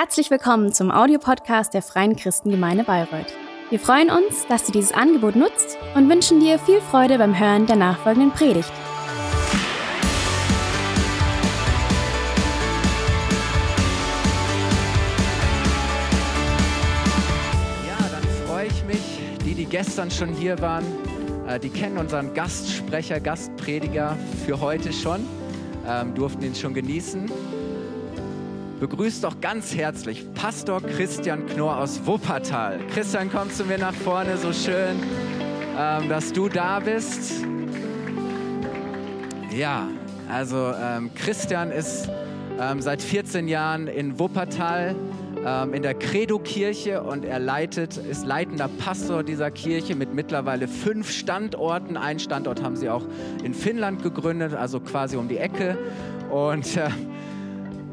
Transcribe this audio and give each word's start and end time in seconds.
Herzlich 0.00 0.30
willkommen 0.30 0.72
zum 0.72 0.92
Audiopodcast 0.92 1.74
der 1.74 1.82
Freien 1.82 2.14
Christengemeinde 2.14 2.84
Bayreuth. 2.84 3.34
Wir 3.68 3.80
freuen 3.80 4.10
uns, 4.10 4.46
dass 4.46 4.62
du 4.62 4.70
dieses 4.70 4.92
Angebot 4.92 5.34
nutzt 5.34 5.76
und 5.96 6.08
wünschen 6.08 6.38
dir 6.38 6.60
viel 6.60 6.80
Freude 6.80 7.18
beim 7.18 7.36
Hören 7.36 7.66
der 7.66 7.74
nachfolgenden 7.74 8.30
Predigt. 8.30 8.70
Ja, 17.84 17.98
dann 17.98 18.22
freue 18.46 18.68
ich 18.68 18.84
mich. 18.84 19.00
Die, 19.44 19.54
die 19.54 19.64
gestern 19.64 20.12
schon 20.12 20.28
hier 20.28 20.60
waren, 20.60 20.84
äh, 21.48 21.58
die 21.58 21.70
kennen 21.70 21.98
unseren 21.98 22.32
Gastsprecher, 22.34 23.18
Gastprediger 23.18 24.16
für 24.46 24.60
heute 24.60 24.92
schon, 24.92 25.26
ähm, 25.88 26.14
durften 26.14 26.44
ihn 26.44 26.54
schon 26.54 26.72
genießen. 26.72 27.57
Begrüßt 28.80 29.24
doch 29.24 29.40
ganz 29.40 29.74
herzlich 29.74 30.24
Pastor 30.34 30.80
Christian 30.80 31.46
Knorr 31.46 31.78
aus 31.78 32.06
Wuppertal. 32.06 32.78
Christian, 32.94 33.28
komm 33.28 33.50
zu 33.50 33.64
mir 33.64 33.76
nach 33.76 33.92
vorne, 33.92 34.36
so 34.36 34.52
schön, 34.52 34.96
ähm, 35.76 36.08
dass 36.08 36.32
du 36.32 36.48
da 36.48 36.78
bist. 36.78 37.44
Ja, 39.50 39.88
also 40.30 40.72
ähm, 40.80 41.10
Christian 41.16 41.72
ist 41.72 42.08
ähm, 42.60 42.80
seit 42.80 43.02
14 43.02 43.48
Jahren 43.48 43.88
in 43.88 44.20
Wuppertal 44.20 44.94
ähm, 45.44 45.74
in 45.74 45.82
der 45.82 45.94
Credo-Kirche 45.94 47.02
und 47.02 47.24
er 47.24 47.40
leitet, 47.40 47.96
ist 47.96 48.24
leitender 48.24 48.68
Pastor 48.68 49.24
dieser 49.24 49.50
Kirche 49.50 49.96
mit 49.96 50.14
mittlerweile 50.14 50.68
fünf 50.68 51.10
Standorten. 51.10 51.96
Einen 51.96 52.20
Standort 52.20 52.62
haben 52.62 52.76
sie 52.76 52.88
auch 52.88 53.04
in 53.42 53.54
Finnland 53.54 54.04
gegründet, 54.04 54.54
also 54.54 54.78
quasi 54.78 55.16
um 55.16 55.26
die 55.26 55.38
Ecke. 55.38 55.76
Und 56.30 56.76
äh, 56.76 56.90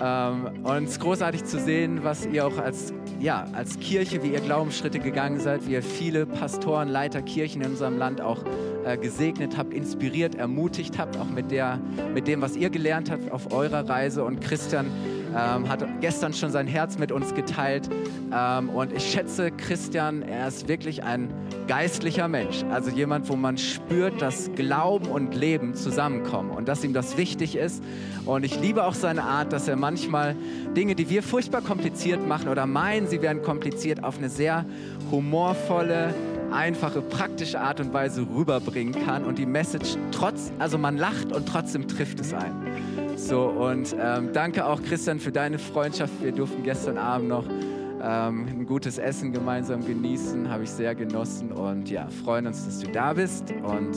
ähm, 0.01 0.49
und 0.63 0.83
es 0.83 0.91
ist 0.91 0.99
großartig 0.99 1.45
zu 1.45 1.59
sehen, 1.59 2.03
was 2.03 2.25
ihr 2.25 2.45
auch 2.45 2.57
als, 2.57 2.93
ja, 3.19 3.45
als 3.53 3.79
Kirche, 3.79 4.23
wie 4.23 4.29
ihr 4.29 4.41
Glaubensschritte 4.41 4.99
gegangen 4.99 5.39
seid, 5.39 5.67
wie 5.67 5.73
ihr 5.73 5.83
viele 5.83 6.25
Pastoren, 6.25 6.89
Leiter, 6.89 7.21
Kirchen 7.21 7.61
in 7.61 7.71
unserem 7.71 7.97
Land 7.97 8.19
auch 8.19 8.43
äh, 8.85 8.97
gesegnet 8.97 9.57
habt, 9.57 9.73
inspiriert, 9.73 10.35
ermutigt 10.35 10.97
habt, 10.97 11.17
auch 11.17 11.29
mit, 11.29 11.51
der, 11.51 11.79
mit 12.13 12.27
dem, 12.27 12.41
was 12.41 12.55
ihr 12.55 12.69
gelernt 12.69 13.09
habt 13.09 13.31
auf 13.31 13.53
eurer 13.53 13.87
Reise. 13.87 14.23
Und 14.23 14.41
Christian 14.41 14.87
ähm, 15.35 15.67
hat 15.69 15.85
gestern 16.01 16.33
schon 16.33 16.51
sein 16.51 16.67
Herz 16.67 16.97
mit 16.97 17.11
uns 17.11 17.33
geteilt. 17.33 17.89
Ähm, 18.33 18.69
und 18.69 18.93
ich 18.93 19.11
schätze 19.11 19.51
Christian, 19.51 20.21
er 20.21 20.47
ist 20.47 20.67
wirklich 20.67 21.03
ein 21.03 21.33
geistlicher 21.67 22.27
Mensch. 22.27 22.63
Also 22.71 22.89
jemand, 22.89 23.29
wo 23.29 23.35
man 23.35 23.57
spürt, 23.57 24.21
dass 24.21 24.49
Glauben 24.55 25.07
und 25.07 25.35
Leben 25.35 25.75
zusammenkommen 25.75 26.51
und 26.51 26.67
dass 26.67 26.83
ihm 26.83 26.93
das 26.93 27.17
wichtig 27.17 27.55
ist. 27.55 27.83
Und 28.25 28.45
ich 28.45 28.59
liebe 28.59 28.85
auch 28.85 28.93
seine 28.93 29.23
Art, 29.23 29.53
dass 29.53 29.67
er 29.67 29.75
manchmal 29.75 30.35
Dinge, 30.75 30.95
die 30.95 31.09
wir 31.09 31.21
furchtbar 31.21 31.61
kompliziert 31.61 32.25
machen 32.25 32.49
oder 32.49 32.65
meinen, 32.65 33.07
sie 33.07 33.21
wären 33.21 33.41
kompliziert, 33.41 34.03
auf 34.03 34.17
eine 34.17 34.29
sehr 34.29 34.65
humorvolle, 35.11 36.13
einfache, 36.51 37.01
praktische 37.01 37.59
Art 37.59 37.79
und 37.79 37.93
Weise 37.93 38.25
rüberbringen 38.33 39.05
kann 39.05 39.25
und 39.25 39.37
die 39.37 39.45
Message 39.45 39.97
trotz, 40.11 40.51
also 40.59 40.77
man 40.77 40.97
lacht 40.97 41.31
und 41.31 41.47
trotzdem 41.47 41.87
trifft 41.87 42.19
es 42.19 42.33
ein. 42.33 43.04
So 43.15 43.43
und 43.43 43.95
ähm, 43.99 44.33
danke 44.33 44.65
auch 44.65 44.81
Christian 44.83 45.19
für 45.19 45.31
deine 45.31 45.57
Freundschaft. 45.57 46.13
Wir 46.21 46.31
durften 46.31 46.63
gestern 46.63 46.97
Abend 46.97 47.29
noch 47.29 47.45
ähm, 47.47 48.47
ein 48.47 48.65
gutes 48.65 48.97
Essen 48.97 49.31
gemeinsam 49.31 49.85
genießen, 49.85 50.49
habe 50.49 50.63
ich 50.63 50.69
sehr 50.69 50.93
genossen 50.95 51.51
und 51.51 51.89
ja, 51.89 52.07
freuen 52.23 52.47
uns, 52.47 52.65
dass 52.65 52.79
du 52.79 52.91
da 52.91 53.13
bist 53.13 53.51
und 53.63 53.95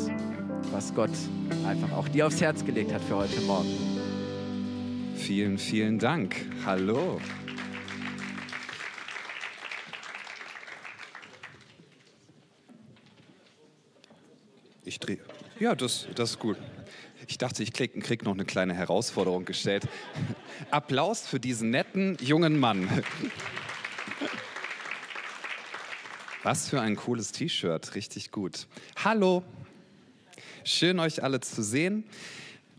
was 0.73 0.95
Gott 0.95 1.11
einfach 1.67 1.93
auch 1.93 2.09
dir 2.09 2.27
aufs 2.27 2.41
Herz 2.41 2.65
gelegt 2.65 2.93
hat 2.93 3.03
für 3.03 3.17
heute 3.17 3.41
Morgen. 3.43 3.69
Vielen, 5.17 5.59
vielen 5.59 5.99
Dank. 5.99 6.37
Hallo. 6.65 7.21
Ich 14.85 14.99
drehe. 15.01 15.19
Ja, 15.59 15.75
das, 15.75 16.07
das 16.15 16.31
ist 16.31 16.39
gut. 16.39 16.57
Ich 17.31 17.37
dachte, 17.37 17.63
ich 17.63 17.75
krieg, 17.75 18.03
krieg 18.03 18.25
noch 18.25 18.33
eine 18.33 18.47
kleine 18.47 18.73
Herausforderung 18.73 19.45
gestellt. 19.45 19.87
Applaus 20.71 21.27
für 21.27 21.39
diesen 21.39 21.69
netten 21.69 22.17
jungen 22.23 22.59
Mann. 22.59 22.89
Was 26.43 26.71
für 26.71 26.81
ein 26.81 26.97
cooles 26.97 27.33
T-Shirt, 27.33 27.95
richtig 27.95 28.31
gut. 28.31 28.67
Hallo, 29.05 29.43
schön 30.65 30.99
euch 30.99 31.23
alle 31.23 31.41
zu 31.41 31.63
sehen. 31.63 32.05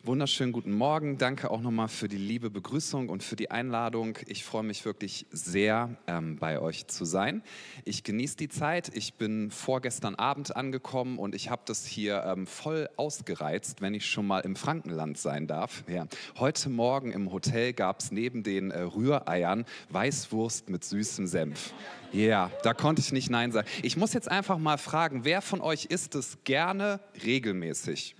Wunderschönen 0.04 0.54
guten 0.54 0.72
Morgen. 0.72 1.18
Danke 1.18 1.52
auch 1.52 1.60
nochmal 1.60 1.90
für 1.90 2.08
die 2.08 2.18
liebe 2.18 2.50
Begrüßung 2.50 3.10
und 3.10 3.22
für 3.22 3.36
die 3.36 3.52
Einladung. 3.52 4.18
Ich 4.28 4.46
freue 4.46 4.64
mich 4.64 4.86
wirklich 4.86 5.26
sehr, 5.30 5.98
ähm, 6.08 6.38
bei 6.38 6.62
euch 6.62 6.88
zu 6.88 7.04
sein. 7.04 7.44
Ich 7.84 8.04
genieße 8.04 8.38
die 8.38 8.48
Zeit. 8.48 8.90
Ich 8.96 9.16
bin 9.16 9.52
vorgestern 9.52 10.16
Abend 10.16 10.56
angekommen 10.56 11.20
und 11.20 11.36
ich 11.36 11.50
habe 11.50 11.64
das 11.66 11.86
hier 11.86 12.24
ähm, 12.24 12.48
voll 12.48 12.88
ausgereizt, 12.96 13.82
wenn 13.82 13.94
ich 13.94 14.06
schon 14.06 14.26
mal 14.26 14.40
im 14.40 14.56
Frankenland 14.56 15.18
sein 15.18 15.48
darf. 15.48 15.84
Ja. 15.90 16.08
Heute 16.38 16.70
Morgen 16.70 17.12
im 17.12 17.34
Hotel 17.34 17.74
gab 17.74 18.00
es 18.00 18.10
neben 18.10 18.42
den 18.42 18.72
äh, 18.72 18.80
Rühreiern 18.80 19.66
Weißwurst 19.90 20.70
mit 20.70 20.86
süßem 20.86 21.28
Senf. 21.28 21.74
Ja, 22.14 22.52
da 22.64 22.74
konnte 22.74 23.02
ich 23.02 23.12
nicht 23.12 23.30
Nein 23.30 23.52
sagen. 23.52 23.68
Ich 23.84 23.98
muss 23.98 24.14
jetzt 24.14 24.32
einfach 24.32 24.60
mal 24.60 24.78
fragen, 24.78 25.26
wer 25.26 25.42
von 25.42 25.60
euch 25.60 25.86
isst 25.86 26.16
es 26.16 26.38
gerne 26.46 27.02
regelmäßig? 27.26 28.16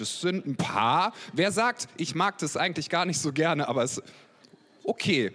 Das 0.00 0.20
sind 0.20 0.46
ein 0.46 0.56
paar. 0.56 1.12
Wer 1.32 1.52
sagt, 1.52 1.88
ich 1.96 2.14
mag 2.14 2.38
das 2.38 2.56
eigentlich 2.56 2.88
gar 2.88 3.04
nicht 3.04 3.20
so 3.20 3.32
gerne, 3.32 3.68
aber 3.68 3.82
es 3.82 4.02
okay. 4.84 5.32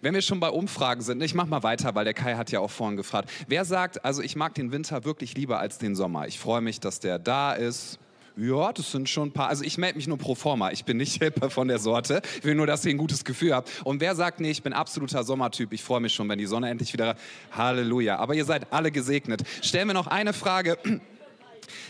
Wenn 0.00 0.14
wir 0.14 0.22
schon 0.22 0.38
bei 0.38 0.48
Umfragen 0.48 1.00
sind, 1.00 1.20
ich 1.22 1.34
mache 1.34 1.48
mal 1.48 1.62
weiter, 1.64 1.94
weil 1.94 2.04
der 2.04 2.14
Kai 2.14 2.36
hat 2.36 2.52
ja 2.52 2.60
auch 2.60 2.70
vorhin 2.70 2.96
gefragt. 2.96 3.30
Wer 3.48 3.64
sagt, 3.64 4.04
also 4.04 4.22
ich 4.22 4.36
mag 4.36 4.54
den 4.54 4.70
Winter 4.70 5.04
wirklich 5.04 5.34
lieber 5.34 5.58
als 5.58 5.78
den 5.78 5.96
Sommer? 5.96 6.28
Ich 6.28 6.38
freue 6.38 6.60
mich, 6.60 6.78
dass 6.78 7.00
der 7.00 7.18
da 7.18 7.52
ist. 7.52 7.98
Ja, 8.36 8.72
das 8.72 8.92
sind 8.92 9.08
schon 9.08 9.30
ein 9.30 9.32
paar. 9.32 9.48
Also 9.48 9.64
ich 9.64 9.78
melde 9.78 9.96
mich 9.96 10.06
nur 10.06 10.16
pro 10.16 10.36
forma. 10.36 10.70
Ich 10.70 10.84
bin 10.84 10.96
nicht 10.96 11.20
von 11.48 11.66
der 11.66 11.80
Sorte. 11.80 12.22
Ich 12.38 12.44
will 12.44 12.54
nur, 12.54 12.68
dass 12.68 12.84
ihr 12.84 12.92
ein 12.92 12.98
gutes 12.98 13.24
Gefühl 13.24 13.52
habt. 13.52 13.68
Und 13.82 14.00
wer 14.00 14.14
sagt, 14.14 14.38
nee, 14.38 14.52
ich 14.52 14.62
bin 14.62 14.72
absoluter 14.72 15.24
Sommertyp. 15.24 15.72
Ich 15.72 15.82
freue 15.82 15.98
mich 15.98 16.14
schon, 16.14 16.28
wenn 16.28 16.38
die 16.38 16.46
Sonne 16.46 16.70
endlich 16.70 16.92
wieder. 16.92 17.16
Halleluja. 17.50 18.16
Aber 18.18 18.34
ihr 18.34 18.44
seid 18.44 18.72
alle 18.72 18.92
gesegnet. 18.92 19.42
Stellen 19.60 19.88
wir 19.88 19.94
noch 19.94 20.06
eine 20.06 20.32
Frage. 20.32 20.78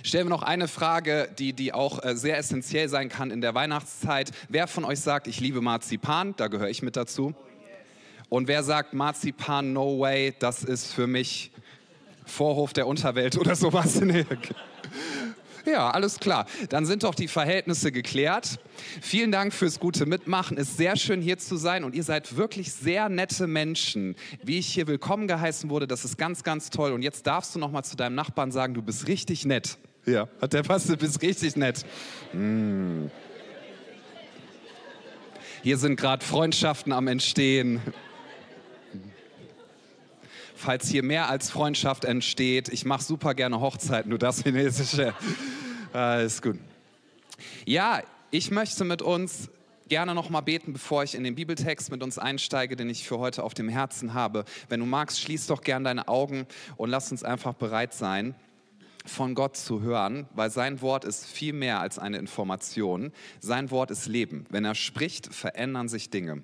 Stellen 0.03 0.27
wir 0.27 0.31
noch 0.31 0.43
eine 0.43 0.69
Frage, 0.69 1.29
die, 1.39 1.53
die 1.53 1.73
auch 1.73 2.03
äh, 2.03 2.17
sehr 2.17 2.39
essentiell 2.39 2.89
sein 2.89 3.09
kann 3.09 3.31
in 3.31 3.41
der 3.41 3.55
Weihnachtszeit. 3.55 4.31
Wer 4.49 4.67
von 4.67 4.85
euch 4.85 5.01
sagt, 5.01 5.27
ich 5.27 5.41
liebe 5.41 5.61
Marzipan? 5.61 6.35
Da 6.37 6.49
gehöre 6.49 6.69
ich 6.69 6.83
mit 6.83 6.97
dazu. 6.97 7.35
Und 8.29 8.47
wer 8.49 8.63
sagt, 8.63 8.93
Marzipan, 8.93 9.73
no 9.73 9.99
way, 9.99 10.35
das 10.39 10.63
ist 10.63 10.93
für 10.93 11.07
mich 11.07 11.51
Vorhof 12.27 12.73
der 12.73 12.87
Unterwelt 12.87 13.39
oder 13.39 13.57
sowas? 13.57 14.01
Ja, 15.71 15.91
alles 15.91 16.19
klar. 16.19 16.47
Dann 16.71 16.87
sind 16.87 17.03
doch 17.03 17.15
die 17.15 17.29
Verhältnisse 17.29 17.93
geklärt. 17.93 18.59
Vielen 19.03 19.31
Dank 19.31 19.53
fürs 19.53 19.79
gute 19.79 20.07
Mitmachen. 20.07 20.57
Ist 20.57 20.77
sehr 20.79 20.97
schön 20.97 21.21
hier 21.21 21.39
zu 21.39 21.57
sein 21.57 21.85
und 21.85 21.95
ihr 21.95 22.05
seid 22.05 22.37
wirklich 22.37 22.73
sehr 22.73 23.09
nette 23.09 23.47
Menschen. 23.47 24.17
Wie 24.43 24.59
ich 24.59 24.67
hier 24.67 24.87
willkommen 24.87 25.29
geheißen 25.29 25.69
wurde, 25.69 25.87
das 25.87 26.05
ist 26.05 26.17
ganz, 26.17 26.43
ganz 26.43 26.71
toll. 26.71 26.93
Und 26.93 27.03
jetzt 27.03 27.27
darfst 27.27 27.55
du 27.55 27.59
noch 27.59 27.71
mal 27.71 27.83
zu 27.83 27.97
deinem 27.97 28.15
Nachbarn 28.15 28.51
sagen, 28.51 28.73
du 28.73 28.83
bist 28.83 29.09
richtig 29.09 29.45
nett. 29.45 29.77
Ja, 30.07 30.27
hat 30.41 30.55
der 30.55 30.63
passt, 30.63 30.89
du 30.89 30.97
bist 30.97 31.21
richtig 31.21 31.55
nett. 31.57 31.85
Mm. 32.33 33.07
Hier 35.63 35.77
sind 35.77 35.97
gerade 35.97 36.25
Freundschaften 36.25 36.93
am 36.93 37.09
Entstehen. 37.09 37.83
Falls 40.59 40.89
hier 40.89 41.05
mehr 41.05 41.31
als 41.31 41.51
Freundschaft 41.51 42.05
entsteht, 42.05 42.69
ich 42.69 42.85
mache 42.85 43.05
super 43.05 43.35
gerne 43.35 43.61
Hochzeiten, 43.61 44.11
du 44.11 44.19
darfst 44.19 44.43
chinesische. 44.43 45.15
Alles 45.93 46.43
gut. 46.43 46.59
Ja, 47.65 48.03
ich 48.33 48.51
möchte 48.51 48.85
mit 48.85 49.01
uns 49.01 49.51
gerne 49.87 50.17
noch 50.17 50.31
mal 50.31 50.41
beten, 50.41 50.73
bevor 50.73 51.05
ich 51.05 51.15
in 51.15 51.23
den 51.23 51.37
Bibeltext 51.37 51.93
mit 51.93 52.03
uns 52.03 52.19
einsteige, 52.19 52.75
den 52.75 52.91
ich 52.91 53.07
für 53.07 53.21
heute 53.21 53.45
auf 53.45 53.55
dem 53.55 53.69
Herzen 53.69 54.15
habe. 54.15 54.45
Wenn 54.69 54.81
du 54.81 54.87
magst, 54.87 55.21
schließ 55.21 55.47
doch 55.47 55.61
gerne 55.61 55.85
deine 55.85 56.09
Augen 56.09 56.45
und 56.77 56.91
lass 56.91 57.13
uns 57.13 57.23
einfach 57.23 57.55
bereit 57.55 57.95
sein 57.95 58.35
von 59.09 59.35
Gott 59.35 59.57
zu 59.57 59.81
hören, 59.81 60.27
weil 60.35 60.51
sein 60.51 60.81
Wort 60.81 61.05
ist 61.05 61.27
viel 61.27 61.53
mehr 61.53 61.81
als 61.81 61.99
eine 61.99 62.19
Information. 62.19 63.13
Sein 63.41 63.71
Wort 63.71 63.91
ist 63.91 64.07
Leben. 64.07 64.45
Wenn 64.51 64.65
er 64.65 64.75
spricht, 64.75 65.35
verändern 65.35 65.89
sich 65.89 66.11
Dinge. 66.11 66.43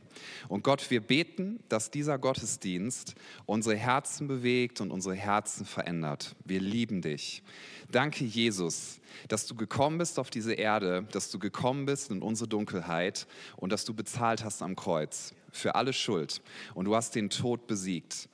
Und 0.49 0.65
Gott, 0.65 0.91
wir 0.91 1.01
beten, 1.01 1.61
dass 1.69 1.91
dieser 1.91 2.19
Gottesdienst 2.19 3.15
unsere 3.47 3.77
Herzen 3.77 4.27
bewegt 4.27 4.81
und 4.81 4.91
unsere 4.91 5.15
Herzen 5.15 5.67
verändert. 5.67 6.35
Wir 6.45 6.61
lieben 6.61 7.03
dich. 7.03 7.43
Danke, 7.91 8.25
Jesus, 8.25 9.01
dass 9.29 9.47
du 9.47 9.55
gekommen 9.55 9.99
bist 9.99 10.19
auf 10.19 10.31
diese 10.31 10.55
Erde, 10.55 11.07
dass 11.13 11.31
du 11.31 11.39
gekommen 11.39 11.87
bist 11.87 12.11
in 12.11 12.23
unsere 12.23 12.49
Dunkelheit 12.49 13.27
und 13.57 13.71
dass 13.71 13.85
du 13.85 13.95
bezahlt 13.95 14.43
hast 14.43 14.63
am 14.63 14.75
Kreuz 14.75 15.35
für 15.53 15.75
alle 15.75 15.93
Schuld. 15.93 16.43
Und 16.75 16.87
du 16.87 16.97
hast 16.97 17.15
den 17.15 17.31
Tod 17.31 17.67
besiegt. 17.67 18.29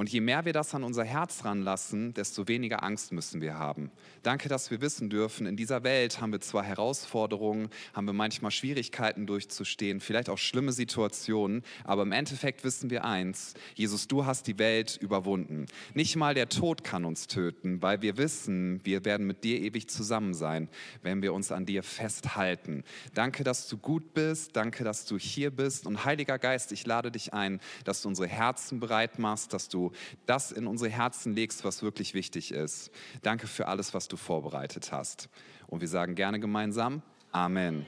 Und 0.00 0.08
je 0.08 0.22
mehr 0.22 0.46
wir 0.46 0.54
das 0.54 0.74
an 0.74 0.82
unser 0.82 1.04
Herz 1.04 1.44
ranlassen, 1.44 2.14
desto 2.14 2.48
weniger 2.48 2.82
Angst 2.82 3.12
müssen 3.12 3.42
wir 3.42 3.58
haben. 3.58 3.90
Danke, 4.22 4.48
dass 4.48 4.70
wir 4.70 4.80
wissen 4.80 5.10
dürfen, 5.10 5.44
in 5.44 5.56
dieser 5.56 5.84
Welt 5.84 6.22
haben 6.22 6.32
wir 6.32 6.40
zwar 6.40 6.62
Herausforderungen, 6.62 7.68
haben 7.92 8.06
wir 8.06 8.14
manchmal 8.14 8.50
Schwierigkeiten 8.50 9.26
durchzustehen, 9.26 10.00
vielleicht 10.00 10.30
auch 10.30 10.38
schlimme 10.38 10.72
Situationen, 10.72 11.62
aber 11.84 12.04
im 12.04 12.12
Endeffekt 12.12 12.64
wissen 12.64 12.88
wir 12.88 13.04
eins, 13.04 13.52
Jesus, 13.74 14.08
du 14.08 14.24
hast 14.24 14.46
die 14.46 14.58
Welt 14.58 14.96
überwunden. 15.02 15.66
Nicht 15.92 16.16
mal 16.16 16.32
der 16.32 16.48
Tod 16.48 16.82
kann 16.82 17.04
uns 17.04 17.26
töten, 17.26 17.82
weil 17.82 18.00
wir 18.00 18.16
wissen, 18.16 18.80
wir 18.84 19.04
werden 19.04 19.26
mit 19.26 19.44
dir 19.44 19.60
ewig 19.60 19.90
zusammen 19.90 20.32
sein, 20.32 20.70
wenn 21.02 21.20
wir 21.20 21.34
uns 21.34 21.52
an 21.52 21.66
dir 21.66 21.82
festhalten. 21.82 22.84
Danke, 23.12 23.44
dass 23.44 23.68
du 23.68 23.76
gut 23.76 24.14
bist, 24.14 24.56
danke, 24.56 24.82
dass 24.82 25.04
du 25.04 25.18
hier 25.18 25.50
bist 25.50 25.86
und 25.86 26.06
Heiliger 26.06 26.38
Geist, 26.38 26.72
ich 26.72 26.86
lade 26.86 27.10
dich 27.10 27.34
ein, 27.34 27.60
dass 27.84 28.00
du 28.00 28.08
unsere 28.08 28.28
Herzen 28.28 28.80
bereit 28.80 29.18
machst, 29.18 29.52
dass 29.52 29.68
du 29.68 29.89
das 30.26 30.52
in 30.52 30.66
unsere 30.66 30.90
Herzen 30.90 31.34
legst, 31.34 31.64
was 31.64 31.82
wirklich 31.82 32.14
wichtig 32.14 32.52
ist. 32.52 32.90
Danke 33.22 33.46
für 33.46 33.68
alles, 33.68 33.94
was 33.94 34.08
du 34.08 34.16
vorbereitet 34.16 34.92
hast. 34.92 35.28
Und 35.66 35.80
wir 35.80 35.88
sagen 35.88 36.14
gerne 36.14 36.40
gemeinsam 36.40 37.02
Amen. 37.32 37.86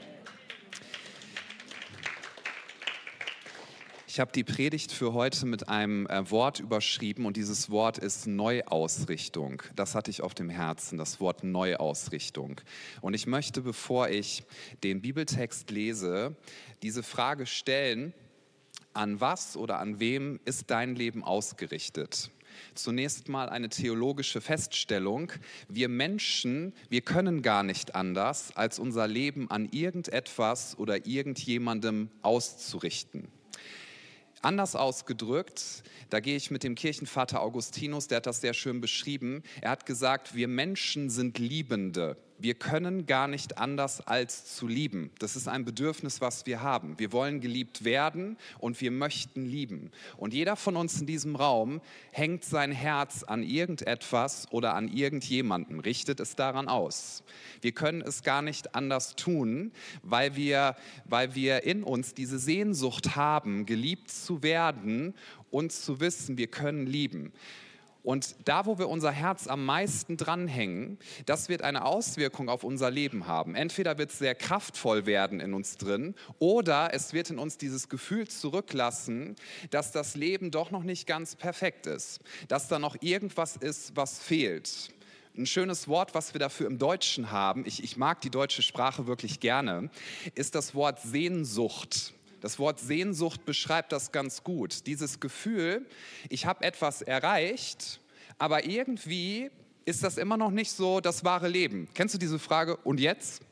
Ich 4.06 4.20
habe 4.20 4.30
die 4.30 4.44
Predigt 4.44 4.92
für 4.92 5.14
heute 5.14 5.46
mit 5.46 5.70
einem 5.70 6.06
äh, 6.06 6.30
Wort 6.30 6.60
überschrieben 6.60 7.24
und 7.24 7.38
dieses 7.38 7.70
Wort 7.70 7.96
ist 7.96 8.26
Neuausrichtung. 8.26 9.62
Das 9.74 9.94
hatte 9.94 10.10
ich 10.10 10.20
auf 10.20 10.34
dem 10.34 10.50
Herzen, 10.50 10.98
das 10.98 11.18
Wort 11.18 11.42
Neuausrichtung. 11.44 12.60
Und 13.00 13.14
ich 13.14 13.26
möchte, 13.26 13.62
bevor 13.62 14.10
ich 14.10 14.44
den 14.84 15.00
Bibeltext 15.00 15.70
lese, 15.70 16.36
diese 16.82 17.02
Frage 17.02 17.46
stellen, 17.46 18.12
an 18.94 19.20
was 19.20 19.56
oder 19.56 19.78
an 19.78 20.00
wem 20.00 20.40
ist 20.44 20.70
dein 20.70 20.96
Leben 20.96 21.24
ausgerichtet? 21.24 22.30
Zunächst 22.74 23.28
mal 23.28 23.48
eine 23.48 23.68
theologische 23.68 24.40
Feststellung. 24.40 25.32
Wir 25.68 25.88
Menschen, 25.88 26.72
wir 26.88 27.00
können 27.00 27.42
gar 27.42 27.62
nicht 27.62 27.94
anders, 27.94 28.56
als 28.56 28.78
unser 28.78 29.08
Leben 29.08 29.50
an 29.50 29.68
irgendetwas 29.70 30.78
oder 30.78 31.06
irgendjemandem 31.06 32.10
auszurichten. 32.22 33.28
Anders 34.42 34.74
ausgedrückt, 34.74 35.84
da 36.10 36.18
gehe 36.18 36.36
ich 36.36 36.50
mit 36.50 36.64
dem 36.64 36.74
Kirchenvater 36.74 37.40
Augustinus, 37.40 38.08
der 38.08 38.16
hat 38.16 38.26
das 38.26 38.40
sehr 38.40 38.54
schön 38.54 38.80
beschrieben. 38.80 39.44
Er 39.60 39.70
hat 39.70 39.86
gesagt, 39.86 40.34
wir 40.34 40.48
Menschen 40.48 41.10
sind 41.10 41.38
Liebende 41.38 42.16
wir 42.42 42.54
können 42.54 43.06
gar 43.06 43.28
nicht 43.28 43.58
anders 43.58 44.00
als 44.00 44.56
zu 44.56 44.66
lieben. 44.66 45.10
Das 45.18 45.36
ist 45.36 45.46
ein 45.46 45.64
Bedürfnis, 45.64 46.20
was 46.20 46.44
wir 46.44 46.60
haben. 46.60 46.98
Wir 46.98 47.12
wollen 47.12 47.40
geliebt 47.40 47.84
werden 47.84 48.36
und 48.58 48.80
wir 48.80 48.90
möchten 48.90 49.46
lieben. 49.46 49.92
Und 50.16 50.34
jeder 50.34 50.56
von 50.56 50.76
uns 50.76 51.00
in 51.00 51.06
diesem 51.06 51.36
Raum 51.36 51.80
hängt 52.10 52.44
sein 52.44 52.72
Herz 52.72 53.22
an 53.22 53.42
irgendetwas 53.42 54.50
oder 54.50 54.74
an 54.74 54.88
irgendjemanden, 54.88 55.78
richtet 55.80 56.18
es 56.18 56.34
daran 56.34 56.68
aus. 56.68 57.22
Wir 57.60 57.72
können 57.72 58.02
es 58.02 58.22
gar 58.22 58.42
nicht 58.42 58.74
anders 58.74 59.14
tun, 59.14 59.70
weil 60.02 60.34
wir, 60.34 60.74
weil 61.04 61.34
wir 61.34 61.62
in 61.62 61.84
uns 61.84 62.14
diese 62.14 62.38
Sehnsucht 62.38 63.14
haben, 63.14 63.66
geliebt 63.66 64.10
zu 64.10 64.42
werden 64.42 65.14
und 65.50 65.70
zu 65.70 66.00
wissen, 66.00 66.38
wir 66.38 66.48
können 66.48 66.86
lieben. 66.86 67.32
Und 68.02 68.34
da, 68.44 68.66
wo 68.66 68.78
wir 68.78 68.88
unser 68.88 69.12
Herz 69.12 69.46
am 69.46 69.64
meisten 69.64 70.16
dranhängen, 70.16 70.98
das 71.24 71.48
wird 71.48 71.62
eine 71.62 71.84
Auswirkung 71.84 72.48
auf 72.48 72.64
unser 72.64 72.90
Leben 72.90 73.28
haben. 73.28 73.54
Entweder 73.54 73.96
wird 73.96 74.10
es 74.10 74.18
sehr 74.18 74.34
kraftvoll 74.34 75.06
werden 75.06 75.38
in 75.38 75.54
uns 75.54 75.76
drin 75.76 76.16
oder 76.40 76.92
es 76.92 77.12
wird 77.12 77.30
in 77.30 77.38
uns 77.38 77.58
dieses 77.58 77.88
Gefühl 77.88 78.26
zurücklassen, 78.26 79.36
dass 79.70 79.92
das 79.92 80.16
Leben 80.16 80.50
doch 80.50 80.72
noch 80.72 80.82
nicht 80.82 81.06
ganz 81.06 81.36
perfekt 81.36 81.86
ist, 81.86 82.20
dass 82.48 82.66
da 82.66 82.80
noch 82.80 82.96
irgendwas 83.00 83.56
ist, 83.56 83.94
was 83.94 84.18
fehlt. 84.18 84.92
Ein 85.36 85.46
schönes 85.46 85.88
Wort, 85.88 86.14
was 86.14 86.34
wir 86.34 86.40
dafür 86.40 86.66
im 86.66 86.78
Deutschen 86.78 87.30
haben, 87.30 87.64
ich, 87.66 87.82
ich 87.84 87.96
mag 87.96 88.20
die 88.20 88.30
deutsche 88.30 88.62
Sprache 88.62 89.06
wirklich 89.06 89.40
gerne, 89.40 89.90
ist 90.34 90.54
das 90.54 90.74
Wort 90.74 91.00
Sehnsucht. 91.00 92.12
Das 92.42 92.58
Wort 92.58 92.80
Sehnsucht 92.80 93.44
beschreibt 93.46 93.92
das 93.92 94.10
ganz 94.10 94.42
gut. 94.42 94.86
Dieses 94.88 95.20
Gefühl, 95.20 95.86
ich 96.28 96.44
habe 96.44 96.64
etwas 96.64 97.00
erreicht, 97.00 98.00
aber 98.36 98.66
irgendwie 98.66 99.50
ist 99.84 100.02
das 100.02 100.18
immer 100.18 100.36
noch 100.36 100.50
nicht 100.50 100.72
so 100.72 101.00
das 101.00 101.24
wahre 101.24 101.46
Leben. 101.46 101.88
Kennst 101.94 102.16
du 102.16 102.18
diese 102.18 102.40
Frage? 102.40 102.76
Und 102.78 102.98
jetzt? 102.98 103.42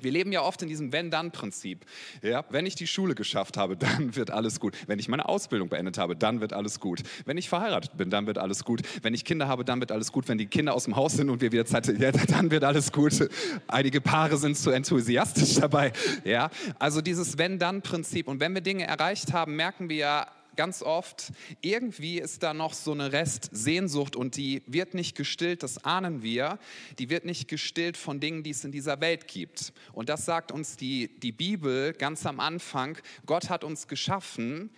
Wir 0.00 0.10
leben 0.10 0.32
ja 0.32 0.42
oft 0.42 0.60
in 0.60 0.68
diesem 0.68 0.92
Wenn-Dann-Prinzip. 0.92 1.84
Ja, 2.20 2.44
wenn 2.50 2.66
ich 2.66 2.74
die 2.74 2.86
Schule 2.86 3.14
geschafft 3.14 3.56
habe, 3.56 3.76
dann 3.76 4.16
wird 4.16 4.30
alles 4.30 4.58
gut. 4.58 4.76
Wenn 4.86 4.98
ich 4.98 5.08
meine 5.08 5.28
Ausbildung 5.28 5.68
beendet 5.68 5.98
habe, 5.98 6.16
dann 6.16 6.40
wird 6.40 6.52
alles 6.52 6.80
gut. 6.80 7.02
Wenn 7.24 7.38
ich 7.38 7.48
verheiratet 7.48 7.96
bin, 7.96 8.10
dann 8.10 8.26
wird 8.26 8.38
alles 8.38 8.64
gut. 8.64 8.82
Wenn 9.02 9.14
ich 9.14 9.24
Kinder 9.24 9.46
habe, 9.46 9.64
dann 9.64 9.80
wird 9.80 9.92
alles 9.92 10.10
gut. 10.10 10.28
Wenn 10.28 10.38
die 10.38 10.46
Kinder 10.46 10.74
aus 10.74 10.84
dem 10.84 10.96
Haus 10.96 11.14
sind 11.14 11.30
und 11.30 11.40
wir 11.40 11.52
wieder 11.52 11.64
Zeit, 11.64 11.86
ja, 11.98 12.10
dann 12.10 12.50
wird 12.50 12.64
alles 12.64 12.90
gut. 12.90 13.28
Einige 13.68 14.00
Paare 14.00 14.36
sind 14.36 14.56
zu 14.56 14.70
enthusiastisch 14.70 15.54
dabei. 15.54 15.92
Ja, 16.24 16.50
also 16.78 17.00
dieses 17.00 17.38
Wenn-Dann-Prinzip. 17.38 18.26
Und 18.26 18.40
wenn 18.40 18.52
wir 18.52 18.62
Dinge 18.62 18.86
erreicht 18.86 19.32
haben, 19.32 19.54
merken 19.54 19.88
wir 19.88 19.96
ja, 19.96 20.26
ganz 20.56 20.82
oft, 20.82 21.32
irgendwie 21.60 22.18
ist 22.18 22.42
da 22.42 22.54
noch 22.54 22.72
so 22.72 22.92
eine 22.92 23.12
Restsehnsucht 23.12 24.16
und 24.16 24.36
die 24.36 24.62
wird 24.66 24.94
nicht 24.94 25.16
gestillt, 25.16 25.62
das 25.62 25.84
ahnen 25.84 26.22
wir, 26.22 26.58
die 26.98 27.10
wird 27.10 27.24
nicht 27.24 27.48
gestillt 27.48 27.96
von 27.96 28.20
Dingen, 28.20 28.42
die 28.42 28.50
es 28.50 28.64
in 28.64 28.72
dieser 28.72 29.00
Welt 29.00 29.28
gibt. 29.28 29.72
Und 29.92 30.08
das 30.08 30.24
sagt 30.24 30.52
uns 30.52 30.76
die, 30.76 31.08
die 31.20 31.32
Bibel 31.32 31.92
ganz 31.92 32.26
am 32.26 32.40
Anfang. 32.40 32.98
Gott 33.26 33.50
hat 33.50 33.64
uns 33.64 33.88
geschaffen 33.88 34.70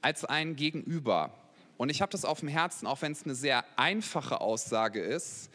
als 0.00 0.24
ein 0.24 0.56
Gegenüber. 0.56 1.34
Und 1.76 1.90
ich 1.90 2.02
habe 2.02 2.12
das 2.12 2.24
auf 2.24 2.40
dem 2.40 2.48
Herzen, 2.48 2.86
auch 2.86 3.02
wenn 3.02 3.12
es 3.12 3.24
eine 3.24 3.34
sehr 3.34 3.64
einfache 3.76 4.40
Aussage 4.40 5.00
ist. 5.00 5.50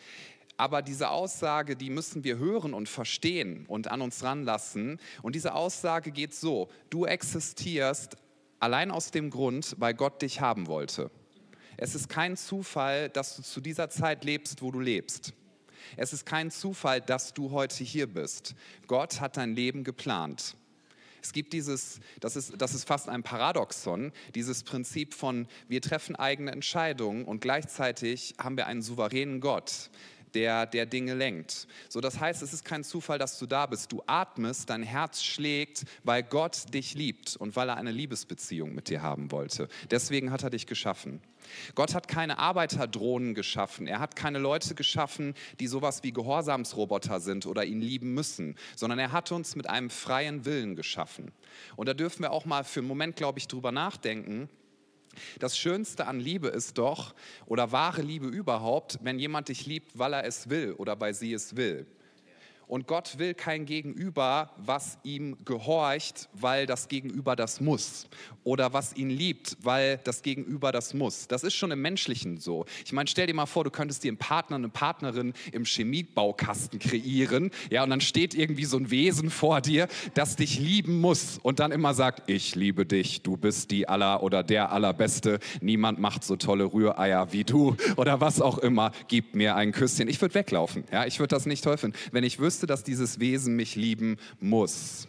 Aber 0.57 0.81
diese 0.81 1.11
Aussage, 1.11 1.75
die 1.75 1.91
müssen 1.91 2.23
wir 2.23 2.37
hören 2.37 2.73
und 2.73 2.89
verstehen 2.89 3.65
und 3.67 3.89
an 3.89 4.01
uns 4.01 4.23
ranlassen. 4.23 4.99
Und 5.21 5.35
diese 5.35 5.53
Aussage 5.53 6.11
geht 6.11 6.33
so, 6.33 6.67
du 6.89 7.05
existierst 7.05 8.17
Allein 8.59 8.91
aus 8.91 9.11
dem 9.11 9.29
Grund, 9.29 9.75
weil 9.77 9.93
Gott 9.93 10.21
dich 10.21 10.41
haben 10.41 10.67
wollte. 10.67 11.11
Es 11.77 11.93
ist 11.93 12.09
kein 12.09 12.35
Zufall, 12.37 13.09
dass 13.09 13.35
du 13.35 13.43
zu 13.43 13.61
dieser 13.61 13.89
Zeit 13.89 14.23
lebst, 14.23 14.61
wo 14.61 14.71
du 14.71 14.79
lebst. 14.79 15.33
Es 15.95 16.11
ist 16.11 16.25
kein 16.25 16.49
Zufall, 16.49 17.01
dass 17.01 17.33
du 17.33 17.51
heute 17.51 17.83
hier 17.83 18.07
bist. 18.07 18.55
Gott 18.87 19.21
hat 19.21 19.37
dein 19.37 19.55
Leben 19.55 19.83
geplant. 19.83 20.55
Es 21.21 21.33
gibt 21.33 21.53
dieses, 21.53 21.99
das 22.19 22.35
ist, 22.35 22.61
das 22.61 22.73
ist 22.73 22.87
fast 22.87 23.09
ein 23.09 23.21
Paradoxon, 23.21 24.11
dieses 24.33 24.63
Prinzip 24.63 25.13
von, 25.13 25.47
wir 25.67 25.81
treffen 25.81 26.15
eigene 26.15 26.51
Entscheidungen 26.51 27.25
und 27.25 27.41
gleichzeitig 27.41 28.35
haben 28.39 28.57
wir 28.57 28.67
einen 28.67 28.81
souveränen 28.81 29.41
Gott, 29.41 29.89
der, 30.33 30.65
der 30.65 30.85
Dinge 30.85 31.13
lenkt. 31.13 31.67
So, 31.89 32.01
das 32.01 32.19
heißt, 32.19 32.41
es 32.41 32.53
ist 32.53 32.65
kein 32.65 32.83
Zufall, 32.83 33.17
dass 33.17 33.37
du 33.37 33.45
da 33.45 33.65
bist. 33.65 33.91
Du 33.91 34.03
atmest, 34.07 34.69
dein 34.69 34.83
Herz 34.83 35.23
schlägt, 35.23 35.85
weil 36.03 36.23
Gott 36.23 36.73
dich 36.73 36.93
liebt 36.95 37.35
und 37.35 37.55
weil 37.55 37.69
er 37.69 37.77
eine 37.77 37.91
Liebesbeziehung 37.91 38.73
mit 38.73 38.89
dir 38.89 39.01
haben 39.01 39.31
wollte. 39.31 39.67
Deswegen 39.91 40.31
hat 40.31 40.43
er 40.43 40.49
dich 40.49 40.67
geschaffen. 40.67 41.21
Gott 41.75 41.93
hat 41.93 42.07
keine 42.07 42.39
Arbeiterdrohnen 42.39 43.33
geschaffen. 43.33 43.87
Er 43.87 43.99
hat 43.99 44.15
keine 44.15 44.39
Leute 44.39 44.75
geschaffen, 44.75 45.33
die 45.59 45.67
sowas 45.67 46.03
wie 46.03 46.11
Gehorsamsroboter 46.11 47.19
sind 47.19 47.45
oder 47.45 47.65
ihn 47.65 47.81
lieben 47.81 48.13
müssen, 48.13 48.55
sondern 48.75 48.99
er 48.99 49.11
hat 49.11 49.31
uns 49.31 49.55
mit 49.55 49.69
einem 49.69 49.89
freien 49.89 50.45
Willen 50.45 50.75
geschaffen. 50.75 51.31
Und 51.75 51.87
da 51.87 51.93
dürfen 51.93 52.23
wir 52.23 52.31
auch 52.31 52.45
mal 52.45 52.63
für 52.63 52.81
einen 52.81 52.87
Moment, 52.87 53.15
glaube 53.15 53.39
ich, 53.39 53.47
drüber 53.47 53.71
nachdenken 53.71 54.49
das 55.39 55.57
Schönste 55.57 56.07
an 56.07 56.19
Liebe 56.19 56.47
ist 56.47 56.77
doch, 56.77 57.13
oder 57.45 57.71
wahre 57.71 58.01
Liebe 58.01 58.27
überhaupt, 58.27 58.99
wenn 59.01 59.19
jemand 59.19 59.49
dich 59.49 59.65
liebt, 59.65 59.97
weil 59.97 60.13
er 60.13 60.25
es 60.25 60.49
will 60.49 60.73
oder 60.73 60.99
weil 60.99 61.13
sie 61.13 61.33
es 61.33 61.55
will. 61.55 61.85
Und 62.67 62.85
Gott 62.85 63.17
will 63.17 63.33
kein 63.33 63.65
Gegenüber, 63.65 64.51
was 64.57 64.97
ihm 65.03 65.37
gehorcht, 65.45 66.27
weil 66.33 66.65
das 66.65 66.89
Gegenüber 66.89 67.37
das 67.37 67.61
muss. 67.61 68.07
Oder 68.43 68.73
was 68.73 68.95
ihn 68.95 69.09
liebt, 69.09 69.55
weil 69.61 69.99
das 70.03 70.21
Gegenüber 70.21 70.73
das 70.73 70.93
muss. 70.93 71.27
Das 71.29 71.43
ist 71.43 71.53
schon 71.53 71.71
im 71.71 71.81
Menschlichen 71.81 72.39
so. 72.39 72.65
Ich 72.85 72.91
meine, 72.91 73.07
stell 73.07 73.27
dir 73.27 73.33
mal 73.33 73.45
vor, 73.45 73.63
du 73.63 73.71
könntest 73.71 74.03
dir 74.03 74.09
einen 74.09 74.17
Partner, 74.17 74.57
eine 74.57 74.67
Partnerin 74.67 75.33
im 75.53 75.63
Chemiebaukasten 75.63 76.79
kreieren. 76.79 77.51
Ja, 77.69 77.83
und 77.83 77.89
dann 77.89 78.01
steht 78.01 78.35
irgendwie 78.35 78.65
so 78.65 78.77
ein 78.77 78.91
Wesen 78.91 79.29
vor 79.29 79.61
dir, 79.61 79.87
das 80.13 80.35
dich 80.35 80.59
lieben 80.59 80.99
muss 80.99 81.39
und 81.41 81.59
dann 81.59 81.71
immer 81.71 81.93
sagt, 81.93 82.29
ich 82.29 82.55
liebe 82.55 82.85
dich, 82.85 83.21
du 83.21 83.37
bist 83.37 83.71
die 83.71 83.87
aller 83.87 84.23
oder 84.23 84.43
der 84.43 84.73
allerbeste. 84.73 85.39
Niemand 85.61 85.99
macht 85.99 86.25
so 86.25 86.35
tolle 86.35 86.65
Rühreier 86.65 87.31
wie 87.31 87.45
du 87.45 87.77
oder 87.95 88.19
was 88.19 88.41
auch 88.41 88.57
immer. 88.57 88.91
Gib 89.07 89.35
mir 89.35 89.55
ein 89.55 89.71
Küsschen. 89.71 90.09
Ich 90.09 90.19
würde 90.19 90.35
weglaufen. 90.35 90.83
Ja, 90.91 91.05
ich 91.05 91.19
würde 91.19 91.33
das 91.33 91.45
nicht 91.45 91.63
toll 91.63 91.77
finden. 91.77 91.97
Wenn 92.11 92.25
ich 92.25 92.39
wüsste, 92.39 92.56
wüsste, 92.57 92.65
dass 92.65 92.83
dieses 92.83 93.19
Wesen 93.19 93.55
mich 93.55 93.75
lieben 93.75 94.17
muss. 94.39 95.07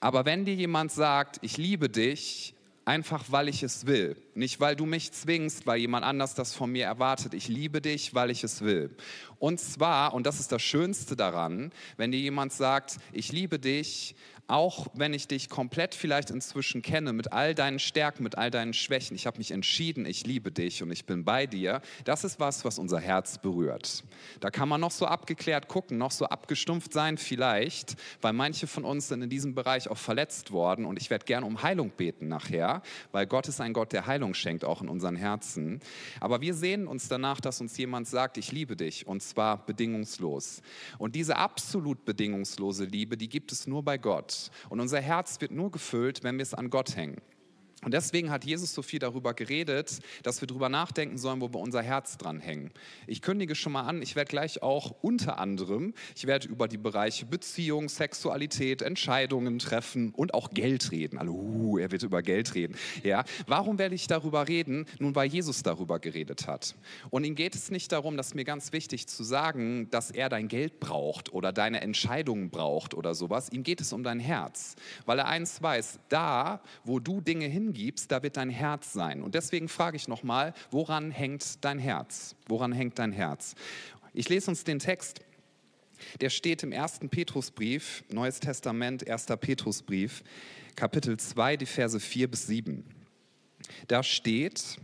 Aber 0.00 0.24
wenn 0.24 0.46
dir 0.46 0.54
jemand 0.54 0.92
sagt, 0.92 1.36
ich 1.42 1.58
liebe 1.58 1.90
dich, 1.90 2.54
einfach 2.86 3.24
weil 3.28 3.48
ich 3.50 3.62
es 3.62 3.84
will, 3.84 4.16
nicht 4.34 4.60
weil 4.60 4.74
du 4.74 4.86
mich 4.86 5.12
zwingst, 5.12 5.66
weil 5.66 5.78
jemand 5.80 6.06
anders 6.06 6.34
das 6.34 6.54
von 6.54 6.72
mir 6.72 6.86
erwartet, 6.86 7.34
ich 7.34 7.48
liebe 7.48 7.82
dich, 7.82 8.14
weil 8.14 8.30
ich 8.30 8.44
es 8.44 8.62
will. 8.62 8.96
Und 9.38 9.60
zwar, 9.60 10.14
und 10.14 10.24
das 10.26 10.40
ist 10.40 10.52
das 10.52 10.62
Schönste 10.62 11.16
daran, 11.16 11.70
wenn 11.98 12.12
dir 12.12 12.20
jemand 12.20 12.54
sagt, 12.54 12.96
ich 13.12 13.30
liebe 13.30 13.58
dich, 13.58 14.14
auch 14.46 14.88
wenn 14.94 15.14
ich 15.14 15.26
dich 15.26 15.48
komplett 15.48 15.94
vielleicht 15.94 16.30
inzwischen 16.30 16.82
kenne, 16.82 17.12
mit 17.12 17.32
all 17.32 17.54
deinen 17.54 17.78
Stärken, 17.78 18.22
mit 18.22 18.36
all 18.36 18.50
deinen 18.50 18.74
Schwächen, 18.74 19.14
ich 19.14 19.26
habe 19.26 19.38
mich 19.38 19.50
entschieden, 19.50 20.04
ich 20.04 20.26
liebe 20.26 20.52
dich 20.52 20.82
und 20.82 20.90
ich 20.90 21.06
bin 21.06 21.24
bei 21.24 21.46
dir, 21.46 21.80
das 22.04 22.24
ist 22.24 22.38
was, 22.40 22.64
was 22.64 22.78
unser 22.78 23.00
Herz 23.00 23.38
berührt. 23.38 24.04
Da 24.40 24.50
kann 24.50 24.68
man 24.68 24.80
noch 24.80 24.90
so 24.90 25.06
abgeklärt 25.06 25.68
gucken, 25.68 25.96
noch 25.96 26.10
so 26.10 26.26
abgestumpft 26.26 26.92
sein 26.92 27.16
vielleicht, 27.16 27.96
weil 28.20 28.34
manche 28.34 28.66
von 28.66 28.84
uns 28.84 29.08
sind 29.08 29.22
in 29.22 29.30
diesem 29.30 29.54
Bereich 29.54 29.88
auch 29.88 29.98
verletzt 29.98 30.50
worden 30.50 30.84
und 30.84 31.00
ich 31.00 31.08
werde 31.08 31.24
gerne 31.24 31.46
um 31.46 31.62
Heilung 31.62 31.90
beten 31.90 32.28
nachher, 32.28 32.82
weil 33.12 33.26
Gott 33.26 33.48
ist 33.48 33.60
ein 33.60 33.72
Gott, 33.72 33.92
der 33.92 34.06
Heilung 34.06 34.34
schenkt, 34.34 34.64
auch 34.64 34.82
in 34.82 34.88
unseren 34.88 35.16
Herzen. 35.16 35.80
Aber 36.20 36.40
wir 36.42 36.54
sehen 36.54 36.86
uns 36.86 37.08
danach, 37.08 37.40
dass 37.40 37.60
uns 37.60 37.76
jemand 37.78 38.08
sagt, 38.08 38.36
ich 38.36 38.52
liebe 38.52 38.76
dich 38.76 39.06
und 39.06 39.22
zwar 39.22 39.64
bedingungslos. 39.64 40.60
Und 40.98 41.14
diese 41.14 41.36
absolut 41.36 42.04
bedingungslose 42.04 42.84
Liebe, 42.84 43.16
die 43.16 43.28
gibt 43.28 43.50
es 43.50 43.66
nur 43.66 43.82
bei 43.82 43.96
Gott. 43.96 44.33
Und 44.68 44.80
unser 44.80 45.00
Herz 45.00 45.40
wird 45.40 45.50
nur 45.50 45.70
gefüllt, 45.70 46.22
wenn 46.22 46.36
wir 46.36 46.42
es 46.42 46.54
an 46.54 46.70
Gott 46.70 46.96
hängen. 46.96 47.20
Und 47.84 47.92
deswegen 47.92 48.30
hat 48.30 48.44
Jesus 48.44 48.74
so 48.74 48.82
viel 48.82 48.98
darüber 48.98 49.34
geredet, 49.34 50.00
dass 50.22 50.40
wir 50.40 50.46
darüber 50.48 50.68
nachdenken 50.68 51.18
sollen, 51.18 51.40
wo 51.40 51.52
wir 51.52 51.60
unser 51.60 51.82
Herz 51.82 52.16
dran 52.16 52.40
hängen. 52.40 52.70
Ich 53.06 53.22
kündige 53.22 53.54
schon 53.54 53.72
mal 53.72 53.82
an, 53.82 54.02
ich 54.02 54.16
werde 54.16 54.30
gleich 54.30 54.62
auch 54.62 54.94
unter 55.02 55.38
anderem, 55.38 55.94
ich 56.16 56.26
werde 56.26 56.48
über 56.48 56.68
die 56.68 56.78
Bereiche 56.78 57.26
Beziehung, 57.26 57.88
Sexualität, 57.88 58.82
Entscheidungen 58.82 59.58
treffen 59.58 60.12
und 60.14 60.34
auch 60.34 60.50
Geld 60.50 60.90
reden. 60.92 61.18
Also, 61.18 61.32
uh, 61.32 61.78
er 61.78 61.90
wird 61.90 62.02
über 62.02 62.22
Geld 62.22 62.54
reden. 62.54 62.76
Ja, 63.02 63.24
warum 63.46 63.78
werde 63.78 63.94
ich 63.94 64.06
darüber 64.06 64.48
reden? 64.48 64.86
Nun, 64.98 65.14
weil 65.14 65.28
Jesus 65.28 65.62
darüber 65.62 65.98
geredet 65.98 66.46
hat. 66.46 66.74
Und 67.10 67.24
ihm 67.24 67.34
geht 67.34 67.54
es 67.54 67.70
nicht 67.70 67.92
darum, 67.92 68.16
das 68.16 68.28
ist 68.28 68.34
mir 68.34 68.44
ganz 68.44 68.72
wichtig 68.72 69.06
zu 69.06 69.22
sagen, 69.24 69.90
dass 69.90 70.10
er 70.10 70.28
dein 70.28 70.48
Geld 70.48 70.80
braucht 70.80 71.32
oder 71.32 71.52
deine 71.52 71.80
Entscheidungen 71.82 72.50
braucht 72.50 72.94
oder 72.94 73.14
sowas. 73.14 73.50
Ihm 73.52 73.62
geht 73.62 73.80
es 73.80 73.92
um 73.92 74.02
dein 74.02 74.20
Herz, 74.20 74.76
weil 75.04 75.18
er 75.18 75.28
eins 75.28 75.62
weiß: 75.62 76.00
Da, 76.08 76.60
wo 76.84 76.98
du 76.98 77.20
Dinge 77.20 77.46
hingehst, 77.46 77.73
hingibst, 77.74 78.10
da 78.10 78.22
wird 78.22 78.36
dein 78.36 78.50
Herz 78.50 78.92
sein. 78.92 79.22
Und 79.22 79.34
deswegen 79.34 79.68
frage 79.68 79.96
ich 79.96 80.08
nochmal, 80.08 80.54
woran 80.70 81.10
hängt 81.10 81.64
dein 81.64 81.78
Herz? 81.78 82.36
Woran 82.46 82.72
hängt 82.72 82.98
dein 82.98 83.12
Herz? 83.12 83.54
Ich 84.12 84.28
lese 84.28 84.50
uns 84.50 84.64
den 84.64 84.78
Text. 84.78 85.20
Der 86.20 86.30
steht 86.30 86.62
im 86.62 86.72
ersten 86.72 87.08
Petrusbrief, 87.08 88.04
Neues 88.10 88.40
Testament, 88.40 89.02
erster 89.02 89.36
Petrusbrief, 89.36 90.22
Kapitel 90.76 91.16
2, 91.16 91.56
die 91.56 91.66
Verse 91.66 91.98
4 91.98 92.30
bis 92.30 92.46
7. 92.46 92.84
Da 93.88 94.02
steht, 94.02 94.78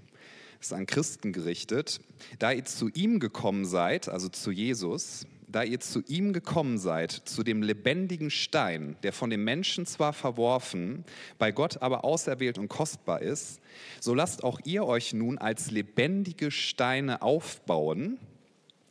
ist 0.61 0.73
an 0.73 0.87
Christen 0.87 1.33
gerichtet, 1.33 2.01
da 2.39 2.53
ihr 2.53 2.65
zu 2.65 2.89
ihm 2.89 3.19
gekommen 3.21 3.65
seid, 3.65 4.09
also 4.09 4.29
zu 4.29 4.51
Jesus, 4.51 5.27
da 5.52 5.62
ihr 5.62 5.80
zu 5.80 6.02
ihm 6.07 6.33
gekommen 6.33 6.78
seid, 6.78 7.11
zu 7.12 7.42
dem 7.42 7.62
lebendigen 7.62 8.30
Stein, 8.30 8.97
der 9.02 9.12
von 9.12 9.30
den 9.30 9.45
Menschen 9.45 9.87
zwar 9.87 10.12
verworfen, 10.12 11.04
bei 11.38 11.52
Gott 11.52 11.83
aber 11.83 12.04
auserwählt 12.04 12.59
und 12.59 12.69
kostbar 12.69 13.23
ist, 13.23 13.61
so 14.00 14.14
lasst 14.14 14.45
auch 14.45 14.61
ihr 14.64 14.85
euch 14.85 15.12
nun 15.12 15.38
als 15.38 15.71
lebendige 15.71 16.50
Steine 16.50 17.23
aufbauen 17.23 18.19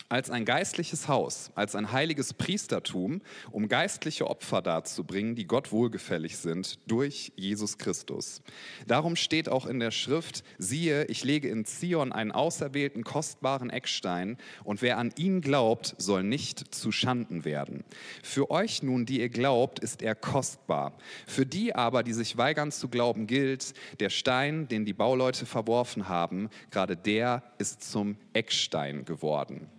als 0.10 0.32
ein 0.32 0.44
geistliches 0.44 1.08
Haus, 1.08 1.52
als 1.54 1.76
ein 1.76 1.92
heiliges 1.92 2.34
Priestertum, 2.34 3.22
um 3.52 3.70
geistliche 3.70 4.28
Opfer 4.28 4.64
darzubringen, 4.64 5.36
die 5.36 5.46
Gott 5.46 5.72
wohlgefällig 5.72 6.38
sind 6.38 6.80
durch 6.88 7.32
Jesus 7.36 7.78
Christus. 7.78 8.42
Darum 8.88 9.16
steht 9.16 9.50
auch 9.50 9.68
in 9.68 9.80
der 9.80 9.92
Schrift, 9.92 10.44
siehe, 10.58 11.06
ich 11.06 11.24
lege 11.24 11.48
in 11.48 11.64
Zion 11.64 12.12
einen 12.12 12.32
auserwählten, 12.32 13.04
kostbaren 13.04 13.70
Eckstein, 13.70 14.38
und 14.64 14.82
wer 14.82 14.98
an 14.98 15.14
ihn 15.16 15.42
glaubt, 15.42 15.96
soll 16.00 16.24
nicht 16.24 16.74
zu 16.74 16.92
Schanden 16.92 17.46
werden. 17.46 17.84
Für 18.24 18.50
euch 18.50 18.82
nun, 18.82 19.06
die 19.06 19.20
ihr 19.20 19.30
glaubt, 19.30 19.78
ist 19.78 20.02
er 20.02 20.16
kostbar. 20.16 20.98
Für 21.28 21.46
die 21.46 21.76
aber, 21.76 22.02
die 22.02 22.14
sich 22.14 22.36
weigern 22.36 22.72
zu 22.72 22.88
glauben, 22.88 23.28
gilt, 23.28 23.74
der 24.00 24.10
Stein, 24.10 24.68
den 24.68 24.86
die 24.86 24.94
Bauleute 24.94 25.46
verworfen 25.46 26.10
haben, 26.10 26.50
gerade 26.72 26.98
der 26.98 27.44
ist 27.60 27.84
zum 27.84 28.18
Eckstein 28.34 29.06
geworden. 29.06 29.70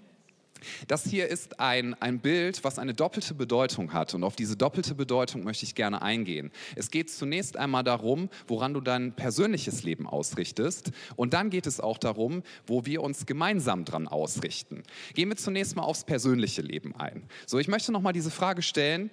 Das 0.88 1.05
hier 1.05 1.29
ist 1.29 1.61
ein, 1.61 1.95
ein 2.00 2.19
Bild, 2.19 2.64
was 2.64 2.79
eine 2.79 2.95
doppelte 2.95 3.35
Bedeutung 3.35 3.93
hat. 3.93 4.14
Und 4.14 4.25
auf 4.25 4.37
diese 4.37 4.57
doppelte 4.57 4.95
Bedeutung 4.95 5.45
möchte 5.45 5.64
ich 5.64 5.75
gerne 5.75 6.02
eingehen. 6.02 6.50
Es 6.76 6.90
geht 6.90 7.11
zunächst 7.11 7.57
einmal 7.57 7.85
darum, 7.85 8.29
woran 8.47 8.75
du 8.75 8.81
dein 8.81 9.12
persönliches 9.12 9.83
Leben 9.83 10.07
ausrichtest. 10.07 10.93
Und 11.17 11.35
dann 11.35 11.50
geht 11.50 11.67
es 11.67 11.81
auch 11.81 11.99
darum, 11.99 12.43
wo 12.67 12.87
wir 12.87 13.02
uns 13.02 13.26
gemeinsam 13.26 13.85
dran 13.85 14.09
ausrichten. 14.09 14.83
Gehen 15.14 15.29
wir 15.29 15.37
zunächst 15.37 15.76
mal 15.76 15.83
aufs 15.83 16.05
persönliche 16.05 16.62
Leben 16.62 16.95
ein. 16.97 17.23
So, 17.47 17.59
ich 17.59 17.69
möchte 17.69 17.93
nochmal 17.93 18.12
diese 18.12 18.31
Frage 18.31 18.62
stellen. 18.62 19.11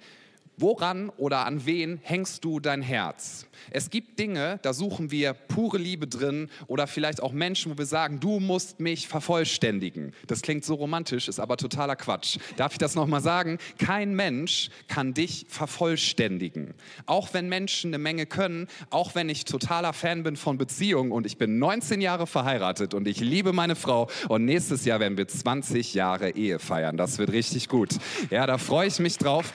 Woran 0.60 1.10
oder 1.10 1.46
an 1.46 1.66
wen 1.66 2.00
hängst 2.02 2.44
du 2.44 2.58
dein 2.58 2.82
Herz? 2.82 3.46
Es 3.70 3.90
gibt 3.90 4.18
Dinge, 4.18 4.58
da 4.62 4.72
suchen 4.72 5.12
wir 5.12 5.32
pure 5.32 5.78
Liebe 5.78 6.08
drin 6.08 6.50
oder 6.66 6.88
vielleicht 6.88 7.22
auch 7.22 7.30
Menschen, 7.30 7.70
wo 7.70 7.78
wir 7.78 7.86
sagen, 7.86 8.18
du 8.18 8.40
musst 8.40 8.80
mich 8.80 9.06
vervollständigen. 9.06 10.12
Das 10.26 10.42
klingt 10.42 10.64
so 10.64 10.74
romantisch, 10.74 11.28
ist 11.28 11.38
aber 11.38 11.56
totaler 11.58 11.94
Quatsch. 11.94 12.38
Darf 12.56 12.72
ich 12.72 12.78
das 12.78 12.96
nochmal 12.96 13.20
sagen? 13.20 13.58
Kein 13.78 14.16
Mensch 14.16 14.70
kann 14.88 15.14
dich 15.14 15.46
vervollständigen. 15.48 16.74
Auch 17.06 17.34
wenn 17.34 17.48
Menschen 17.48 17.90
eine 17.90 17.98
Menge 17.98 18.26
können, 18.26 18.66
auch 18.90 19.14
wenn 19.14 19.28
ich 19.28 19.44
totaler 19.44 19.92
Fan 19.92 20.24
bin 20.24 20.36
von 20.36 20.58
Beziehungen 20.58 21.12
und 21.12 21.24
ich 21.24 21.38
bin 21.38 21.60
19 21.60 22.00
Jahre 22.00 22.26
verheiratet 22.26 22.94
und 22.94 23.06
ich 23.06 23.20
liebe 23.20 23.52
meine 23.52 23.76
Frau 23.76 24.08
und 24.28 24.44
nächstes 24.44 24.84
Jahr 24.84 24.98
werden 24.98 25.16
wir 25.18 25.28
20 25.28 25.94
Jahre 25.94 26.30
Ehe 26.30 26.58
feiern. 26.58 26.96
Das 26.96 27.18
wird 27.18 27.30
richtig 27.30 27.68
gut. 27.68 27.90
Ja, 28.30 28.44
da 28.48 28.58
freue 28.58 28.88
ich 28.88 28.98
mich 28.98 29.18
drauf. 29.18 29.52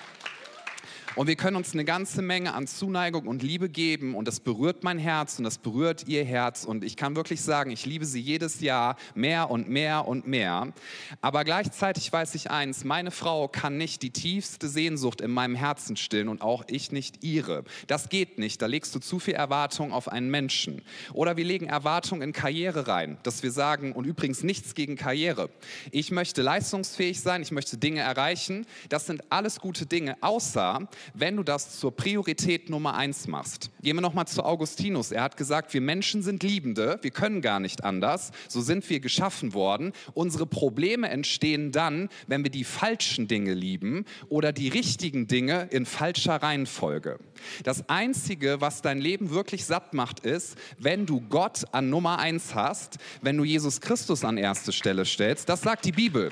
Und 1.15 1.27
wir 1.27 1.35
können 1.35 1.57
uns 1.57 1.73
eine 1.73 1.85
ganze 1.85 2.23
Menge 2.23 2.55
an 2.55 2.65
Zuneigung 2.65 3.27
und 3.27 3.43
Liebe 3.43 3.69
geben 3.69 4.15
und 4.15 4.27
das 4.27 4.39
berührt 4.39 4.83
mein 4.83 4.97
Herz 4.97 5.37
und 5.37 5.43
das 5.43 5.59
berührt 5.59 6.07
ihr 6.07 6.25
Herz 6.25 6.63
und 6.65 6.83
ich 6.83 6.97
kann 6.97 7.15
wirklich 7.15 7.41
sagen, 7.41 7.69
ich 7.69 7.85
liebe 7.85 8.05
sie 8.05 8.19
jedes 8.19 8.61
Jahr 8.61 8.95
mehr 9.13 9.51
und 9.51 9.69
mehr 9.69 10.07
und 10.07 10.25
mehr. 10.25 10.73
Aber 11.21 11.43
gleichzeitig 11.43 12.11
weiß 12.11 12.33
ich 12.33 12.49
eins, 12.49 12.83
meine 12.83 13.11
Frau 13.11 13.47
kann 13.47 13.77
nicht 13.77 14.01
die 14.01 14.09
tiefste 14.09 14.67
Sehnsucht 14.67 15.21
in 15.21 15.29
meinem 15.29 15.53
Herzen 15.53 15.97
stillen 15.97 16.29
und 16.29 16.41
auch 16.41 16.63
ich 16.65 16.91
nicht 16.91 17.23
ihre. 17.23 17.63
Das 17.85 18.09
geht 18.09 18.39
nicht, 18.39 18.59
da 18.63 18.65
legst 18.65 18.95
du 18.95 18.99
zu 18.99 19.19
viel 19.19 19.35
Erwartung 19.35 19.93
auf 19.93 20.07
einen 20.07 20.31
Menschen. 20.31 20.81
Oder 21.13 21.37
wir 21.37 21.45
legen 21.45 21.67
Erwartung 21.67 22.23
in 22.23 22.33
Karriere 22.33 22.87
rein, 22.87 23.19
dass 23.21 23.43
wir 23.43 23.51
sagen, 23.51 23.93
und 23.93 24.05
übrigens 24.05 24.41
nichts 24.41 24.73
gegen 24.73 24.95
Karriere. 24.95 25.51
Ich 25.91 26.09
möchte 26.09 26.41
leistungsfähig 26.41 27.21
sein, 27.21 27.43
ich 27.43 27.51
möchte 27.51 27.77
Dinge 27.77 27.99
erreichen. 27.99 28.65
Das 28.89 29.05
sind 29.05 29.31
alles 29.31 29.59
gute 29.59 29.85
Dinge, 29.85 30.17
außer 30.21 30.87
wenn 31.13 31.37
du 31.37 31.43
das 31.43 31.79
zur 31.79 31.95
Priorität 31.95 32.69
Nummer 32.69 32.95
eins 32.95 33.27
machst. 33.27 33.69
Gehen 33.81 33.95
wir 33.95 34.01
nochmal 34.01 34.27
zu 34.27 34.43
Augustinus. 34.43 35.11
Er 35.11 35.23
hat 35.23 35.37
gesagt, 35.37 35.73
wir 35.73 35.81
Menschen 35.81 36.21
sind 36.21 36.43
Liebende, 36.43 36.99
wir 37.01 37.11
können 37.11 37.41
gar 37.41 37.59
nicht 37.59 37.83
anders, 37.83 38.31
so 38.47 38.61
sind 38.61 38.89
wir 38.89 38.99
geschaffen 38.99 39.53
worden. 39.53 39.93
Unsere 40.13 40.45
Probleme 40.45 41.09
entstehen 41.09 41.71
dann, 41.71 42.09
wenn 42.27 42.43
wir 42.43 42.51
die 42.51 42.63
falschen 42.63 43.27
Dinge 43.27 43.53
lieben 43.53 44.05
oder 44.29 44.51
die 44.51 44.69
richtigen 44.69 45.27
Dinge 45.27 45.67
in 45.71 45.85
falscher 45.85 46.35
Reihenfolge. 46.35 47.19
Das 47.63 47.89
Einzige, 47.89 48.61
was 48.61 48.81
dein 48.81 48.99
Leben 48.99 49.31
wirklich 49.31 49.65
satt 49.65 49.93
macht, 49.93 50.21
ist, 50.21 50.57
wenn 50.77 51.05
du 51.05 51.21
Gott 51.21 51.63
an 51.71 51.89
Nummer 51.89 52.19
eins 52.19 52.55
hast, 52.55 52.97
wenn 53.21 53.37
du 53.37 53.43
Jesus 53.43 53.81
Christus 53.81 54.23
an 54.23 54.37
erste 54.37 54.71
Stelle 54.71 55.05
stellst. 55.05 55.49
Das 55.49 55.61
sagt 55.61 55.85
die 55.85 55.91
Bibel. 55.91 56.31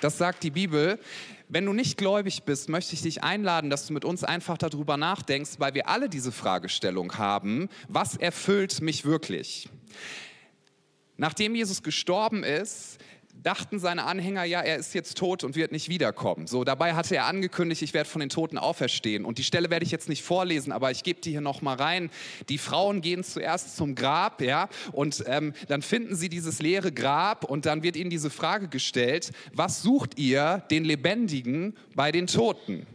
Das 0.00 0.18
sagt 0.18 0.42
die 0.42 0.50
Bibel. 0.50 0.98
Wenn 1.52 1.66
du 1.66 1.72
nicht 1.72 1.98
gläubig 1.98 2.44
bist, 2.44 2.68
möchte 2.68 2.94
ich 2.94 3.02
dich 3.02 3.24
einladen, 3.24 3.70
dass 3.70 3.88
du 3.88 3.92
mit 3.92 4.04
uns 4.04 4.22
einfach 4.22 4.56
darüber 4.56 4.96
nachdenkst, 4.96 5.58
weil 5.58 5.74
wir 5.74 5.88
alle 5.88 6.08
diese 6.08 6.30
Fragestellung 6.30 7.18
haben, 7.18 7.68
was 7.88 8.16
erfüllt 8.16 8.80
mich 8.80 9.04
wirklich? 9.04 9.68
Nachdem 11.16 11.56
Jesus 11.56 11.82
gestorben 11.82 12.44
ist, 12.44 12.99
dachten 13.42 13.78
seine 13.78 14.04
Anhänger, 14.04 14.44
ja, 14.44 14.60
er 14.60 14.76
ist 14.76 14.94
jetzt 14.94 15.16
tot 15.16 15.44
und 15.44 15.56
wird 15.56 15.72
nicht 15.72 15.88
wiederkommen. 15.88 16.46
So, 16.46 16.64
dabei 16.64 16.94
hatte 16.94 17.16
er 17.16 17.26
angekündigt, 17.26 17.82
ich 17.82 17.94
werde 17.94 18.08
von 18.08 18.20
den 18.20 18.28
Toten 18.28 18.58
auferstehen. 18.58 19.24
Und 19.24 19.38
die 19.38 19.44
Stelle 19.44 19.70
werde 19.70 19.84
ich 19.84 19.90
jetzt 19.90 20.08
nicht 20.08 20.22
vorlesen, 20.22 20.72
aber 20.72 20.90
ich 20.90 21.02
gebe 21.02 21.20
die 21.20 21.30
hier 21.30 21.40
noch 21.40 21.62
mal 21.62 21.76
rein. 21.76 22.10
Die 22.48 22.58
Frauen 22.58 23.00
gehen 23.00 23.24
zuerst 23.24 23.76
zum 23.76 23.94
Grab, 23.94 24.40
ja, 24.42 24.68
und 24.92 25.24
ähm, 25.26 25.54
dann 25.68 25.82
finden 25.82 26.14
sie 26.16 26.28
dieses 26.28 26.60
leere 26.60 26.92
Grab 26.92 27.44
und 27.44 27.66
dann 27.66 27.82
wird 27.82 27.96
ihnen 27.96 28.10
diese 28.10 28.30
Frage 28.30 28.68
gestellt: 28.68 29.30
Was 29.52 29.82
sucht 29.82 30.18
ihr 30.18 30.62
den 30.70 30.84
Lebendigen 30.84 31.76
bei 31.94 32.12
den 32.12 32.26
Toten? 32.26 32.86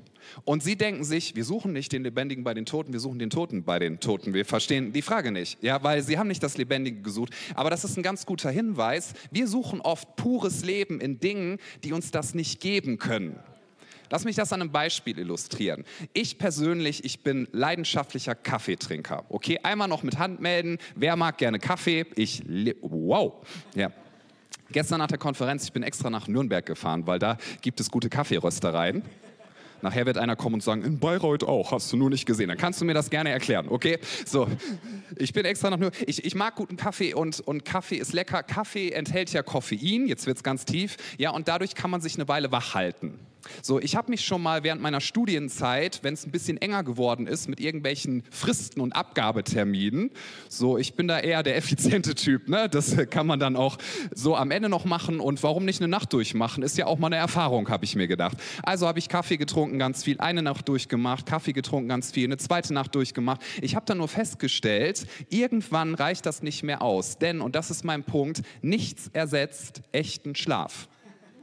Und 0.43 0.63
sie 0.63 0.75
denken 0.75 1.03
sich, 1.03 1.35
wir 1.35 1.45
suchen 1.45 1.73
nicht 1.73 1.91
den 1.91 2.03
Lebendigen 2.03 2.43
bei 2.43 2.53
den 2.53 2.65
Toten, 2.65 2.93
wir 2.93 2.99
suchen 2.99 3.19
den 3.19 3.29
Toten 3.29 3.63
bei 3.63 3.79
den 3.79 3.99
Toten. 3.99 4.33
Wir 4.33 4.45
verstehen 4.45 4.93
die 4.93 5.01
Frage 5.01 5.31
nicht, 5.31 5.61
ja, 5.63 5.83
weil 5.83 6.01
sie 6.01 6.17
haben 6.17 6.27
nicht 6.27 6.43
das 6.43 6.57
Lebendige 6.57 7.01
gesucht. 7.01 7.33
Aber 7.55 7.69
das 7.69 7.83
ist 7.83 7.97
ein 7.97 8.03
ganz 8.03 8.25
guter 8.25 8.49
Hinweis. 8.49 9.13
Wir 9.31 9.47
suchen 9.47 9.81
oft 9.81 10.15
pures 10.15 10.63
Leben 10.63 10.99
in 10.99 11.19
Dingen, 11.19 11.59
die 11.83 11.93
uns 11.93 12.11
das 12.11 12.33
nicht 12.33 12.59
geben 12.59 12.97
können. 12.97 13.39
Lass 14.09 14.23
mich 14.23 14.35
das 14.35 14.53
an 14.53 14.61
einem 14.61 14.71
Beispiel 14.71 15.17
illustrieren. 15.17 15.83
Ich 16.13 16.37
persönlich, 16.37 17.03
ich 17.03 17.21
bin 17.21 17.47
leidenschaftlicher 17.51 18.35
Kaffeetrinker. 18.35 19.25
Okay, 19.29 19.59
einmal 19.63 19.87
noch 19.87 20.03
mit 20.03 20.19
Hand 20.19 20.41
melden. 20.41 20.77
Wer 20.95 21.15
mag 21.15 21.37
gerne 21.37 21.59
Kaffee? 21.59 22.05
Ich, 22.15 22.43
wow, 22.81 23.33
ja. 23.73 23.91
Gestern 24.71 24.99
nach 24.99 25.07
der 25.07 25.17
Konferenz, 25.17 25.63
ich 25.63 25.73
bin 25.73 25.83
extra 25.83 26.09
nach 26.09 26.27
Nürnberg 26.27 26.65
gefahren, 26.65 27.05
weil 27.05 27.19
da 27.19 27.37
gibt 27.61 27.79
es 27.79 27.91
gute 27.91 28.09
Kaffeeröstereien. 28.09 29.03
Nachher 29.81 30.05
wird 30.05 30.17
einer 30.17 30.35
kommen 30.35 30.55
und 30.55 30.63
sagen, 30.63 30.83
in 30.83 30.99
Bayreuth 30.99 31.43
auch, 31.43 31.71
hast 31.71 31.91
du 31.91 31.97
nur 31.97 32.09
nicht 32.09 32.25
gesehen. 32.25 32.49
Dann 32.49 32.57
kannst 32.57 32.81
du 32.81 32.85
mir 32.85 32.93
das 32.93 33.09
gerne 33.09 33.29
erklären, 33.29 33.67
okay? 33.69 33.99
So, 34.25 34.47
ich 35.17 35.33
bin 35.33 35.45
extra 35.45 35.69
noch 35.69 35.77
nur, 35.77 35.91
ich, 36.05 36.25
ich 36.25 36.35
mag 36.35 36.55
guten 36.55 36.77
Kaffee 36.77 37.13
und, 37.13 37.39
und 37.41 37.65
Kaffee 37.65 37.97
ist 37.97 38.13
lecker. 38.13 38.43
Kaffee 38.43 38.91
enthält 38.91 39.31
ja 39.33 39.43
Koffein, 39.43 40.07
jetzt 40.07 40.25
wird 40.27 40.37
es 40.37 40.43
ganz 40.43 40.65
tief, 40.65 40.97
ja, 41.17 41.31
und 41.31 41.47
dadurch 41.47 41.75
kann 41.75 41.89
man 41.89 42.01
sich 42.01 42.15
eine 42.15 42.27
Weile 42.27 42.51
wach 42.51 42.73
halten. 42.73 43.19
So, 43.61 43.79
ich 43.79 43.95
habe 43.95 44.11
mich 44.11 44.25
schon 44.25 44.41
mal 44.41 44.63
während 44.63 44.81
meiner 44.81 45.01
Studienzeit, 45.01 45.99
wenn 46.03 46.13
es 46.13 46.25
ein 46.25 46.31
bisschen 46.31 46.57
enger 46.57 46.83
geworden 46.83 47.27
ist, 47.27 47.47
mit 47.47 47.59
irgendwelchen 47.59 48.23
Fristen 48.29 48.81
und 48.81 48.95
Abgabeterminen, 48.95 50.11
so, 50.49 50.77
ich 50.77 50.95
bin 50.95 51.07
da 51.07 51.19
eher 51.19 51.43
der 51.43 51.57
effiziente 51.57 52.15
Typ, 52.15 52.49
ne? 52.49 52.69
Das 52.69 52.95
kann 53.09 53.27
man 53.27 53.39
dann 53.39 53.55
auch 53.55 53.77
so 54.13 54.35
am 54.35 54.51
Ende 54.51 54.69
noch 54.69 54.85
machen 54.85 55.19
und 55.19 55.41
warum 55.43 55.65
nicht 55.65 55.81
eine 55.81 55.87
Nacht 55.87 56.13
durchmachen? 56.13 56.63
Ist 56.63 56.77
ja 56.77 56.85
auch 56.85 56.97
mal 56.97 57.07
eine 57.07 57.17
Erfahrung, 57.17 57.69
habe 57.69 57.85
ich 57.85 57.95
mir 57.95 58.07
gedacht. 58.07 58.37
Also 58.63 58.87
habe 58.87 58.99
ich 58.99 59.09
Kaffee 59.09 59.37
getrunken, 59.37 59.79
ganz 59.79 60.03
viel, 60.03 60.19
eine 60.19 60.41
Nacht 60.41 60.67
durchgemacht, 60.67 61.25
Kaffee 61.25 61.53
getrunken, 61.53 61.89
ganz 61.89 62.11
viel, 62.11 62.25
eine 62.25 62.37
zweite 62.37 62.73
Nacht 62.73 62.95
durchgemacht. 62.95 63.41
Ich 63.61 63.75
habe 63.75 63.85
dann 63.85 63.97
nur 63.97 64.07
festgestellt, 64.07 65.05
irgendwann 65.29 65.95
reicht 65.95 66.25
das 66.25 66.41
nicht 66.41 66.63
mehr 66.63 66.81
aus, 66.81 67.17
denn, 67.17 67.41
und 67.41 67.55
das 67.55 67.71
ist 67.71 67.83
mein 67.83 68.03
Punkt, 68.03 68.41
nichts 68.61 69.09
ersetzt 69.13 69.81
echten 69.91 70.35
Schlaf 70.35 70.87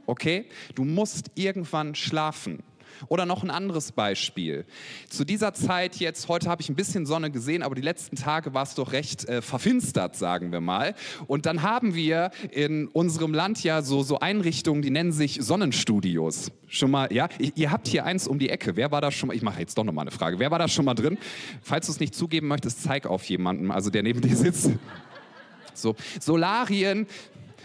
okay? 0.05 0.45
Du 0.75 0.83
musst 0.83 1.31
irgendwann 1.35 1.95
schlafen. 1.95 2.63
Oder 3.07 3.25
noch 3.25 3.43
ein 3.43 3.49
anderes 3.49 3.91
Beispiel. 3.91 4.65
Zu 5.09 5.25
dieser 5.25 5.53
Zeit 5.53 5.97
jetzt, 5.97 6.27
heute 6.27 6.49
habe 6.49 6.61
ich 6.61 6.69
ein 6.69 6.75
bisschen 6.75 7.05
Sonne 7.05 7.31
gesehen, 7.31 7.63
aber 7.63 7.75
die 7.75 7.81
letzten 7.81 8.15
Tage 8.15 8.53
war 8.53 8.63
es 8.63 8.75
doch 8.75 8.91
recht 8.91 9.27
äh, 9.27 9.41
verfinstert, 9.41 10.15
sagen 10.15 10.51
wir 10.51 10.61
mal. 10.61 10.95
Und 11.27 11.45
dann 11.45 11.61
haben 11.61 11.95
wir 11.95 12.31
in 12.51 12.87
unserem 12.87 13.33
Land 13.33 13.63
ja 13.63 13.81
so, 13.81 14.03
so 14.03 14.19
Einrichtungen, 14.19 14.81
die 14.81 14.89
nennen 14.89 15.11
sich 15.11 15.39
Sonnenstudios. 15.41 16.51
Schon 16.67 16.91
mal, 16.91 17.11
ja? 17.13 17.29
Ihr 17.55 17.71
habt 17.71 17.87
hier 17.87 18.05
eins 18.05 18.27
um 18.27 18.39
die 18.39 18.49
Ecke. 18.49 18.75
Wer 18.75 18.91
war 18.91 19.01
da 19.01 19.11
schon 19.11 19.27
mal? 19.27 19.35
Ich 19.35 19.41
mache 19.41 19.59
jetzt 19.59 19.77
doch 19.77 19.83
nochmal 19.83 20.03
eine 20.03 20.11
Frage. 20.11 20.39
Wer 20.39 20.49
war 20.49 20.59
da 20.59 20.67
schon 20.67 20.85
mal 20.85 20.95
drin? 20.95 21.17
Falls 21.61 21.87
du 21.87 21.91
es 21.91 21.99
nicht 21.99 22.15
zugeben 22.15 22.47
möchtest, 22.47 22.83
zeig 22.83 23.05
auf 23.05 23.23
jemanden, 23.25 23.69
also 23.71 23.89
der 23.89 24.03
neben 24.03 24.21
dir 24.21 24.35
sitzt. 24.35 24.71
So, 25.75 25.95
Solarien 26.19 27.07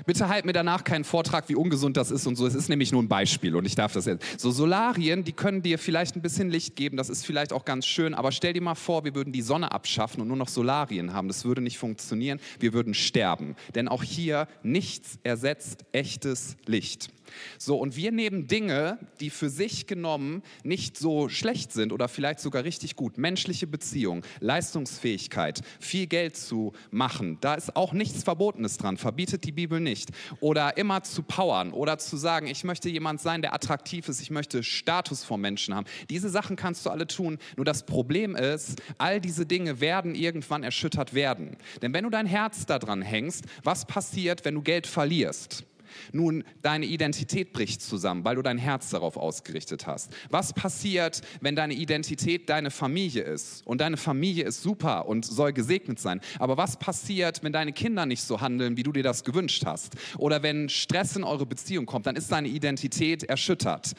Bitte 0.06 0.28
halt 0.28 0.44
mir 0.44 0.52
danach 0.52 0.84
keinen 0.84 1.04
Vortrag, 1.04 1.48
wie 1.48 1.54
ungesund 1.54 1.96
das 1.96 2.10
ist 2.10 2.26
und 2.26 2.36
so. 2.36 2.46
Es 2.46 2.54
ist 2.54 2.68
nämlich 2.68 2.92
nur 2.92 3.02
ein 3.02 3.08
Beispiel 3.08 3.56
und 3.56 3.64
ich 3.64 3.74
darf 3.74 3.92
das 3.92 4.06
jetzt. 4.06 4.40
So 4.40 4.50
Solarien, 4.50 5.24
die 5.24 5.32
können 5.32 5.62
dir 5.62 5.78
vielleicht 5.78 6.16
ein 6.16 6.22
bisschen 6.22 6.50
Licht 6.50 6.76
geben, 6.76 6.96
das 6.96 7.08
ist 7.08 7.24
vielleicht 7.24 7.52
auch 7.52 7.64
ganz 7.64 7.86
schön, 7.86 8.14
aber 8.14 8.32
stell 8.32 8.52
dir 8.52 8.62
mal 8.62 8.74
vor, 8.74 9.04
wir 9.04 9.14
würden 9.14 9.32
die 9.32 9.42
Sonne 9.42 9.72
abschaffen 9.72 10.20
und 10.20 10.28
nur 10.28 10.36
noch 10.36 10.48
Solarien 10.48 11.12
haben. 11.12 11.28
Das 11.28 11.44
würde 11.44 11.60
nicht 11.60 11.78
funktionieren. 11.78 12.40
Wir 12.58 12.72
würden 12.72 12.94
sterben. 12.94 13.56
Denn 13.74 13.88
auch 13.88 14.02
hier 14.02 14.48
nichts 14.62 15.18
ersetzt 15.22 15.84
echtes 15.92 16.56
Licht. 16.66 17.08
So, 17.58 17.76
und 17.76 17.96
wir 17.96 18.12
nehmen 18.12 18.46
Dinge, 18.46 18.98
die 19.20 19.30
für 19.30 19.50
sich 19.50 19.86
genommen 19.86 20.42
nicht 20.62 20.96
so 20.96 21.28
schlecht 21.28 21.72
sind 21.72 21.92
oder 21.92 22.08
vielleicht 22.08 22.40
sogar 22.40 22.64
richtig 22.64 22.96
gut. 22.96 23.18
Menschliche 23.18 23.66
Beziehung, 23.66 24.22
Leistungsfähigkeit, 24.40 25.60
viel 25.80 26.06
Geld 26.06 26.36
zu 26.36 26.72
machen. 26.90 27.38
Da 27.40 27.54
ist 27.54 27.76
auch 27.76 27.92
nichts 27.92 28.22
Verbotenes 28.22 28.76
dran, 28.76 28.96
verbietet 28.96 29.44
die 29.44 29.52
Bibel 29.52 29.80
nicht. 29.80 30.10
Oder 30.40 30.76
immer 30.76 31.02
zu 31.02 31.22
powern 31.22 31.72
oder 31.72 31.98
zu 31.98 32.16
sagen, 32.16 32.46
ich 32.46 32.64
möchte 32.64 32.88
jemand 32.88 33.20
sein, 33.20 33.42
der 33.42 33.54
attraktiv 33.54 34.08
ist, 34.08 34.20
ich 34.20 34.30
möchte 34.30 34.62
Status 34.62 35.24
vor 35.24 35.38
Menschen 35.38 35.74
haben. 35.74 35.86
Diese 36.10 36.28
Sachen 36.28 36.56
kannst 36.56 36.86
du 36.86 36.90
alle 36.90 37.06
tun. 37.06 37.38
Nur 37.56 37.64
das 37.64 37.84
Problem 37.86 38.36
ist, 38.36 38.80
all 38.98 39.20
diese 39.20 39.46
Dinge 39.46 39.80
werden 39.80 40.14
irgendwann 40.14 40.62
erschüttert 40.62 41.14
werden. 41.14 41.56
Denn 41.82 41.92
wenn 41.92 42.04
du 42.04 42.10
dein 42.10 42.26
Herz 42.26 42.66
daran 42.66 43.02
hängst, 43.02 43.44
was 43.62 43.86
passiert, 43.86 44.44
wenn 44.44 44.54
du 44.54 44.62
Geld 44.62 44.86
verlierst? 44.86 45.64
Nun, 46.12 46.44
deine 46.62 46.86
Identität 46.86 47.52
bricht 47.52 47.82
zusammen, 47.82 48.24
weil 48.24 48.36
du 48.36 48.42
dein 48.42 48.58
Herz 48.58 48.90
darauf 48.90 49.16
ausgerichtet 49.16 49.86
hast. 49.86 50.12
Was 50.30 50.52
passiert, 50.52 51.22
wenn 51.40 51.56
deine 51.56 51.74
Identität 51.74 52.48
deine 52.48 52.70
Familie 52.70 53.22
ist? 53.22 53.66
Und 53.66 53.80
deine 53.80 53.96
Familie 53.96 54.44
ist 54.44 54.62
super 54.62 55.06
und 55.06 55.24
soll 55.24 55.52
gesegnet 55.52 55.98
sein. 55.98 56.20
Aber 56.38 56.56
was 56.56 56.78
passiert, 56.78 57.42
wenn 57.42 57.52
deine 57.52 57.72
Kinder 57.72 58.06
nicht 58.06 58.22
so 58.22 58.40
handeln, 58.40 58.76
wie 58.76 58.82
du 58.82 58.92
dir 58.92 59.02
das 59.02 59.24
gewünscht 59.24 59.64
hast? 59.66 59.94
Oder 60.16 60.42
wenn 60.42 60.68
Stress 60.68 61.16
in 61.16 61.24
eure 61.24 61.46
Beziehung 61.46 61.86
kommt, 61.86 62.06
dann 62.06 62.16
ist 62.16 62.30
deine 62.30 62.48
Identität 62.48 63.24
erschüttert. 63.24 63.92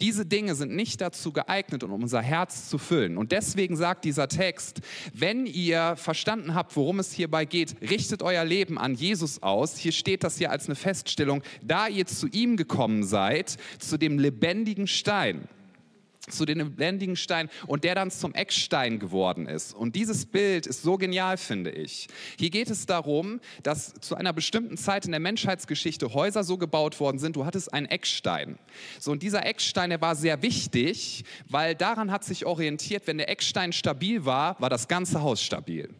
Diese 0.00 0.26
Dinge 0.26 0.54
sind 0.54 0.74
nicht 0.74 1.00
dazu 1.00 1.32
geeignet, 1.32 1.82
um 1.82 1.92
unser 1.92 2.20
Herz 2.20 2.68
zu 2.68 2.78
füllen. 2.78 3.16
Und 3.16 3.32
deswegen 3.32 3.76
sagt 3.76 4.04
dieser 4.04 4.28
Text, 4.28 4.80
wenn 5.12 5.46
ihr 5.46 5.96
verstanden 5.96 6.54
habt, 6.54 6.76
worum 6.76 6.98
es 6.98 7.12
hierbei 7.12 7.44
geht, 7.44 7.76
richtet 7.80 8.22
euer 8.22 8.44
Leben 8.44 8.78
an 8.78 8.94
Jesus 8.94 9.42
aus. 9.42 9.76
Hier 9.76 9.92
steht 9.92 10.24
das 10.24 10.38
hier 10.38 10.50
als 10.50 10.66
eine 10.66 10.74
Feststellung 10.74 11.33
Vorstellung, 11.34 11.42
da 11.62 11.88
ihr 11.88 12.06
zu 12.06 12.28
ihm 12.28 12.56
gekommen 12.56 13.04
seid, 13.04 13.56
zu 13.78 13.98
dem 13.98 14.18
lebendigen 14.18 14.86
Stein, 14.86 15.48
zu 16.28 16.46
dem 16.46 16.58
lebendigen 16.58 17.16
Stein 17.16 17.50
und 17.66 17.84
der 17.84 17.94
dann 17.94 18.10
zum 18.10 18.34
Eckstein 18.34 18.98
geworden 18.98 19.46
ist. 19.46 19.74
Und 19.74 19.94
dieses 19.94 20.24
Bild 20.24 20.66
ist 20.66 20.82
so 20.82 20.96
genial, 20.96 21.36
finde 21.36 21.70
ich. 21.70 22.08
Hier 22.38 22.50
geht 22.50 22.70
es 22.70 22.86
darum, 22.86 23.40
dass 23.62 23.92
zu 24.00 24.14
einer 24.14 24.32
bestimmten 24.32 24.76
Zeit 24.76 25.04
in 25.04 25.10
der 25.10 25.20
Menschheitsgeschichte 25.20 26.14
Häuser 26.14 26.42
so 26.42 26.56
gebaut 26.56 26.98
worden 26.98 27.18
sind, 27.18 27.36
du 27.36 27.44
hattest 27.44 27.72
einen 27.74 27.86
Eckstein. 27.86 28.58
So, 28.98 29.12
und 29.12 29.22
dieser 29.22 29.44
Eckstein, 29.44 29.90
der 29.90 30.00
war 30.00 30.16
sehr 30.16 30.40
wichtig, 30.42 31.24
weil 31.48 31.74
daran 31.74 32.10
hat 32.10 32.24
sich 32.24 32.46
orientiert, 32.46 33.06
wenn 33.06 33.18
der 33.18 33.28
Eckstein 33.28 33.72
stabil 33.72 34.24
war, 34.24 34.58
war 34.60 34.70
das 34.70 34.88
ganze 34.88 35.20
Haus 35.20 35.42
stabil 35.42 35.90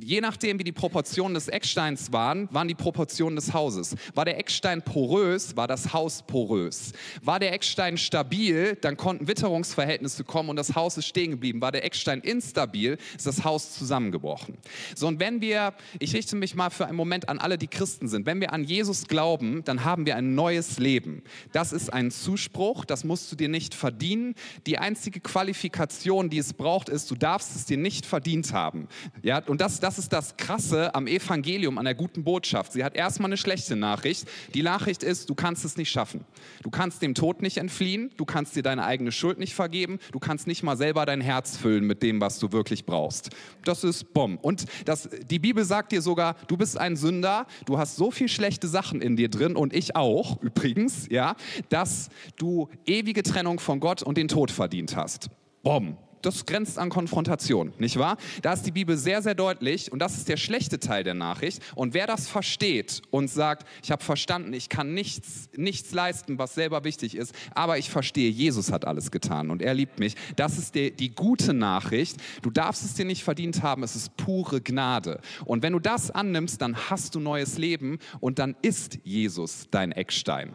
je 0.00 0.20
nachdem, 0.20 0.58
wie 0.58 0.64
die 0.64 0.72
Proportionen 0.72 1.34
des 1.34 1.48
Ecksteins 1.48 2.12
waren, 2.12 2.48
waren 2.52 2.68
die 2.68 2.74
Proportionen 2.74 3.36
des 3.36 3.52
Hauses. 3.52 3.96
War 4.14 4.24
der 4.24 4.38
Eckstein 4.38 4.82
porös, 4.82 5.56
war 5.56 5.66
das 5.66 5.92
Haus 5.92 6.22
porös. 6.26 6.92
War 7.22 7.38
der 7.38 7.52
Eckstein 7.52 7.98
stabil, 7.98 8.76
dann 8.80 8.96
konnten 8.96 9.28
Witterungsverhältnisse 9.28 10.24
kommen 10.24 10.50
und 10.50 10.56
das 10.56 10.74
Haus 10.74 10.96
ist 10.96 11.06
stehen 11.06 11.32
geblieben. 11.32 11.60
War 11.60 11.72
der 11.72 11.84
Eckstein 11.84 12.20
instabil, 12.20 12.98
ist 13.16 13.26
das 13.26 13.44
Haus 13.44 13.74
zusammengebrochen. 13.74 14.58
So, 14.94 15.06
und 15.06 15.20
wenn 15.20 15.40
wir, 15.40 15.74
ich 15.98 16.14
richte 16.14 16.36
mich 16.36 16.54
mal 16.54 16.70
für 16.70 16.86
einen 16.86 16.96
Moment 16.96 17.28
an 17.28 17.38
alle, 17.38 17.58
die 17.58 17.68
Christen 17.68 18.08
sind, 18.08 18.26
wenn 18.26 18.40
wir 18.40 18.52
an 18.52 18.64
Jesus 18.64 19.08
glauben, 19.08 19.62
dann 19.64 19.84
haben 19.84 20.06
wir 20.06 20.16
ein 20.16 20.34
neues 20.34 20.78
Leben. 20.78 21.22
Das 21.52 21.72
ist 21.72 21.92
ein 21.92 22.10
Zuspruch, 22.10 22.84
das 22.84 23.04
musst 23.04 23.30
du 23.32 23.36
dir 23.36 23.48
nicht 23.48 23.74
verdienen. 23.74 24.34
Die 24.66 24.78
einzige 24.78 25.20
Qualifikation, 25.20 26.30
die 26.30 26.38
es 26.38 26.52
braucht, 26.52 26.88
ist, 26.88 27.10
du 27.10 27.14
darfst 27.14 27.56
es 27.56 27.64
dir 27.64 27.78
nicht 27.78 28.06
verdient 28.06 28.52
haben. 28.52 28.88
Ja, 29.22 29.42
und 29.46 29.60
das, 29.60 29.80
das 29.80 29.87
das 29.88 29.98
ist 29.98 30.12
das 30.12 30.36
Krasse 30.36 30.94
am 30.94 31.06
Evangelium, 31.06 31.78
an 31.78 31.86
der 31.86 31.94
guten 31.94 32.22
Botschaft. 32.22 32.74
Sie 32.74 32.84
hat 32.84 32.94
erstmal 32.94 33.30
eine 33.30 33.38
schlechte 33.38 33.74
Nachricht. 33.74 34.28
Die 34.52 34.62
Nachricht 34.62 35.02
ist, 35.02 35.30
du 35.30 35.34
kannst 35.34 35.64
es 35.64 35.78
nicht 35.78 35.90
schaffen. 35.90 36.26
Du 36.62 36.68
kannst 36.68 37.00
dem 37.00 37.14
Tod 37.14 37.40
nicht 37.40 37.56
entfliehen, 37.56 38.10
du 38.18 38.26
kannst 38.26 38.54
dir 38.54 38.62
deine 38.62 38.84
eigene 38.84 39.12
Schuld 39.12 39.38
nicht 39.38 39.54
vergeben, 39.54 39.98
du 40.12 40.18
kannst 40.18 40.46
nicht 40.46 40.62
mal 40.62 40.76
selber 40.76 41.06
dein 41.06 41.22
Herz 41.22 41.56
füllen 41.56 41.86
mit 41.86 42.02
dem, 42.02 42.20
was 42.20 42.38
du 42.38 42.52
wirklich 42.52 42.84
brauchst. 42.84 43.30
Das 43.64 43.82
ist 43.82 44.12
Bomb. 44.12 44.44
Und 44.44 44.66
das, 44.84 45.08
die 45.24 45.38
Bibel 45.38 45.64
sagt 45.64 45.92
dir 45.92 46.02
sogar, 46.02 46.36
du 46.48 46.58
bist 46.58 46.76
ein 46.76 46.94
Sünder, 46.94 47.46
du 47.64 47.78
hast 47.78 47.96
so 47.96 48.10
viel 48.10 48.28
schlechte 48.28 48.68
Sachen 48.68 49.00
in 49.00 49.16
dir 49.16 49.30
drin 49.30 49.56
und 49.56 49.72
ich 49.72 49.96
auch 49.96 50.38
übrigens, 50.42 51.08
ja, 51.08 51.34
dass 51.70 52.10
du 52.36 52.68
ewige 52.84 53.22
Trennung 53.22 53.58
von 53.58 53.80
Gott 53.80 54.02
und 54.02 54.18
den 54.18 54.28
Tod 54.28 54.50
verdient 54.50 54.96
hast. 54.96 55.30
Bomb 55.62 55.96
das 56.22 56.46
grenzt 56.46 56.78
an 56.78 56.90
Konfrontation, 56.90 57.72
nicht 57.78 57.98
wahr? 57.98 58.16
Da 58.42 58.52
ist 58.52 58.62
die 58.62 58.72
Bibel 58.72 58.96
sehr, 58.96 59.22
sehr 59.22 59.34
deutlich 59.34 59.92
und 59.92 59.98
das 59.98 60.16
ist 60.16 60.28
der 60.28 60.36
schlechte 60.36 60.78
Teil 60.78 61.04
der 61.04 61.14
Nachricht. 61.14 61.62
Und 61.74 61.94
wer 61.94 62.06
das 62.06 62.28
versteht 62.28 63.02
und 63.10 63.28
sagt, 63.28 63.66
ich 63.82 63.90
habe 63.90 64.02
verstanden, 64.02 64.52
ich 64.52 64.68
kann 64.68 64.94
nichts, 64.94 65.48
nichts 65.56 65.92
leisten, 65.92 66.38
was 66.38 66.54
selber 66.54 66.84
wichtig 66.84 67.16
ist, 67.16 67.34
aber 67.54 67.78
ich 67.78 67.90
verstehe, 67.90 68.30
Jesus 68.30 68.72
hat 68.72 68.84
alles 68.84 69.10
getan 69.10 69.50
und 69.50 69.62
er 69.62 69.74
liebt 69.74 69.98
mich, 69.98 70.14
das 70.36 70.58
ist 70.58 70.74
die, 70.74 70.90
die 70.90 71.14
gute 71.14 71.54
Nachricht. 71.54 72.16
Du 72.42 72.50
darfst 72.50 72.84
es 72.84 72.94
dir 72.94 73.04
nicht 73.04 73.24
verdient 73.24 73.62
haben, 73.62 73.82
es 73.82 73.96
ist 73.96 74.16
pure 74.16 74.60
Gnade. 74.60 75.20
Und 75.44 75.62
wenn 75.62 75.72
du 75.72 75.78
das 75.78 76.10
annimmst, 76.10 76.60
dann 76.62 76.76
hast 76.90 77.14
du 77.14 77.20
neues 77.20 77.58
Leben 77.58 77.98
und 78.20 78.38
dann 78.38 78.56
ist 78.62 78.98
Jesus 79.04 79.68
dein 79.70 79.92
Eckstein. 79.92 80.54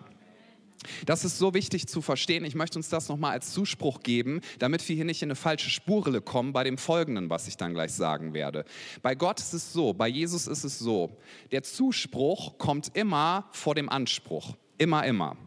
Das 1.06 1.26
ist 1.26 1.38
so 1.38 1.54
wichtig 1.54 1.88
zu 1.88 2.02
verstehen. 2.02 2.46
Ich 2.46 2.56
möchte 2.56 2.78
uns 2.78 2.90
das 2.90 3.10
nochmal 3.10 3.32
als 3.32 3.54
Zuspruch 3.54 4.02
geben, 4.02 4.42
damit 4.60 4.88
wir 4.88 4.96
hier 4.96 5.06
nicht 5.06 5.22
in 5.22 5.28
eine 5.28 5.36
falsche 5.36 5.70
Spurrille 5.70 6.22
kommen 6.22 6.54
bei 6.54 6.64
dem 6.64 6.78
Folgenden, 6.78 7.30
was 7.30 7.48
ich 7.48 7.58
dann 7.58 7.74
gleich 7.74 7.94
sagen 7.94 8.34
werde. 8.34 8.66
Bei 9.02 9.16
Gott 9.16 9.40
ist 9.40 9.54
es 9.54 9.74
so, 9.74 9.94
bei 9.94 10.08
Jesus 10.08 10.48
ist 10.48 10.64
es 10.64 10.80
so, 10.80 11.18
der 11.52 11.64
Zuspruch 11.64 12.58
kommt 12.58 12.96
immer 12.96 13.50
vor 13.52 13.76
dem 13.76 13.90
Anspruch. 13.90 14.56
Immer, 14.78 15.06
immer. 15.06 15.38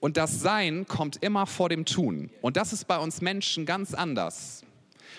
Und 0.00 0.16
das 0.16 0.40
Sein 0.40 0.86
kommt 0.86 1.22
immer 1.22 1.46
vor 1.46 1.68
dem 1.68 1.84
Tun. 1.84 2.30
Und 2.40 2.56
das 2.56 2.72
ist 2.72 2.86
bei 2.86 2.98
uns 2.98 3.20
Menschen 3.20 3.66
ganz 3.66 3.94
anders. 3.94 4.62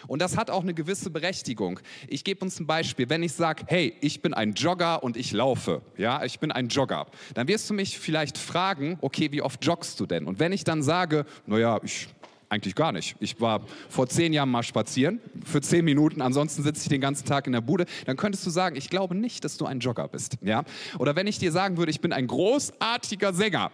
Und 0.07 0.21
das 0.21 0.37
hat 0.37 0.49
auch 0.49 0.63
eine 0.63 0.73
gewisse 0.73 1.09
Berechtigung. 1.09 1.79
Ich 2.07 2.23
gebe 2.23 2.43
uns 2.43 2.59
ein 2.59 2.67
Beispiel. 2.67 3.09
Wenn 3.09 3.23
ich 3.23 3.33
sage, 3.33 3.63
hey, 3.67 3.93
ich 4.01 4.21
bin 4.21 4.33
ein 4.33 4.53
Jogger 4.53 5.03
und 5.03 5.17
ich 5.17 5.31
laufe, 5.31 5.81
ja, 5.97 6.23
ich 6.23 6.39
bin 6.39 6.51
ein 6.51 6.67
Jogger, 6.67 7.07
dann 7.33 7.47
wirst 7.47 7.69
du 7.69 7.73
mich 7.73 7.99
vielleicht 7.99 8.37
fragen, 8.37 8.97
okay, 9.01 9.31
wie 9.31 9.41
oft 9.41 9.63
joggst 9.63 9.99
du 9.99 10.05
denn? 10.05 10.25
Und 10.25 10.39
wenn 10.39 10.51
ich 10.51 10.63
dann 10.63 10.83
sage, 10.83 11.25
naja, 11.45 11.79
ich 11.83 12.07
eigentlich 12.49 12.75
gar 12.75 12.91
nicht. 12.91 13.15
Ich 13.19 13.39
war 13.39 13.61
vor 13.89 14.07
zehn 14.07 14.33
Jahren 14.33 14.49
mal 14.49 14.63
spazieren, 14.63 15.21
für 15.45 15.61
zehn 15.61 15.85
Minuten, 15.85 16.21
ansonsten 16.21 16.63
sitze 16.63 16.83
ich 16.83 16.89
den 16.89 17.01
ganzen 17.01 17.25
Tag 17.25 17.45
in 17.45 17.53
der 17.53 17.61
Bude. 17.61 17.85
Dann 18.05 18.17
könntest 18.17 18.45
du 18.45 18.49
sagen, 18.49 18.75
ich 18.75 18.89
glaube 18.89 19.15
nicht, 19.15 19.45
dass 19.45 19.57
du 19.57 19.65
ein 19.65 19.79
Jogger 19.79 20.07
bist. 20.07 20.37
Ja? 20.41 20.63
Oder 20.97 21.15
wenn 21.15 21.27
ich 21.27 21.37
dir 21.37 21.51
sagen 21.51 21.77
würde, 21.77 21.91
ich 21.91 22.01
bin 22.01 22.11
ein 22.11 22.27
großartiger 22.27 23.33
Sänger, 23.33 23.71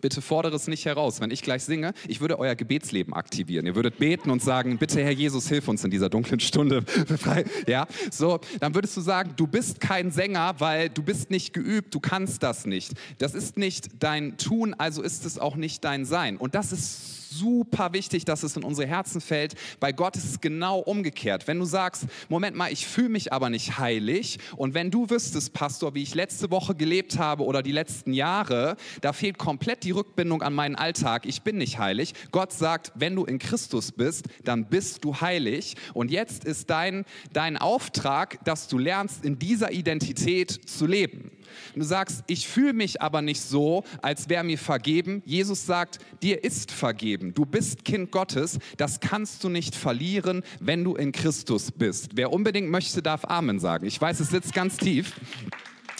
Bitte 0.00 0.22
fordere 0.22 0.56
es 0.56 0.66
nicht 0.66 0.84
heraus. 0.84 1.20
Wenn 1.20 1.30
ich 1.30 1.42
gleich 1.42 1.64
singe, 1.64 1.92
ich 2.08 2.20
würde 2.20 2.38
euer 2.38 2.54
Gebetsleben 2.54 3.12
aktivieren. 3.12 3.66
Ihr 3.66 3.74
würdet 3.74 3.98
beten 3.98 4.30
und 4.30 4.42
sagen, 4.42 4.78
bitte 4.78 5.02
Herr 5.02 5.12
Jesus, 5.12 5.48
hilf 5.48 5.68
uns 5.68 5.84
in 5.84 5.90
dieser 5.90 6.08
dunklen 6.08 6.40
Stunde. 6.40 6.84
ja, 7.66 7.86
so, 8.10 8.40
dann 8.60 8.74
würdest 8.74 8.96
du 8.96 9.00
sagen, 9.00 9.34
du 9.36 9.46
bist 9.46 9.80
kein 9.80 10.10
Sänger, 10.10 10.54
weil 10.58 10.88
du 10.88 11.02
bist 11.02 11.30
nicht 11.30 11.52
geübt, 11.52 11.94
du 11.94 12.00
kannst 12.00 12.42
das 12.42 12.66
nicht. 12.66 12.92
Das 13.18 13.34
ist 13.34 13.56
nicht 13.56 13.88
dein 14.00 14.36
Tun, 14.36 14.74
also 14.74 15.02
ist 15.02 15.24
es 15.24 15.38
auch 15.38 15.56
nicht 15.56 15.84
dein 15.84 16.04
Sein. 16.04 16.36
Und 16.36 16.54
das 16.54 16.72
ist 16.72 17.19
super 17.30 17.92
wichtig, 17.92 18.24
dass 18.24 18.42
es 18.42 18.56
in 18.56 18.64
unsere 18.64 18.86
Herzen 18.86 19.20
fällt. 19.20 19.54
Bei 19.78 19.92
Gott 19.92 20.16
ist 20.16 20.24
es 20.24 20.40
genau 20.40 20.80
umgekehrt. 20.80 21.46
Wenn 21.46 21.58
du 21.58 21.64
sagst, 21.64 22.06
Moment 22.28 22.56
mal, 22.56 22.72
ich 22.72 22.86
fühle 22.86 23.08
mich 23.08 23.32
aber 23.32 23.50
nicht 23.50 23.78
heilig 23.78 24.38
und 24.56 24.74
wenn 24.74 24.90
du 24.90 25.08
wüsstest, 25.08 25.52
Pastor, 25.52 25.94
wie 25.94 26.02
ich 26.02 26.14
letzte 26.14 26.50
Woche 26.50 26.74
gelebt 26.74 27.18
habe 27.18 27.44
oder 27.44 27.62
die 27.62 27.72
letzten 27.72 28.12
Jahre, 28.12 28.76
da 29.00 29.12
fehlt 29.12 29.38
komplett 29.38 29.84
die 29.84 29.92
Rückbindung 29.92 30.42
an 30.42 30.54
meinen 30.54 30.74
Alltag. 30.74 31.24
Ich 31.26 31.42
bin 31.42 31.58
nicht 31.58 31.78
heilig. 31.78 32.14
Gott 32.32 32.52
sagt, 32.52 32.92
wenn 32.94 33.14
du 33.14 33.24
in 33.24 33.38
Christus 33.38 33.92
bist, 33.92 34.26
dann 34.44 34.66
bist 34.66 35.04
du 35.04 35.20
heilig. 35.20 35.76
Und 35.94 36.10
jetzt 36.10 36.44
ist 36.44 36.70
dein, 36.70 37.04
dein 37.32 37.56
Auftrag, 37.56 38.44
dass 38.44 38.68
du 38.68 38.78
lernst, 38.78 39.24
in 39.24 39.38
dieser 39.38 39.72
Identität 39.72 40.50
zu 40.50 40.86
leben. 40.86 41.30
Du 41.74 41.82
sagst, 41.82 42.24
ich 42.26 42.48
fühle 42.48 42.72
mich 42.72 43.02
aber 43.02 43.22
nicht 43.22 43.40
so, 43.40 43.84
als 44.02 44.28
wäre 44.28 44.44
mir 44.44 44.58
vergeben. 44.58 45.22
Jesus 45.24 45.66
sagt, 45.66 45.98
dir 46.22 46.44
ist 46.44 46.70
vergeben. 46.70 47.34
Du 47.34 47.46
bist 47.46 47.84
Kind 47.84 48.10
Gottes. 48.10 48.58
Das 48.76 49.00
kannst 49.00 49.44
du 49.44 49.48
nicht 49.48 49.74
verlieren, 49.74 50.42
wenn 50.60 50.84
du 50.84 50.94
in 50.94 51.12
Christus 51.12 51.70
bist. 51.70 52.12
Wer 52.14 52.32
unbedingt 52.32 52.70
möchte, 52.70 53.02
darf 53.02 53.24
Amen 53.24 53.60
sagen. 53.60 53.86
Ich 53.86 54.00
weiß, 54.00 54.20
es 54.20 54.30
sitzt 54.30 54.54
ganz 54.54 54.76
tief. 54.76 55.14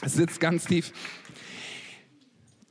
Es 0.02 0.14
sitzt 0.14 0.40
ganz 0.40 0.64
tief 0.64 0.92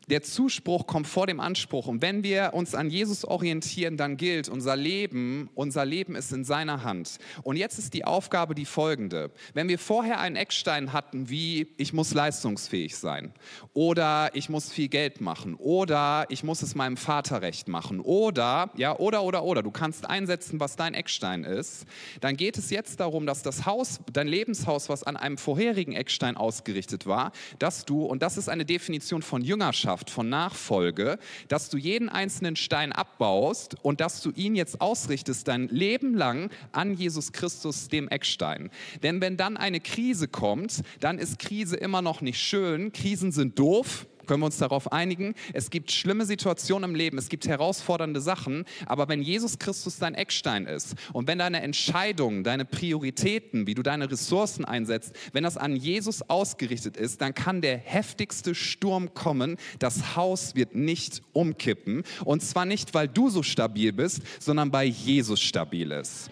der 0.09 0.23
Zuspruch 0.23 0.87
kommt 0.87 1.07
vor 1.07 1.27
dem 1.27 1.39
Anspruch. 1.39 1.87
Und 1.87 2.01
wenn 2.01 2.23
wir 2.23 2.51
uns 2.53 2.73
an 2.73 2.89
Jesus 2.89 3.23
orientieren, 3.23 3.95
dann 3.95 4.17
gilt, 4.17 4.49
unser 4.49 4.75
Leben, 4.75 5.49
unser 5.53 5.85
Leben 5.85 6.15
ist 6.15 6.31
in 6.33 6.43
seiner 6.43 6.83
Hand. 6.83 7.17
Und 7.43 7.57
jetzt 7.57 7.77
ist 7.77 7.93
die 7.93 8.05
Aufgabe 8.05 8.55
die 8.55 8.65
folgende. 8.65 9.31
Wenn 9.53 9.67
wir 9.67 9.77
vorher 9.77 10.19
einen 10.19 10.35
Eckstein 10.35 10.93
hatten, 10.93 11.29
wie 11.29 11.67
ich 11.77 11.93
muss 11.93 12.13
leistungsfähig 12.13 12.97
sein 12.97 13.33
oder 13.73 14.31
ich 14.33 14.49
muss 14.49 14.71
viel 14.71 14.87
Geld 14.87 15.21
machen 15.21 15.55
oder 15.55 16.25
ich 16.29 16.43
muss 16.43 16.63
es 16.63 16.75
meinem 16.75 16.97
Vater 16.97 17.41
recht 17.41 17.67
machen 17.67 17.99
oder, 17.99 18.71
ja, 18.75 18.97
oder, 18.97 19.23
oder, 19.23 19.43
oder, 19.43 19.61
du 19.61 19.71
kannst 19.71 20.09
einsetzen, 20.09 20.59
was 20.59 20.75
dein 20.75 20.93
Eckstein 20.93 21.43
ist, 21.43 21.85
dann 22.21 22.35
geht 22.35 22.57
es 22.57 22.71
jetzt 22.71 22.99
darum, 22.99 23.25
dass 23.25 23.43
das 23.43 23.65
Haus, 23.65 23.99
dein 24.11 24.27
Lebenshaus, 24.27 24.89
was 24.89 25.03
an 25.03 25.17
einem 25.17 25.37
vorherigen 25.37 25.93
Eckstein 25.93 26.35
ausgerichtet 26.35 27.05
war, 27.05 27.31
dass 27.59 27.85
du, 27.85 28.05
und 28.05 28.23
das 28.23 28.37
ist 28.37 28.49
eine 28.49 28.65
Definition 28.65 29.21
von 29.21 29.43
Jüngerschaft, 29.43 29.98
Jüngerschaft, 29.99 30.09
von 30.09 30.29
Nachfolge, 30.29 31.19
dass 31.47 31.69
du 31.69 31.77
jeden 31.77 32.09
einzelnen 32.09 32.55
Stein 32.55 32.91
abbaust 32.91 33.75
und 33.83 34.01
dass 34.01 34.21
du 34.21 34.31
ihn 34.31 34.55
jetzt 34.55 34.81
ausrichtest, 34.81 35.47
dein 35.47 35.67
Leben 35.67 36.15
lang 36.15 36.49
an 36.71 36.93
Jesus 36.93 37.31
Christus, 37.31 37.87
dem 37.87 38.07
Eckstein. 38.07 38.69
Denn 39.03 39.21
wenn 39.21 39.37
dann 39.37 39.57
eine 39.57 39.79
Krise 39.79 40.27
kommt, 40.27 40.81
dann 40.99 41.19
ist 41.19 41.39
Krise 41.39 41.75
immer 41.75 42.01
noch 42.01 42.21
nicht 42.21 42.39
schön. 42.39 42.91
Krisen 42.91 43.31
sind 43.31 43.57
doof. 43.59 44.07
Können 44.29 44.43
wir 44.43 44.45
uns 44.45 44.59
darauf 44.59 44.91
einigen? 44.91 45.33
Es 45.53 45.71
gibt 45.71 45.91
schlimme 45.91 46.23
Situationen 46.23 46.91
im 46.91 46.95
Leben, 46.95 47.17
es 47.17 47.29
gibt 47.29 47.47
herausfordernde 47.47 48.21
Sachen, 48.21 48.63
aber 48.85 49.09
wenn 49.09 49.23
Jesus 49.23 49.57
Christus 49.57 49.97
dein 49.97 50.13
Eckstein 50.13 50.67
ist 50.67 50.93
und 51.13 51.27
wenn 51.27 51.39
deine 51.39 51.63
Entscheidungen, 51.63 52.43
deine 52.43 52.63
Prioritäten, 52.63 53.65
wie 53.65 53.73
du 53.73 53.81
deine 53.81 54.11
Ressourcen 54.11 54.65
einsetzt, 54.65 55.15
wenn 55.33 55.43
das 55.43 55.57
an 55.57 55.75
Jesus 55.75 56.21
ausgerichtet 56.29 56.95
ist, 56.95 57.21
dann 57.21 57.33
kann 57.33 57.61
der 57.61 57.79
heftigste 57.79 58.53
Sturm 58.53 59.15
kommen. 59.15 59.57
Das 59.79 60.15
Haus 60.15 60.53
wird 60.53 60.75
nicht 60.75 61.23
umkippen. 61.33 62.03
Und 62.23 62.43
zwar 62.43 62.65
nicht, 62.65 62.93
weil 62.93 63.07
du 63.07 63.31
so 63.31 63.41
stabil 63.41 63.93
bist, 63.93 64.21
sondern 64.39 64.71
weil 64.71 64.89
Jesus 64.89 65.41
stabil 65.41 65.89
ist. 65.89 66.29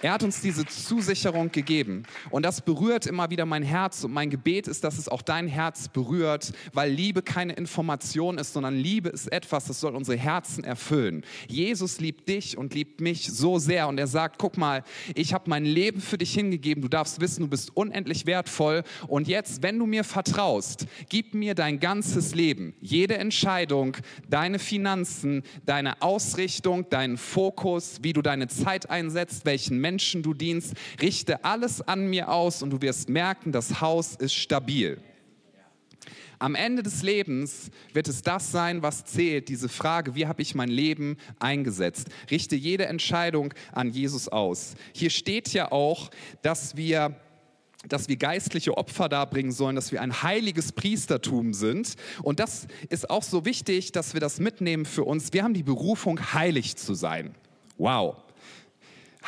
Er 0.00 0.12
hat 0.12 0.22
uns 0.22 0.40
diese 0.40 0.64
Zusicherung 0.64 1.50
gegeben. 1.50 2.04
Und 2.30 2.44
das 2.44 2.60
berührt 2.60 3.06
immer 3.06 3.30
wieder 3.30 3.46
mein 3.46 3.64
Herz. 3.64 4.04
Und 4.04 4.12
mein 4.12 4.30
Gebet 4.30 4.68
ist, 4.68 4.84
dass 4.84 4.96
es 4.96 5.08
auch 5.08 5.22
dein 5.22 5.48
Herz 5.48 5.88
berührt, 5.88 6.52
weil 6.72 6.92
Liebe 6.92 7.20
keine 7.20 7.54
Information 7.54 8.38
ist, 8.38 8.52
sondern 8.52 8.76
Liebe 8.76 9.08
ist 9.08 9.26
etwas, 9.32 9.64
das 9.64 9.80
soll 9.80 9.96
unsere 9.96 10.16
Herzen 10.16 10.62
erfüllen. 10.62 11.24
Jesus 11.48 11.98
liebt 11.98 12.28
dich 12.28 12.56
und 12.56 12.74
liebt 12.74 13.00
mich 13.00 13.26
so 13.32 13.58
sehr. 13.58 13.88
Und 13.88 13.98
er 13.98 14.06
sagt, 14.06 14.38
guck 14.38 14.56
mal, 14.56 14.84
ich 15.16 15.34
habe 15.34 15.50
mein 15.50 15.64
Leben 15.64 16.00
für 16.00 16.16
dich 16.16 16.32
hingegeben. 16.32 16.80
Du 16.80 16.88
darfst 16.88 17.20
wissen, 17.20 17.40
du 17.40 17.48
bist 17.48 17.76
unendlich 17.76 18.24
wertvoll. 18.24 18.84
Und 19.08 19.26
jetzt, 19.26 19.64
wenn 19.64 19.80
du 19.80 19.86
mir 19.86 20.04
vertraust, 20.04 20.86
gib 21.08 21.34
mir 21.34 21.56
dein 21.56 21.80
ganzes 21.80 22.36
Leben. 22.36 22.72
Jede 22.80 23.18
Entscheidung, 23.18 23.96
deine 24.30 24.60
Finanzen, 24.60 25.42
deine 25.66 26.02
Ausrichtung, 26.02 26.88
deinen 26.88 27.16
Fokus, 27.16 27.98
wie 28.02 28.12
du 28.12 28.22
deine 28.22 28.46
Zeit 28.46 28.90
einsetzt, 28.90 29.44
welchen 29.44 29.78
Menschen 29.78 29.87
Menschen 29.88 30.22
du 30.22 30.34
dienst, 30.34 30.74
richte 31.00 31.44
alles 31.44 31.80
an 31.80 32.08
mir 32.10 32.30
aus 32.30 32.62
und 32.62 32.70
du 32.70 32.82
wirst 32.82 33.08
merken, 33.08 33.52
das 33.52 33.80
Haus 33.80 34.16
ist 34.16 34.34
stabil. 34.34 35.00
Am 36.38 36.54
Ende 36.54 36.82
des 36.82 37.02
Lebens 37.02 37.70
wird 37.94 38.06
es 38.06 38.20
das 38.20 38.52
sein, 38.52 38.82
was 38.82 39.06
zählt, 39.06 39.48
diese 39.48 39.70
Frage, 39.70 40.14
wie 40.14 40.26
habe 40.26 40.42
ich 40.42 40.54
mein 40.54 40.68
Leben 40.68 41.16
eingesetzt? 41.38 42.08
Richte 42.30 42.54
jede 42.54 42.84
Entscheidung 42.84 43.54
an 43.72 43.90
Jesus 43.90 44.28
aus. 44.28 44.74
Hier 44.92 45.10
steht 45.10 45.52
ja 45.54 45.72
auch, 45.72 46.10
dass 46.42 46.76
wir 46.76 47.16
dass 47.86 48.08
wir 48.08 48.16
geistliche 48.16 48.76
Opfer 48.76 49.08
darbringen 49.08 49.52
sollen, 49.52 49.76
dass 49.76 49.92
wir 49.92 50.02
ein 50.02 50.24
heiliges 50.24 50.72
Priestertum 50.72 51.54
sind. 51.54 51.94
Und 52.24 52.40
das 52.40 52.66
ist 52.88 53.08
auch 53.08 53.22
so 53.22 53.44
wichtig, 53.44 53.92
dass 53.92 54.14
wir 54.14 54.20
das 54.20 54.40
mitnehmen 54.40 54.84
für 54.84 55.04
uns. 55.04 55.32
Wir 55.32 55.44
haben 55.44 55.54
die 55.54 55.62
Berufung, 55.62 56.34
heilig 56.34 56.76
zu 56.76 56.94
sein. 56.94 57.36
Wow. 57.78 58.16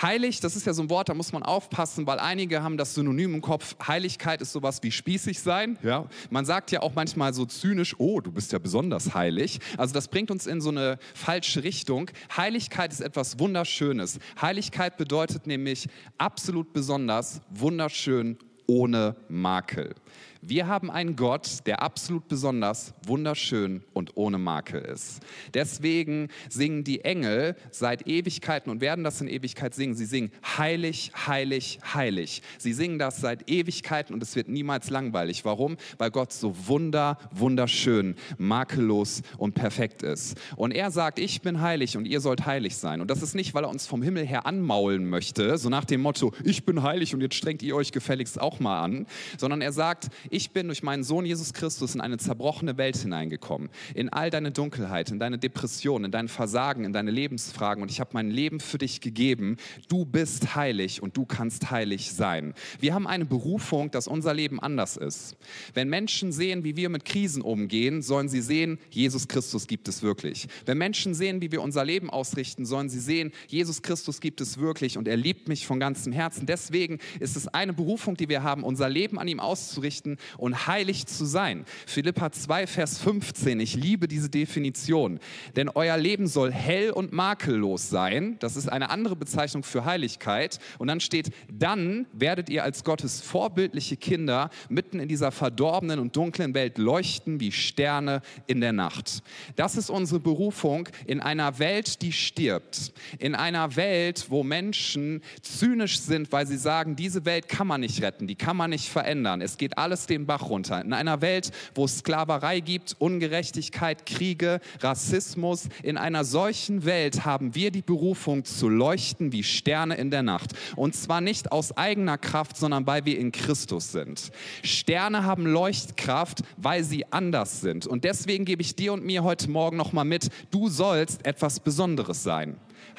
Heilig, 0.02 0.40
das 0.40 0.56
ist 0.56 0.66
ja 0.66 0.72
so 0.72 0.82
ein 0.82 0.88
Wort, 0.88 1.10
da 1.10 1.14
muss 1.14 1.32
man 1.32 1.42
aufpassen, 1.42 2.06
weil 2.06 2.18
einige 2.18 2.62
haben 2.62 2.78
das 2.78 2.94
Synonym 2.94 3.34
im 3.34 3.40
Kopf. 3.42 3.76
Heiligkeit 3.86 4.40
ist 4.40 4.52
sowas 4.52 4.82
wie 4.82 4.90
spießig 4.90 5.40
sein. 5.40 5.78
Ja? 5.82 6.06
Man 6.30 6.46
sagt 6.46 6.70
ja 6.70 6.80
auch 6.80 6.94
manchmal 6.94 7.34
so 7.34 7.44
zynisch, 7.44 7.94
oh, 7.98 8.20
du 8.20 8.32
bist 8.32 8.52
ja 8.52 8.58
besonders 8.58 9.14
heilig. 9.14 9.60
Also 9.76 9.92
das 9.92 10.08
bringt 10.08 10.30
uns 10.30 10.46
in 10.46 10.62
so 10.62 10.70
eine 10.70 10.98
falsche 11.14 11.62
Richtung. 11.64 12.10
Heiligkeit 12.34 12.92
ist 12.92 13.00
etwas 13.00 13.38
Wunderschönes. 13.38 14.20
Heiligkeit 14.40 14.96
bedeutet 14.96 15.46
nämlich 15.46 15.88
absolut 16.16 16.72
besonders, 16.72 17.42
wunderschön, 17.50 18.38
ohne 18.66 19.16
Makel. 19.28 19.94
Wir 20.42 20.66
haben 20.68 20.90
einen 20.90 21.16
Gott, 21.16 21.66
der 21.66 21.83
absolut 21.83 22.26
besonders, 22.26 22.94
wunderschön 23.05 23.83
und 23.92 24.16
ohne 24.16 24.38
Makel 24.38 24.81
ist. 24.81 25.20
Deswegen 25.53 26.29
singen 26.48 26.83
die 26.83 27.05
Engel 27.05 27.57
seit 27.70 28.07
Ewigkeiten 28.07 28.70
und 28.70 28.81
werden 28.81 29.05
das 29.05 29.20
in 29.20 29.29
Ewigkeit 29.29 29.74
singen. 29.74 29.94
Sie 29.94 30.07
singen 30.07 30.33
heilig, 30.57 31.12
heilig, 31.26 31.79
heilig. 31.92 32.40
Sie 32.57 32.72
singen 32.72 32.98
das 32.98 33.20
seit 33.20 33.50
Ewigkeiten 33.50 34.14
und 34.14 34.22
es 34.22 34.35
wird 34.35 34.48
niemals 34.48 34.88
langweilig. 34.88 35.44
Warum? 35.44 35.76
Weil 35.98 36.11
Gott 36.11 36.33
so 36.33 36.55
wunder, 36.66 37.18
wunderschön, 37.33 38.14
makellos 38.38 39.20
und 39.37 39.55
perfekt 39.55 40.03
ist. 40.03 40.38
Und 40.57 40.72
er 40.72 40.90
sagt, 40.90 41.18
ich 41.18 41.42
bin 41.42 41.61
heilig 41.61 41.98
und 41.98 42.07
ihr 42.07 42.20
sollt 42.20 42.46
heilig 42.46 42.76
sein. 42.76 43.03
Und 43.03 43.11
das 43.11 43.22
ist 43.22 43.35
nicht, 43.35 43.53
weil 43.53 43.64
er 43.64 43.70
uns 43.70 43.87
vom 43.87 44.00
Himmel 44.00 44.26
her 44.26 44.46
anmaulen 44.46 45.07
möchte, 45.07 45.59
so 45.59 45.68
nach 45.68 45.85
dem 45.85 46.00
Motto, 46.00 46.33
ich 46.44 46.64
bin 46.64 46.83
heilig 46.83 47.12
und 47.12 47.20
jetzt 47.20 47.35
strengt 47.35 47.62
ihr 47.62 47.76
euch 47.76 47.92
gefälligst 47.92 48.40
auch 48.40 48.59
mal 48.59 48.83
an, 48.83 49.07
sondern 49.37 49.61
er 49.61 49.72
sagt, 49.72 50.09
ich 50.30 50.52
bin 50.52 50.68
durch 50.68 50.82
meinen 50.82 51.02
Sohn 51.02 51.26
Jesus 51.26 51.52
Christus 51.52 51.94
in 51.94 52.00
eine 52.00 52.16
zerbrochene 52.16 52.78
Welt 52.78 52.96
hineingekommen, 52.96 53.68
in 53.94 54.08
all 54.08 54.30
deine 54.30 54.52
Dunkelheit, 54.52 55.10
in 55.10 55.18
deine 55.18 55.38
Depression, 55.38 56.04
in 56.04 56.12
dein 56.12 56.28
Versagen, 56.28 56.84
in 56.84 56.92
deine 56.92 57.10
Lebensfragen 57.10 57.82
und 57.82 57.90
ich 57.90 58.00
habe 58.00 58.10
mein 58.12 58.30
Leben 58.30 58.60
für 58.60 58.78
dich 58.78 59.00
gegeben. 59.00 59.56
Du 59.88 60.04
bist 60.04 60.54
heilig 60.54 61.02
und 61.02 61.16
du 61.16 61.26
kannst 61.26 61.70
heilig 61.70 62.12
sein. 62.12 62.54
Wir 62.78 62.94
haben 62.94 63.08
eine 63.08 63.24
Berufung, 63.24 63.90
dass 63.90 64.06
unser 64.06 64.32
Leben 64.32 64.60
anders 64.60 64.96
ist. 64.96 65.36
Wenn 65.74 65.88
Menschen 65.88 66.30
sehen, 66.30 66.62
wie 66.62 66.76
wir 66.76 66.88
mit 66.88 67.04
Krisen 67.04 67.42
umgehen, 67.42 68.00
sollen 68.00 68.28
sie 68.28 68.40
sehen, 68.40 68.78
Jesus 68.90 69.26
Christus 69.26 69.66
gibt 69.66 69.88
es 69.88 70.02
wirklich. 70.02 70.46
Wenn 70.64 70.78
Menschen 70.78 71.12
sehen, 71.12 71.42
wie 71.42 71.50
wir 71.50 71.60
unser 71.60 71.84
Leben 71.84 72.08
ausrichten, 72.08 72.64
sollen 72.64 72.88
sie 72.88 73.00
sehen, 73.00 73.32
Jesus 73.48 73.82
Christus 73.82 74.20
gibt 74.20 74.40
es 74.40 74.58
wirklich 74.58 74.96
und 74.96 75.08
er 75.08 75.16
liebt 75.16 75.48
mich 75.48 75.66
von 75.66 75.80
ganzem 75.80 76.12
Herzen. 76.12 76.46
Deswegen 76.46 76.98
ist 77.18 77.36
es 77.36 77.48
eine 77.48 77.72
Berufung, 77.72 78.16
die 78.16 78.28
wir 78.28 78.44
haben, 78.44 78.62
unser 78.62 78.88
Leben 78.88 79.18
an 79.18 79.26
ihm 79.26 79.40
auszurichten 79.40 80.18
und 80.38 80.66
heilig 80.66 81.06
zu 81.06 81.24
sein. 81.24 81.64
Philippa 81.87 82.33
2, 82.33 82.66
Vers 82.66 82.98
15. 82.98 83.61
Ich 83.61 83.74
liebe 83.74 84.09
diese 84.09 84.28
Definition. 84.28 85.20
Denn 85.56 85.68
euer 85.68 85.96
Leben 85.96 86.26
soll 86.26 86.52
hell 86.52 86.90
und 86.90 87.12
makellos 87.12 87.90
sein. 87.90 88.37
Das 88.40 88.56
ist 88.56 88.68
eine 88.68 88.90
andere 88.90 89.16
Bezeichnung 89.16 89.62
für 89.62 89.85
Heiligkeit. 89.85 90.59
Und 90.78 90.88
dann 90.88 91.00
steht, 91.00 91.30
dann 91.52 92.06
werdet 92.12 92.48
ihr 92.50 92.64
als 92.64 92.85
Gottes 92.85 93.20
vorbildliche 93.20 93.96
Kinder 93.96 94.50
mitten 94.68 95.00
in 95.00 95.09
dieser 95.09 95.33
verdorbenen 95.33 95.98
und 95.98 96.16
dunklen 96.16 96.54
Welt 96.54 96.78
leuchten 96.78 97.40
wie 97.40 97.52
Sterne 97.52 98.22
in 98.46 98.61
der 98.61 98.72
Nacht. 98.72 99.22
Das 99.56 99.76
ist 99.76 99.90
unsere 99.90 100.20
Berufung 100.20 100.88
in 101.06 101.20
einer 101.20 101.59
Welt, 101.59 102.02
die 102.02 102.12
stirbt. 102.12 102.92
In 103.18 103.35
einer 103.35 103.76
Welt, 103.76 104.26
wo 104.28 104.42
Menschen 104.42 105.22
zynisch 105.42 106.00
sind, 106.00 106.33
weil 106.33 106.46
sie 106.46 106.56
sagen, 106.59 106.96
diese 106.96 107.24
Welt 107.24 107.48
kann 107.48 107.66
man 107.66 107.80
nicht 107.80 108.02
retten, 108.02 108.26
die 108.26 108.35
kann 108.35 108.56
man 108.56 108.70
nicht 108.70 108.88
verändern. 108.88 109.40
Es 109.40 109.59
geht 109.59 109.78
alles 109.78 110.06
den 110.11 110.27
Bach 110.27 110.49
runter. 110.49 110.83
In 110.83 110.92
einer 110.92 111.20
Welt, 111.20 111.51
wo 111.75 111.85
es 111.85 111.99
Sklaverei 111.99 112.61
gibt, 112.61 112.96
Ungerechtigkeit, 112.99 114.07
Kriege, 114.07 114.61
Rassismus, 114.81 115.68
in 115.83 115.96
einer 115.96 116.25
solchen 116.25 116.85
Welt 116.85 117.25
haben 117.25 117.55
wir 117.55 117.70
die 117.70 117.83
Berufung 117.83 118.44
zu 118.44 118.68
leuchten 118.68 119.33
wie 119.33 119.42
Sterne 119.42 119.94
in 119.94 120.11
der 120.11 120.23
Nacht. 120.23 120.53
Und 120.77 120.94
zwar 120.94 121.20
nicht 121.20 121.53
aus 121.53 121.77
eigener 121.77 122.18
Kraft, 122.18 122.57
sondern 122.57 122.87
weil 122.87 123.05
wir 123.05 123.18
in 123.18 123.33
Christus 123.33 123.92
sind. 123.92 124.33
Sterne 124.62 125.25
haben 125.25 125.46
Leuchtkraft, 125.46 126.40
weil 126.57 126.85
sie 126.85 127.11
anders 127.12 127.61
sind. 127.61 127.87
Und 127.87 128.05
deswegen 128.05 128.44
gebe 128.44 128.62
ich 128.62 128.77
dir 128.77 128.92
und 128.92 129.05
mir 129.05 129.23
heute 129.23 129.51
Morgen 129.51 129.77
nochmal 129.77 130.05
mit, 130.05 130.29
du 130.51 130.68
sollst 130.68 131.25
etwas 131.25 131.61
Besonderes 131.61 132.23
sein 132.23 132.57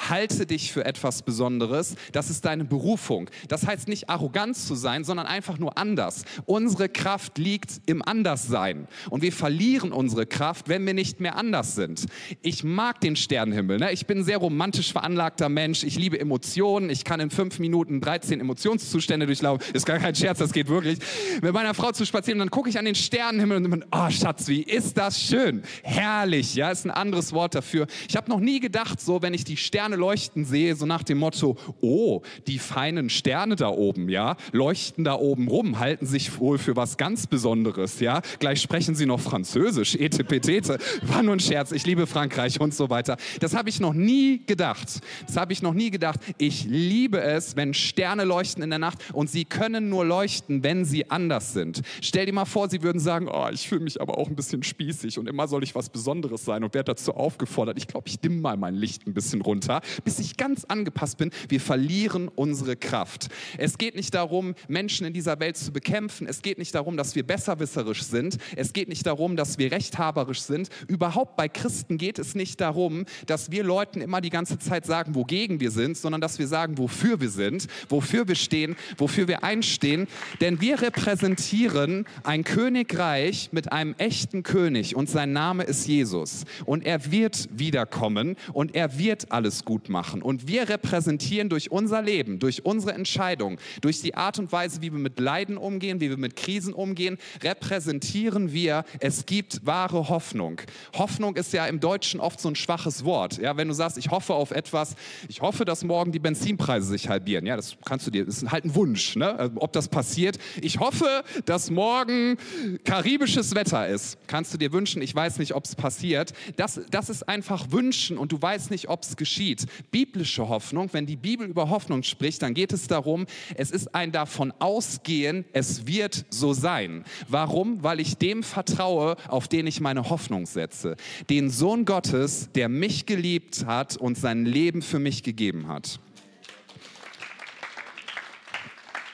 halte 0.09 0.45
dich 0.45 0.71
für 0.71 0.85
etwas 0.85 1.21
Besonderes. 1.23 1.95
Das 2.11 2.29
ist 2.29 2.45
deine 2.45 2.65
Berufung. 2.65 3.29
Das 3.47 3.65
heißt 3.67 3.87
nicht 3.87 4.09
arrogant 4.09 4.55
zu 4.55 4.75
sein, 4.75 5.03
sondern 5.03 5.27
einfach 5.27 5.57
nur 5.57 5.77
anders. 5.77 6.23
Unsere 6.45 6.89
Kraft 6.89 7.37
liegt 7.37 7.81
im 7.85 8.01
Anderssein. 8.01 8.87
Und 9.09 9.21
wir 9.21 9.31
verlieren 9.31 9.91
unsere 9.91 10.25
Kraft, 10.25 10.69
wenn 10.69 10.85
wir 10.85 10.93
nicht 10.93 11.19
mehr 11.19 11.35
anders 11.35 11.75
sind. 11.75 12.05
Ich 12.41 12.63
mag 12.63 12.99
den 13.01 13.15
Sternenhimmel. 13.15 13.77
Ne? 13.77 13.91
Ich 13.91 14.05
bin 14.05 14.19
ein 14.19 14.23
sehr 14.23 14.37
romantisch 14.37 14.91
veranlagter 14.91 15.49
Mensch. 15.49 15.83
Ich 15.83 15.97
liebe 15.97 16.19
Emotionen. 16.19 16.89
Ich 16.89 17.03
kann 17.03 17.19
in 17.19 17.29
fünf 17.29 17.59
Minuten 17.59 18.01
13 18.01 18.39
Emotionszustände 18.39 19.25
durchlaufen. 19.25 19.73
Ist 19.73 19.85
gar 19.85 19.99
kein 19.99 20.15
Scherz, 20.15 20.39
das 20.39 20.53
geht 20.53 20.67
wirklich. 20.67 20.99
Mit 21.41 21.53
meiner 21.53 21.73
Frau 21.73 21.91
zu 21.91 22.05
spazieren, 22.05 22.39
dann 22.39 22.51
gucke 22.51 22.69
ich 22.69 22.77
an 22.77 22.85
den 22.85 22.95
Sternenhimmel 22.95 23.57
und 23.57 23.69
bin, 23.69 23.85
oh 23.91 24.09
Schatz, 24.09 24.47
wie 24.47 24.61
ist 24.61 24.97
das 24.97 25.21
schön. 25.21 25.63
Herrlich, 25.83 26.55
ja, 26.55 26.71
ist 26.71 26.85
ein 26.85 26.91
anderes 26.91 27.33
Wort 27.33 27.55
dafür. 27.55 27.87
Ich 28.07 28.15
habe 28.15 28.29
noch 28.29 28.39
nie 28.39 28.59
gedacht, 28.59 28.99
so, 29.01 29.21
wenn 29.21 29.33
ich 29.33 29.43
die 29.43 29.57
Sterne 29.71 29.95
leuchten 29.95 30.43
sehe, 30.43 30.75
so 30.75 30.85
nach 30.85 31.01
dem 31.01 31.19
Motto, 31.19 31.55
oh, 31.79 32.23
die 32.45 32.59
feinen 32.59 33.09
Sterne 33.09 33.55
da 33.55 33.69
oben, 33.69 34.09
ja, 34.09 34.35
leuchten 34.51 35.05
da 35.05 35.15
oben 35.15 35.47
rum, 35.47 35.79
halten 35.79 36.05
sich 36.05 36.41
wohl 36.41 36.57
für 36.57 36.75
was 36.75 36.97
ganz 36.97 37.25
Besonderes, 37.25 38.01
ja. 38.01 38.21
Gleich 38.39 38.61
sprechen 38.61 38.95
sie 38.95 39.05
noch 39.05 39.21
Französisch, 39.21 39.95
etepetete, 39.95 40.77
war 41.03 41.23
nur 41.23 41.37
ein 41.37 41.39
Scherz, 41.39 41.71
ich 41.71 41.85
liebe 41.85 42.05
Frankreich 42.05 42.59
und 42.59 42.73
so 42.73 42.89
weiter. 42.89 43.15
Das 43.39 43.55
habe 43.55 43.69
ich 43.69 43.79
noch 43.79 43.93
nie 43.93 44.41
gedacht. 44.45 44.99
Das 45.25 45.37
habe 45.37 45.53
ich 45.53 45.61
noch 45.61 45.73
nie 45.73 45.89
gedacht. 45.89 46.19
Ich 46.37 46.65
liebe 46.65 47.21
es, 47.21 47.55
wenn 47.55 47.73
Sterne 47.73 48.25
leuchten 48.25 48.61
in 48.63 48.71
der 48.71 48.79
Nacht 48.79 48.97
und 49.13 49.29
sie 49.29 49.45
können 49.45 49.87
nur 49.87 50.03
leuchten, 50.03 50.63
wenn 50.63 50.83
sie 50.83 51.09
anders 51.09 51.53
sind. 51.53 51.81
Stell 52.01 52.25
dir 52.25 52.33
mal 52.33 52.43
vor, 52.43 52.69
sie 52.69 52.83
würden 52.83 52.99
sagen, 52.99 53.29
oh, 53.31 53.47
ich 53.49 53.69
fühle 53.69 53.85
mich 53.85 54.01
aber 54.01 54.17
auch 54.17 54.27
ein 54.27 54.35
bisschen 54.35 54.63
spießig 54.63 55.17
und 55.17 55.29
immer 55.29 55.47
soll 55.47 55.63
ich 55.63 55.75
was 55.75 55.89
Besonderes 55.89 56.43
sein 56.43 56.65
und 56.65 56.73
werde 56.73 56.91
dazu 56.91 57.13
aufgefordert. 57.13 57.77
Ich 57.77 57.87
glaube, 57.87 58.09
ich 58.09 58.19
dimm 58.19 58.41
mal 58.41 58.57
mein 58.57 58.75
Licht 58.75 59.07
ein 59.07 59.13
bisschen 59.13 59.39
runter 59.39 59.60
runter, 59.61 59.81
bis 60.03 60.19
ich 60.19 60.37
ganz 60.37 60.65
angepasst 60.65 61.17
bin. 61.17 61.31
Wir 61.47 61.59
verlieren 61.59 62.29
unsere 62.29 62.75
Kraft. 62.75 63.27
Es 63.57 63.77
geht 63.77 63.95
nicht 63.95 64.13
darum, 64.13 64.55
Menschen 64.67 65.05
in 65.05 65.13
dieser 65.13 65.39
Welt 65.39 65.57
zu 65.57 65.71
bekämpfen. 65.71 66.27
Es 66.27 66.41
geht 66.41 66.57
nicht 66.57 66.73
darum, 66.73 66.97
dass 66.97 67.15
wir 67.15 67.23
besserwisserisch 67.25 68.03
sind. 68.03 68.37
Es 68.55 68.73
geht 68.73 68.89
nicht 68.89 69.05
darum, 69.05 69.35
dass 69.35 69.57
wir 69.57 69.71
rechthaberisch 69.71 70.41
sind. 70.41 70.69
Überhaupt 70.87 71.35
bei 71.35 71.47
Christen 71.47 71.97
geht 71.97 72.17
es 72.17 72.33
nicht 72.33 72.59
darum, 72.59 73.05
dass 73.27 73.51
wir 73.51 73.63
Leuten 73.63 74.01
immer 74.01 74.21
die 74.21 74.29
ganze 74.29 74.57
Zeit 74.57 74.85
sagen, 74.85 75.13
wogegen 75.15 75.59
wir 75.59 75.71
sind, 75.71 75.97
sondern 75.97 76.21
dass 76.21 76.39
wir 76.39 76.47
sagen, 76.47 76.77
wofür 76.77 77.21
wir 77.21 77.29
sind, 77.29 77.67
wofür 77.89 78.27
wir 78.27 78.35
stehen, 78.35 78.75
wofür 78.97 79.27
wir 79.27 79.43
einstehen. 79.43 80.07
Denn 80.39 80.59
wir 80.59 80.81
repräsentieren 80.81 82.05
ein 82.23 82.43
Königreich 82.43 83.49
mit 83.51 83.71
einem 83.71 83.93
echten 83.97 84.43
König 84.43 84.95
und 84.95 85.09
sein 85.09 85.33
Name 85.33 85.63
ist 85.63 85.87
Jesus. 85.87 86.45
Und 86.65 86.83
er 86.85 87.11
wird 87.11 87.47
wiederkommen 87.51 88.35
und 88.53 88.75
er 88.75 88.97
wird 88.97 89.31
alles 89.31 89.50
gut 89.65 89.89
machen. 89.89 90.21
Und 90.21 90.47
wir 90.47 90.69
repräsentieren 90.69 91.49
durch 91.49 91.71
unser 91.71 92.01
Leben, 92.01 92.39
durch 92.39 92.65
unsere 92.65 92.93
Entscheidung, 92.93 93.59
durch 93.81 94.01
die 94.01 94.15
Art 94.15 94.39
und 94.39 94.51
Weise, 94.51 94.81
wie 94.81 94.91
wir 94.91 94.99
mit 94.99 95.19
Leiden 95.19 95.57
umgehen, 95.57 95.99
wie 95.99 96.09
wir 96.09 96.17
mit 96.17 96.35
Krisen 96.35 96.73
umgehen, 96.73 97.17
repräsentieren 97.43 98.53
wir, 98.53 98.85
es 98.99 99.25
gibt 99.25 99.65
wahre 99.65 100.09
Hoffnung. 100.09 100.61
Hoffnung 100.97 101.35
ist 101.35 101.53
ja 101.53 101.65
im 101.67 101.79
Deutschen 101.79 102.19
oft 102.19 102.39
so 102.39 102.49
ein 102.49 102.55
schwaches 102.55 103.03
Wort. 103.05 103.37
Ja, 103.37 103.57
wenn 103.57 103.67
du 103.67 103.73
sagst, 103.73 103.97
ich 103.97 104.09
hoffe 104.09 104.33
auf 104.33 104.51
etwas, 104.51 104.95
ich 105.27 105.41
hoffe, 105.41 105.65
dass 105.65 105.83
morgen 105.83 106.11
die 106.11 106.19
Benzinpreise 106.19 106.87
sich 106.87 107.09
halbieren. 107.09 107.45
Ja, 107.45 107.55
das 107.55 107.75
kannst 107.85 108.07
du 108.07 108.11
dir, 108.11 108.25
das 108.25 108.41
ist 108.41 108.51
halt 108.51 108.65
ein 108.65 108.75
Wunsch, 108.75 109.15
ne? 109.15 109.37
Also, 109.37 109.53
ob 109.57 109.73
das 109.73 109.87
passiert. 109.87 110.37
Ich 110.61 110.79
hoffe, 110.79 111.23
dass 111.45 111.69
morgen 111.69 112.37
karibisches 112.83 113.55
Wetter 113.55 113.87
ist. 113.87 114.17
Kannst 114.27 114.53
du 114.53 114.57
dir 114.57 114.71
wünschen. 114.71 115.01
Ich 115.01 115.13
weiß 115.13 115.39
nicht, 115.39 115.53
ob 115.53 115.65
es 115.65 115.75
passiert. 115.75 116.33
Das, 116.55 116.79
das 116.89 117.09
ist 117.09 117.27
einfach 117.27 117.71
wünschen 117.71 118.17
und 118.17 118.31
du 118.31 118.41
weißt 118.41 118.71
nicht, 118.71 118.89
ob 118.89 119.03
es 119.03 119.15
geschieht 119.15 119.40
geschieht. 119.41 119.65
Biblische 119.89 120.47
Hoffnung, 120.47 120.89
wenn 120.91 121.05
die 121.07 121.15
Bibel 121.15 121.47
über 121.47 121.69
Hoffnung 121.69 122.03
spricht, 122.03 122.43
dann 122.43 122.53
geht 122.53 122.73
es 122.73 122.87
darum, 122.87 123.25
es 123.55 123.71
ist 123.71 123.95
ein 123.95 124.11
davon 124.11 124.53
ausgehen, 124.59 125.45
es 125.51 125.87
wird 125.87 126.25
so 126.29 126.53
sein. 126.53 127.03
Warum? 127.27 127.83
Weil 127.83 127.99
ich 127.99 128.17
dem 128.17 128.43
vertraue, 128.43 129.15
auf 129.27 129.47
den 129.47 129.65
ich 129.65 129.81
meine 129.81 130.09
Hoffnung 130.09 130.45
setze. 130.45 130.95
Den 131.29 131.49
Sohn 131.49 131.85
Gottes, 131.85 132.49
der 132.53 132.69
mich 132.69 133.07
geliebt 133.07 133.65
hat 133.65 133.97
und 133.97 134.15
sein 134.15 134.45
Leben 134.45 134.83
für 134.83 134.99
mich 134.99 135.23
gegeben 135.23 135.67
hat. 135.67 135.99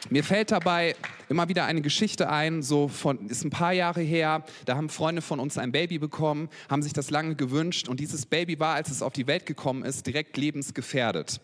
Mir 0.10 0.24
fällt 0.24 0.52
dabei 0.52 0.96
immer 1.30 1.50
wieder 1.50 1.66
eine 1.66 1.82
Geschichte 1.82 2.30
ein, 2.30 2.62
so 2.62 2.88
von, 2.88 3.28
ist 3.28 3.44
ein 3.44 3.50
paar 3.50 3.74
Jahre 3.74 4.02
her, 4.02 4.44
da 4.66 4.76
haben 4.76 4.90
Freunde 4.90 5.22
von 5.22 5.40
uns 5.40 5.58
ein 5.58 5.72
Baby 5.72 6.00
bekommen, 6.00 6.50
haben 6.70 6.84
sich 6.84 6.94
das 6.94 7.10
lange 7.10 7.36
gewünscht 7.36 7.88
und 7.88 8.00
dieses 8.00 8.26
Baby 8.26 8.60
war, 8.60 8.76
als 8.76 8.90
es 8.90 9.02
auf 9.02 9.14
die 9.14 9.28
Welt 9.28 9.46
gekommen 9.46 9.84
ist, 9.84 10.08
direkt 10.08 10.38
lebensgefährdet. 10.38 11.42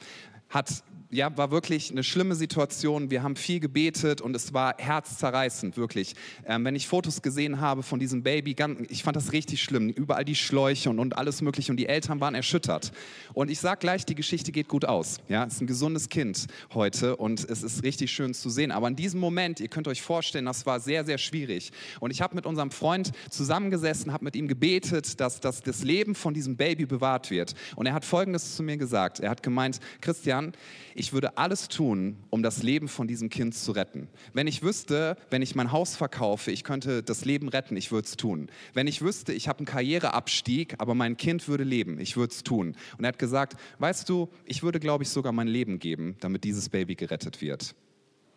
Hat 0.49 0.83
ja, 1.13 1.35
war 1.37 1.51
wirklich 1.51 1.91
eine 1.91 2.03
schlimme 2.03 2.35
Situation. 2.35 3.11
Wir 3.11 3.21
haben 3.21 3.35
viel 3.35 3.59
gebetet 3.59 4.19
und 4.19 4.35
es 4.35 4.53
war 4.53 4.75
herzzerreißend, 4.77 5.77
wirklich. 5.77 6.15
Ähm, 6.45 6.65
wenn 6.65 6.75
ich 6.75 6.87
Fotos 6.87 7.21
gesehen 7.21 7.61
habe 7.61 7.83
von 7.83 7.99
diesem 7.99 8.23
Baby, 8.23 8.55
ganz, 8.55 8.79
ich 8.89 9.03
fand 9.03 9.15
das 9.15 9.31
richtig 9.31 9.61
schlimm. 9.61 9.89
Überall 9.89 10.25
die 10.25 10.35
Schläuche 10.35 10.89
und, 10.89 10.99
und 10.99 11.17
alles 11.17 11.41
Mögliche 11.41 11.71
und 11.71 11.77
die 11.77 11.85
Eltern 11.85 12.19
waren 12.19 12.33
erschüttert. 12.33 12.91
Und 13.33 13.51
ich 13.51 13.59
sage 13.59 13.79
gleich, 13.79 14.05
die 14.05 14.15
Geschichte 14.15 14.51
geht 14.51 14.67
gut 14.67 14.85
aus. 14.85 15.19
Ja, 15.29 15.45
es 15.45 15.55
ist 15.55 15.61
ein 15.61 15.67
gesundes 15.67 16.09
Kind 16.09 16.47
heute 16.73 17.15
und 17.15 17.47
es 17.47 17.61
ist 17.61 17.83
richtig 17.83 18.11
schön 18.11 18.33
zu 18.33 18.49
sehen. 18.49 18.71
Aber 18.71 18.87
in 18.87 18.95
diesem 18.95 19.19
Moment, 19.19 19.59
ihr 19.59 19.67
könnt 19.67 19.87
euch 19.87 20.01
vorstellen, 20.01 20.45
das 20.45 20.65
war 20.65 20.79
sehr, 20.79 21.05
sehr 21.05 21.19
schwierig. 21.19 21.71
Und 21.99 22.09
ich 22.09 22.21
habe 22.21 22.35
mit 22.35 22.47
unserem 22.47 22.71
Freund 22.71 23.11
zusammengesessen, 23.29 24.11
habe 24.13 24.23
mit 24.23 24.35
ihm 24.35 24.47
gebetet, 24.47 25.19
dass, 25.19 25.39
dass 25.39 25.61
das 25.61 25.83
Leben 25.83 26.15
von 26.15 26.33
diesem 26.33 26.57
Baby 26.57 26.87
bewahrt 26.87 27.29
wird. 27.29 27.53
Und 27.75 27.85
er 27.85 27.93
hat 27.93 28.03
Folgendes 28.03 28.55
zu 28.55 28.63
mir 28.63 28.77
gesagt. 28.77 29.19
Er 29.19 29.29
hat 29.29 29.43
gemeint, 29.43 29.79
Christian, 30.01 30.53
ich 30.95 31.02
würde 31.11 31.37
alles 31.37 31.67
tun, 31.67 32.15
um 32.29 32.43
das 32.43 32.63
Leben 32.63 32.87
von 32.87 33.07
diesem 33.07 33.29
Kind 33.29 33.55
zu 33.55 33.73
retten. 33.73 34.07
Wenn 34.31 34.47
ich 34.47 34.63
wüsste, 34.63 35.17
wenn 35.29 35.41
ich 35.41 35.55
mein 35.55 35.71
Haus 35.71 35.97
verkaufe, 35.97 36.51
ich 36.51 36.63
könnte 36.63 37.03
das 37.03 37.25
Leben 37.25 37.49
retten, 37.49 37.75
ich 37.75 37.91
würde 37.91 38.05
es 38.05 38.15
tun. 38.15 38.49
Wenn 38.73 38.87
ich 38.87 39.01
wüsste, 39.01 39.33
ich 39.33 39.49
habe 39.49 39.59
einen 39.59 39.65
Karriereabstieg, 39.65 40.75
aber 40.77 40.95
mein 40.95 41.17
Kind 41.17 41.47
würde 41.49 41.65
leben, 41.65 41.99
ich 41.99 42.15
würde 42.15 42.31
es 42.31 42.43
tun. 42.43 42.77
Und 42.97 43.03
er 43.03 43.09
hat 43.09 43.19
gesagt, 43.19 43.55
weißt 43.79 44.07
du, 44.07 44.29
ich 44.45 44.63
würde, 44.63 44.79
glaube 44.79 45.03
ich, 45.03 45.09
sogar 45.09 45.33
mein 45.33 45.47
Leben 45.47 45.79
geben, 45.79 46.15
damit 46.21 46.45
dieses 46.45 46.69
Baby 46.69 46.95
gerettet 46.95 47.41
wird. 47.41 47.75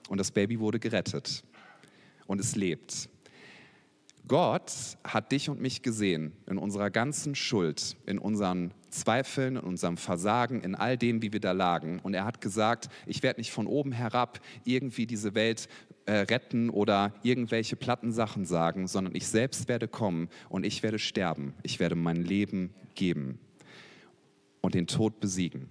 Und 0.08 0.18
das 0.18 0.30
Baby 0.30 0.58
wurde 0.58 0.80
gerettet. 0.80 1.44
Und 2.26 2.40
es 2.40 2.56
lebt. 2.56 3.08
Gott 4.28 4.72
hat 5.04 5.30
dich 5.30 5.48
und 5.48 5.60
mich 5.60 5.82
gesehen 5.82 6.32
in 6.46 6.58
unserer 6.58 6.90
ganzen 6.90 7.34
Schuld, 7.34 7.96
in 8.06 8.18
unseren 8.18 8.72
Zweifeln, 8.90 9.56
in 9.56 9.62
unserem 9.62 9.96
Versagen, 9.96 10.62
in 10.62 10.74
all 10.74 10.96
dem, 10.98 11.22
wie 11.22 11.32
wir 11.32 11.40
da 11.40 11.52
lagen. 11.52 12.00
Und 12.00 12.14
er 12.14 12.24
hat 12.24 12.40
gesagt, 12.40 12.88
ich 13.06 13.22
werde 13.22 13.40
nicht 13.40 13.52
von 13.52 13.66
oben 13.66 13.92
herab 13.92 14.40
irgendwie 14.64 15.06
diese 15.06 15.34
Welt 15.34 15.68
äh, 16.06 16.12
retten 16.12 16.70
oder 16.70 17.14
irgendwelche 17.22 17.76
platten 17.76 18.12
Sachen 18.12 18.46
sagen, 18.46 18.88
sondern 18.88 19.14
ich 19.14 19.28
selbst 19.28 19.68
werde 19.68 19.86
kommen 19.86 20.28
und 20.48 20.66
ich 20.66 20.82
werde 20.82 20.98
sterben. 20.98 21.54
Ich 21.62 21.78
werde 21.78 21.94
mein 21.94 22.22
Leben 22.22 22.74
geben 22.94 23.38
und 24.60 24.74
den 24.74 24.88
Tod 24.88 25.20
besiegen. 25.20 25.68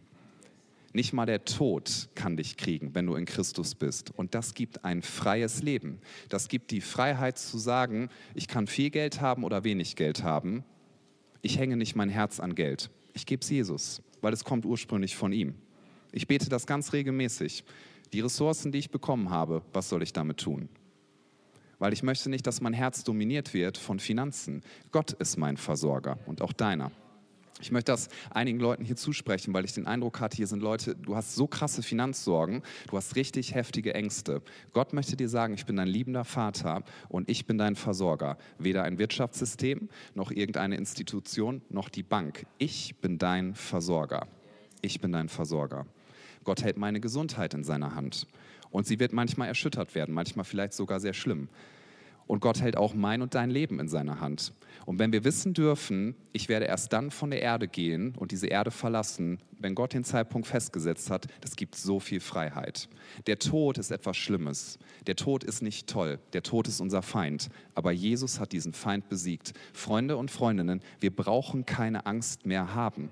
Nicht 0.95 1.11
mal 1.11 1.25
der 1.25 1.43
Tod 1.43 2.07
kann 2.15 2.37
dich 2.37 2.55
kriegen, 2.55 2.95
wenn 2.95 3.05
du 3.05 3.15
in 3.15 3.25
Christus 3.25 3.75
bist. 3.75 4.11
Und 4.15 4.33
das 4.33 4.53
gibt 4.53 4.85
ein 4.85 5.01
freies 5.01 5.61
Leben. 5.61 5.99
Das 6.29 6.47
gibt 6.47 6.71
die 6.71 6.79
Freiheit 6.79 7.37
zu 7.37 7.57
sagen, 7.57 8.07
ich 8.33 8.47
kann 8.47 8.65
viel 8.65 8.91
Geld 8.91 9.19
haben 9.19 9.43
oder 9.43 9.65
wenig 9.65 9.97
Geld 9.97 10.23
haben. 10.23 10.63
Ich 11.41 11.59
hänge 11.59 11.75
nicht 11.75 11.97
mein 11.97 12.07
Herz 12.07 12.39
an 12.39 12.55
Geld. 12.55 12.91
Ich 13.11 13.25
gebe 13.25 13.41
es 13.41 13.49
Jesus, 13.49 14.01
weil 14.21 14.31
es 14.31 14.45
kommt 14.45 14.63
ursprünglich 14.65 15.17
von 15.17 15.33
ihm. 15.33 15.55
Ich 16.13 16.27
bete 16.27 16.47
das 16.47 16.65
ganz 16.65 16.93
regelmäßig. 16.93 17.65
Die 18.13 18.21
Ressourcen, 18.21 18.71
die 18.71 18.79
ich 18.79 18.89
bekommen 18.89 19.31
habe, 19.31 19.63
was 19.73 19.89
soll 19.89 20.01
ich 20.01 20.13
damit 20.13 20.37
tun? 20.37 20.69
Weil 21.77 21.91
ich 21.91 22.03
möchte 22.03 22.29
nicht, 22.29 22.47
dass 22.47 22.61
mein 22.61 22.71
Herz 22.71 23.03
dominiert 23.03 23.53
wird 23.53 23.77
von 23.77 23.99
Finanzen. 23.99 24.63
Gott 24.91 25.11
ist 25.11 25.35
mein 25.35 25.57
Versorger 25.57 26.19
und 26.25 26.41
auch 26.41 26.53
deiner. 26.53 26.93
Ich 27.61 27.71
möchte 27.71 27.93
das 27.93 28.09
einigen 28.31 28.59
Leuten 28.59 28.83
hier 28.83 28.97
zusprechen, 28.97 29.53
weil 29.53 29.63
ich 29.63 29.73
den 29.73 29.87
Eindruck 29.87 30.19
hatte, 30.19 30.35
hier 30.35 30.47
sind 30.47 30.61
Leute, 30.61 30.93
du 30.93 31.15
hast 31.15 31.35
so 31.35 31.47
krasse 31.47 31.83
Finanzsorgen, 31.83 32.61
du 32.89 32.97
hast 32.97 33.15
richtig 33.15 33.55
heftige 33.55 33.93
Ängste. 33.93 34.41
Gott 34.73 34.91
möchte 34.91 35.15
dir 35.15 35.29
sagen, 35.29 35.53
ich 35.53 35.65
bin 35.65 35.77
dein 35.77 35.87
liebender 35.87 36.25
Vater 36.25 36.83
und 37.07 37.29
ich 37.29 37.45
bin 37.45 37.57
dein 37.57 37.77
Versorger. 37.77 38.37
Weder 38.59 38.83
ein 38.83 38.97
Wirtschaftssystem, 38.97 39.87
noch 40.15 40.31
irgendeine 40.31 40.75
Institution, 40.75 41.61
noch 41.69 41.87
die 41.87 42.03
Bank. 42.03 42.45
Ich 42.57 42.97
bin 42.97 43.17
dein 43.17 43.55
Versorger. 43.55 44.27
Ich 44.81 44.99
bin 44.99 45.13
dein 45.13 45.29
Versorger. 45.29 45.85
Gott 46.43 46.61
hält 46.61 46.77
meine 46.77 46.99
Gesundheit 46.99 47.53
in 47.53 47.63
seiner 47.63 47.95
Hand. 47.95 48.27
Und 48.69 48.85
sie 48.85 48.99
wird 48.99 49.13
manchmal 49.13 49.47
erschüttert 49.47 49.95
werden, 49.95 50.13
manchmal 50.13 50.43
vielleicht 50.43 50.73
sogar 50.73 50.99
sehr 50.99 51.13
schlimm. 51.13 51.47
Und 52.27 52.39
Gott 52.39 52.61
hält 52.61 52.75
auch 52.75 52.93
mein 52.93 53.21
und 53.21 53.35
dein 53.35 53.49
Leben 53.49 53.79
in 53.79 53.87
seiner 53.87 54.19
Hand. 54.19 54.53
Und 54.85 54.99
wenn 54.99 55.11
wir 55.11 55.23
wissen 55.23 55.53
dürfen, 55.53 56.15
ich 56.33 56.49
werde 56.49 56.65
erst 56.65 56.91
dann 56.93 57.11
von 57.11 57.31
der 57.31 57.41
Erde 57.41 57.67
gehen 57.67 58.13
und 58.17 58.31
diese 58.31 58.47
Erde 58.47 58.71
verlassen, 58.71 59.39
wenn 59.59 59.75
Gott 59.75 59.93
den 59.93 60.03
Zeitpunkt 60.03 60.47
festgesetzt 60.47 61.09
hat, 61.09 61.27
das 61.41 61.55
gibt 61.55 61.75
so 61.75 61.99
viel 61.99 62.19
Freiheit. 62.19 62.89
Der 63.27 63.39
Tod 63.39 63.77
ist 63.77 63.91
etwas 63.91 64.17
Schlimmes. 64.17 64.79
Der 65.07 65.15
Tod 65.15 65.43
ist 65.43 65.61
nicht 65.61 65.87
toll. 65.87 66.19
Der 66.33 66.43
Tod 66.43 66.67
ist 66.67 66.81
unser 66.81 67.01
Feind. 67.01 67.49
Aber 67.73 67.91
Jesus 67.91 68.39
hat 68.39 68.51
diesen 68.51 68.73
Feind 68.73 69.07
besiegt. 69.09 69.53
Freunde 69.73 70.17
und 70.17 70.31
Freundinnen, 70.31 70.81
wir 70.99 71.15
brauchen 71.15 71.65
keine 71.65 72.05
Angst 72.05 72.45
mehr 72.45 72.73
haben. 72.75 73.11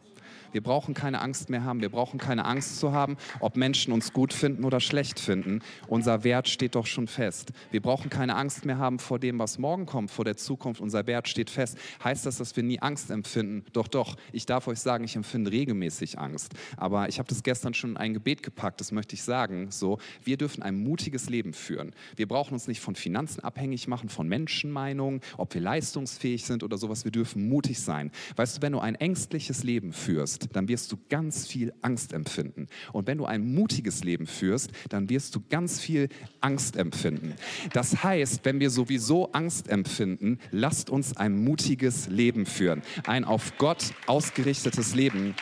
Wir 0.53 0.61
brauchen 0.61 0.93
keine 0.93 1.19
Angst 1.19 1.49
mehr 1.49 1.63
haben. 1.63 1.81
Wir 1.81 1.89
brauchen 1.89 2.19
keine 2.19 2.45
Angst 2.45 2.79
zu 2.79 2.91
haben, 2.93 3.17
ob 3.39 3.57
Menschen 3.57 3.91
uns 3.91 4.13
gut 4.13 4.33
finden 4.33 4.63
oder 4.63 4.79
schlecht 4.79 5.19
finden. 5.19 5.61
Unser 5.87 6.23
Wert 6.23 6.47
steht 6.47 6.75
doch 6.75 6.85
schon 6.85 7.07
fest. 7.07 7.51
Wir 7.71 7.81
brauchen 7.81 8.09
keine 8.09 8.35
Angst 8.35 8.63
mehr 8.63 8.77
haben 8.77 8.99
vor 8.99 9.17
dem, 9.17 9.39
was 9.39 9.57
morgen 9.57 9.87
kommt, 9.87 10.11
vor 10.11 10.25
der 10.25 10.37
Zukunft. 10.37 10.79
Unser 10.79 11.07
Wert 11.07 11.27
steht 11.27 11.49
fest. 11.49 11.77
Heißt 12.03 12.25
das, 12.27 12.37
dass 12.37 12.55
wir 12.55 12.63
nie 12.63 12.79
Angst 12.79 13.09
empfinden? 13.09 13.65
Doch, 13.73 13.87
doch. 13.87 14.15
Ich 14.31 14.45
darf 14.45 14.67
euch 14.67 14.79
sagen, 14.79 15.03
ich 15.03 15.15
empfinde 15.15 15.51
regelmäßig 15.51 16.19
Angst. 16.19 16.53
Aber 16.77 17.09
ich 17.09 17.17
habe 17.17 17.27
das 17.27 17.41
gestern 17.41 17.73
schon 17.73 17.91
in 17.91 17.97
ein 17.97 18.13
Gebet 18.13 18.43
gepackt, 18.43 18.79
das 18.79 18.91
möchte 18.91 19.15
ich 19.15 19.23
sagen. 19.23 19.71
So, 19.71 19.97
wir 20.23 20.37
dürfen 20.37 20.61
ein 20.61 20.75
mutiges 20.75 21.29
Leben 21.29 21.53
führen. 21.53 21.93
Wir 22.15 22.27
brauchen 22.27 22.53
uns 22.53 22.67
nicht 22.67 22.79
von 22.79 22.93
Finanzen 22.93 23.43
abhängig 23.43 23.87
machen, 23.87 24.09
von 24.09 24.27
Menschenmeinungen, 24.27 25.21
ob 25.37 25.55
wir 25.55 25.61
leistungsfähig 25.61 26.45
sind 26.45 26.61
oder 26.61 26.77
sowas. 26.77 27.05
Wir 27.05 27.11
dürfen 27.11 27.49
mutig 27.49 27.79
sein. 27.79 28.11
Weißt 28.35 28.57
du, 28.57 28.61
wenn 28.61 28.73
du 28.73 28.79
ein 28.79 28.95
ängstliches 28.95 29.63
Leben 29.63 29.93
führst, 29.93 30.42
dann 30.51 30.67
wirst 30.67 30.91
du 30.91 30.97
ganz 31.09 31.47
viel 31.47 31.73
Angst 31.81 32.13
empfinden. 32.13 32.67
Und 32.91 33.07
wenn 33.07 33.17
du 33.17 33.25
ein 33.25 33.53
mutiges 33.53 34.03
Leben 34.03 34.27
führst, 34.27 34.71
dann 34.89 35.09
wirst 35.09 35.35
du 35.35 35.41
ganz 35.49 35.79
viel 35.79 36.09
Angst 36.41 36.75
empfinden. 36.75 37.33
Das 37.73 38.03
heißt, 38.03 38.43
wenn 38.43 38.59
wir 38.59 38.69
sowieso 38.69 39.31
Angst 39.31 39.69
empfinden, 39.69 40.39
lasst 40.51 40.89
uns 40.89 41.15
ein 41.15 41.43
mutiges 41.43 42.07
Leben 42.07 42.45
führen. 42.45 42.81
Ein 43.05 43.23
auf 43.23 43.57
Gott 43.57 43.93
ausgerichtetes 44.07 44.95
Leben, 44.95 45.35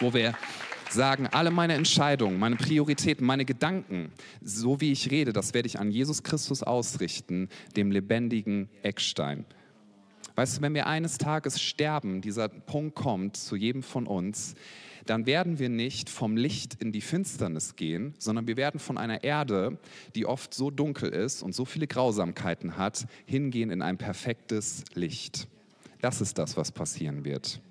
wo 0.00 0.14
wir 0.14 0.34
sagen, 0.90 1.26
alle 1.26 1.50
meine 1.50 1.74
Entscheidungen, 1.74 2.38
meine 2.38 2.56
Prioritäten, 2.56 3.26
meine 3.26 3.44
Gedanken, 3.44 4.12
so 4.40 4.80
wie 4.80 4.92
ich 4.92 5.10
rede, 5.10 5.32
das 5.32 5.54
werde 5.54 5.66
ich 5.66 5.78
an 5.78 5.90
Jesus 5.90 6.22
Christus 6.22 6.62
ausrichten, 6.62 7.48
dem 7.76 7.90
lebendigen 7.90 8.68
Eckstein. 8.82 9.44
Weißt 10.36 10.58
du, 10.58 10.62
wenn 10.62 10.74
wir 10.74 10.86
eines 10.86 11.16
Tages 11.16 11.62
sterben, 11.62 12.20
dieser 12.20 12.50
Punkt 12.50 12.94
kommt 12.94 13.38
zu 13.38 13.56
jedem 13.56 13.82
von 13.82 14.06
uns, 14.06 14.54
dann 15.06 15.24
werden 15.24 15.58
wir 15.58 15.70
nicht 15.70 16.10
vom 16.10 16.36
Licht 16.36 16.74
in 16.74 16.92
die 16.92 17.00
Finsternis 17.00 17.74
gehen, 17.74 18.12
sondern 18.18 18.46
wir 18.46 18.58
werden 18.58 18.78
von 18.78 18.98
einer 18.98 19.24
Erde, 19.24 19.78
die 20.14 20.26
oft 20.26 20.52
so 20.52 20.70
dunkel 20.70 21.08
ist 21.08 21.42
und 21.42 21.54
so 21.54 21.64
viele 21.64 21.86
Grausamkeiten 21.86 22.76
hat, 22.76 23.06
hingehen 23.24 23.70
in 23.70 23.80
ein 23.80 23.96
perfektes 23.96 24.84
Licht. 24.92 25.48
Das 26.02 26.20
ist 26.20 26.36
das, 26.36 26.58
was 26.58 26.70
passieren 26.70 27.24
wird. 27.24 27.62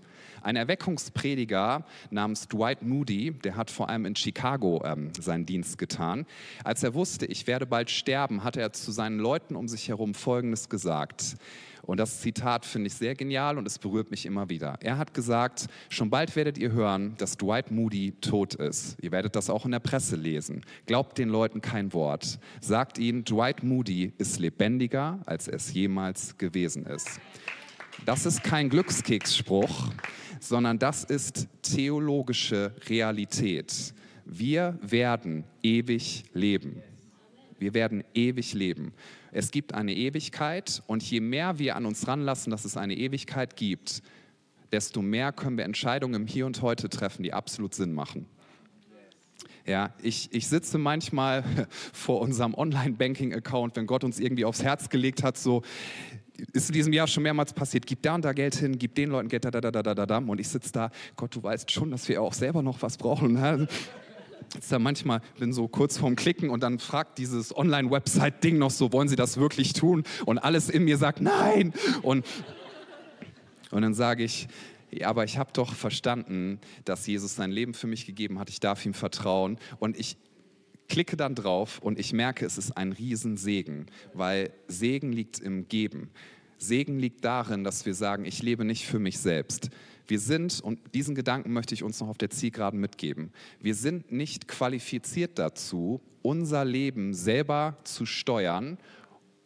Ein 0.42 0.56
Erweckungsprediger 0.56 1.86
namens 2.12 2.48
Dwight 2.48 2.84
Moody, 2.84 3.32
der 3.32 3.56
hat 3.56 3.72
vor 3.72 3.90
allem 3.90 4.06
in 4.06 4.16
Chicago 4.16 4.84
ähm, 4.86 5.12
seinen 5.20 5.48
Dienst 5.48 5.80
getan. 5.80 6.28
Als 6.64 6.84
er 6.84 6.94
wusste, 6.94 7.26
ich 7.26 7.48
werde 7.48 7.66
bald 7.66 7.90
sterben, 7.90 8.44
hat 8.44 8.56
er 8.56 8.72
zu 8.72 8.92
seinen 8.92 9.18
Leuten 9.18 9.56
um 9.56 9.68
sich 9.68 9.90
herum 9.90 10.14
Folgendes 10.14 10.70
gesagt. 10.70 11.36
Und 11.86 12.00
das 12.00 12.22
Zitat 12.22 12.66
finde 12.66 12.88
ich 12.88 12.96
sehr 12.96 13.16
genial 13.16 13.58
und 13.58 13.68
es 13.68 13.78
berührt 13.78 14.10
mich 14.10 14.26
immer 14.26 14.50
wieder. 14.50 14.78
Er 14.82 14.98
hat 14.98 15.14
gesagt, 15.14 15.68
schon 15.90 16.10
bald 16.10 16.36
werdet 16.36 16.58
ihr 16.58 16.72
hören, 16.72 17.16
dass 17.18 17.38
Dwight 17.38 17.72
Moody 17.72 18.14
tot 18.22 18.56
ist. 18.56 18.98
Ihr 19.02 19.12
werdet 19.12 19.36
das 19.36 19.50
auch 19.50 19.66
in 19.66 19.72
der 19.72 19.80
Presse 19.80 20.16
lesen. 20.16 20.66
Glaubt 20.88 21.18
den 21.18 21.30
Leuten 21.30 21.62
kein 21.62 21.94
Wort. 21.94 22.40
Sagt 22.60 22.98
ihnen, 22.98 23.24
Dwight 23.24 23.64
Moody 23.64 24.14
ist 24.18 24.40
lebendiger, 24.40 25.20
als 25.26 25.48
es 25.48 25.74
jemals 25.74 26.38
gewesen 26.38 26.86
ist. 26.86 27.20
Das 28.06 28.26
ist 28.26 28.44
kein 28.44 28.70
Glückskeksspruch, 28.70 29.90
sondern 30.40 30.80
das 30.80 31.04
ist 31.04 31.48
theologische 31.62 32.74
Realität. 32.90 33.94
Wir 34.26 34.78
werden 34.82 35.44
ewig 35.62 36.24
leben. 36.34 36.82
Wir 37.60 37.74
werden 37.74 38.04
ewig 38.14 38.54
leben. 38.54 38.94
Es 39.38 39.52
gibt 39.52 39.74
eine 39.74 39.94
Ewigkeit 39.94 40.82
und 40.88 41.04
je 41.04 41.20
mehr 41.20 41.60
wir 41.60 41.76
an 41.76 41.86
uns 41.86 42.08
ranlassen, 42.08 42.52
dass 42.52 42.64
es 42.64 42.78
eine 42.78 42.96
Ewigkeit 42.96 43.58
gibt, 43.58 44.02
desto 44.72 45.02
mehr 45.02 45.34
können 45.34 45.58
wir 45.58 45.66
Entscheidungen 45.66 46.22
im 46.22 46.26
Hier 46.26 46.46
und 46.46 46.62
Heute 46.62 46.88
treffen, 46.88 47.22
die 47.22 47.34
absolut 47.34 47.74
Sinn 47.74 47.94
machen. 47.94 48.28
Ja, 49.66 49.94
ich, 50.02 50.30
ich 50.32 50.48
sitze 50.48 50.78
manchmal 50.78 51.44
vor 51.92 52.22
unserem 52.22 52.54
Online-Banking-Account, 52.54 53.76
wenn 53.76 53.88
Gott 53.88 54.06
uns 54.06 54.22
irgendwie 54.22 54.46
aufs 54.46 54.64
Herz 54.64 54.88
gelegt 54.88 55.22
hat, 55.22 55.38
so, 55.38 55.64
ist 56.54 56.70
in 56.70 56.74
diesem 56.74 56.94
Jahr 56.94 57.08
schon 57.08 57.24
mehrmals 57.24 57.52
passiert, 57.52 57.86
gib 57.86 58.04
da 58.04 58.16
und 58.16 58.24
da 58.24 58.32
Geld 58.32 58.56
hin, 58.56 58.80
gib 58.80 58.96
den 58.96 59.10
Leuten 59.10 59.28
Geld, 59.28 59.44
da, 59.44 59.52
da, 59.52 59.60
da, 59.60 59.84
da, 59.84 59.94
da, 59.94 60.06
da, 60.06 60.18
und 60.20 60.40
ich 60.40 60.48
sitze 60.48 60.72
da, 60.72 60.92
Gott, 61.18 61.36
du 61.36 61.44
weißt 61.44 61.70
schon, 61.72 61.92
dass 61.92 62.08
wir 62.08 62.22
auch 62.22 62.34
selber 62.34 62.62
noch 62.62 62.82
was 62.82 62.96
brauchen. 62.96 63.34
Ne? 63.34 63.68
Jetzt 64.54 64.72
da 64.72 64.80
manchmal 64.80 65.22
bin 65.40 65.52
so 65.54 65.68
kurz 65.68 65.98
vorm 65.98 66.16
Klicken 66.16 66.50
und 66.50 66.64
dann 66.64 66.80
fragt 66.80 67.18
dieses 67.18 67.56
Online-Website-Ding 67.56 68.58
noch 68.58 68.72
so, 68.72 68.94
wollen 68.94 69.08
Sie 69.08 69.16
das 69.16 69.38
wirklich 69.38 69.74
tun? 69.74 70.04
Und 70.26 70.38
alles 70.38 70.70
in 70.70 70.86
mir 70.86 70.98
sagt, 70.98 71.22
nein. 71.22 71.74
Und, 72.02 72.26
und 73.72 73.82
dann 73.82 73.94
sage 73.94 74.24
ich, 74.24 74.48
ja, 74.92 75.08
aber 75.08 75.26
ich 75.26 75.38
habe 75.38 75.52
doch 75.54 75.74
verstanden, 75.74 76.60
dass 76.86 77.06
Jesus 77.06 77.36
sein 77.36 77.52
Leben 77.52 77.74
für 77.74 77.88
mich 77.88 78.06
gegeben 78.06 78.40
hat. 78.40 78.50
Ich 78.50 78.60
darf 78.60 78.86
ihm 78.86 78.94
vertrauen. 78.94 79.58
Und 79.80 80.00
ich 80.00 80.18
klicke 80.88 81.18
dann 81.18 81.36
drauf 81.36 81.80
und 81.80 82.00
ich 82.00 82.14
merke, 82.14 82.46
es 82.46 82.58
ist 82.58 82.78
ein 82.78 82.92
Riesensegen, 82.92 83.88
weil 84.14 84.52
Segen 84.68 85.12
liegt 85.12 85.40
im 85.40 85.68
Geben. 85.68 86.12
Segen 86.58 87.00
liegt 87.00 87.26
darin, 87.26 87.64
dass 87.64 87.86
wir 87.86 87.94
sagen, 87.94 88.26
ich 88.26 88.42
lebe 88.42 88.64
nicht 88.64 88.86
für 88.86 89.00
mich 89.00 89.20
selbst. 89.20 89.70
Wir 90.08 90.20
sind, 90.20 90.62
und 90.62 90.80
diesen 90.94 91.16
Gedanken 91.16 91.54
möchte 91.54 91.74
ich 91.74 91.84
uns 91.84 92.00
noch 92.00 92.08
auf 92.08 92.18
der 92.18 92.30
Zielgeraden 92.30 92.80
mitgeben, 92.80 93.32
wir 93.60 93.76
sind 93.76 94.12
nicht 94.12 94.48
qualifiziert 94.48 95.40
dazu, 95.40 96.02
unser 96.22 96.66
Leben 96.66 97.14
selber 97.14 97.78
zu 97.84 98.06
steuern 98.06 98.78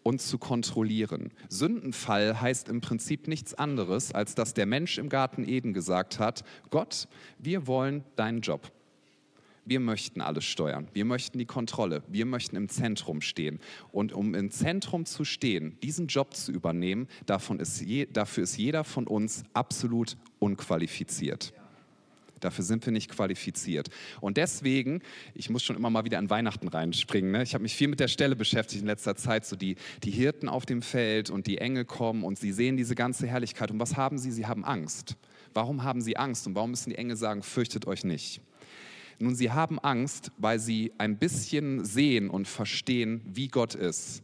und 0.03 0.21
zu 0.21 0.37
kontrollieren. 0.37 1.31
Sündenfall 1.49 2.39
heißt 2.39 2.69
im 2.69 2.81
Prinzip 2.81 3.27
nichts 3.27 3.53
anderes, 3.53 4.13
als 4.13 4.35
dass 4.35 4.53
der 4.53 4.65
Mensch 4.65 4.97
im 4.97 5.09
Garten 5.09 5.47
Eden 5.47 5.73
gesagt 5.73 6.19
hat, 6.19 6.43
Gott, 6.69 7.07
wir 7.37 7.67
wollen 7.67 8.03
deinen 8.15 8.41
Job. 8.41 8.71
Wir 9.69 9.79
möchten 9.79 10.19
alles 10.19 10.45
steuern. 10.45 10.87
Wir 10.93 11.05
möchten 11.05 11.37
die 11.37 11.45
Kontrolle. 11.45 12.01
Wir 12.07 12.25
möchten 12.25 12.55
im 12.55 12.69
Zentrum 12.69 13.21
stehen. 13.21 13.59
Und 13.91 14.13
um 14.13 14.33
im 14.33 14.49
Zentrum 14.49 15.05
zu 15.05 15.25
stehen, 15.25 15.77
diesen 15.83 16.07
Job 16.07 16.33
zu 16.33 16.51
übernehmen, 16.51 17.07
davon 17.27 17.59
ist 17.59 17.79
je, 17.79 18.07
dafür 18.07 18.45
ist 18.45 18.57
jeder 18.57 18.83
von 18.83 19.05
uns 19.05 19.43
absolut 19.53 20.17
unqualifiziert. 20.39 21.53
Dafür 22.39 22.63
sind 22.63 22.83
wir 22.87 22.91
nicht 22.91 23.11
qualifiziert. 23.11 23.91
Und 24.21 24.37
deswegen, 24.37 25.03
ich 25.35 25.51
muss 25.51 25.61
schon 25.61 25.75
immer 25.75 25.91
mal 25.91 26.03
wieder 26.03 26.17
an 26.17 26.31
Weihnachten 26.31 26.67
reinspringen. 26.67 27.31
Ne? 27.31 27.43
Ich 27.43 27.53
habe 27.53 27.61
mich 27.61 27.75
viel 27.75 27.89
mit 27.89 27.99
der 27.99 28.07
Stelle 28.07 28.35
beschäftigt 28.35 28.81
in 28.81 28.87
letzter 28.87 29.15
Zeit. 29.15 29.45
So 29.45 29.55
die, 29.55 29.75
die 30.03 30.09
Hirten 30.09 30.49
auf 30.49 30.65
dem 30.65 30.81
Feld 30.81 31.29
und 31.29 31.45
die 31.45 31.59
Engel 31.59 31.85
kommen 31.85 32.23
und 32.23 32.39
sie 32.39 32.53
sehen 32.53 32.75
diese 32.75 32.95
ganze 32.95 33.27
Herrlichkeit. 33.27 33.69
Und 33.69 33.79
was 33.79 33.97
haben 33.97 34.17
sie? 34.17 34.31
Sie 34.31 34.47
haben 34.47 34.65
Angst. 34.65 35.15
Warum 35.53 35.83
haben 35.83 36.01
sie 36.01 36.17
Angst? 36.17 36.47
Und 36.47 36.55
warum 36.55 36.71
müssen 36.71 36.89
die 36.89 36.97
Engel 36.97 37.17
sagen, 37.17 37.43
fürchtet 37.43 37.85
euch 37.85 38.03
nicht? 38.03 38.41
Nun, 39.19 39.35
sie 39.35 39.51
haben 39.51 39.79
Angst, 39.79 40.31
weil 40.37 40.59
sie 40.59 40.93
ein 40.97 41.17
bisschen 41.17 41.83
sehen 41.83 42.29
und 42.29 42.47
verstehen, 42.47 43.21
wie 43.25 43.49
Gott 43.49 43.75
ist. 43.75 44.23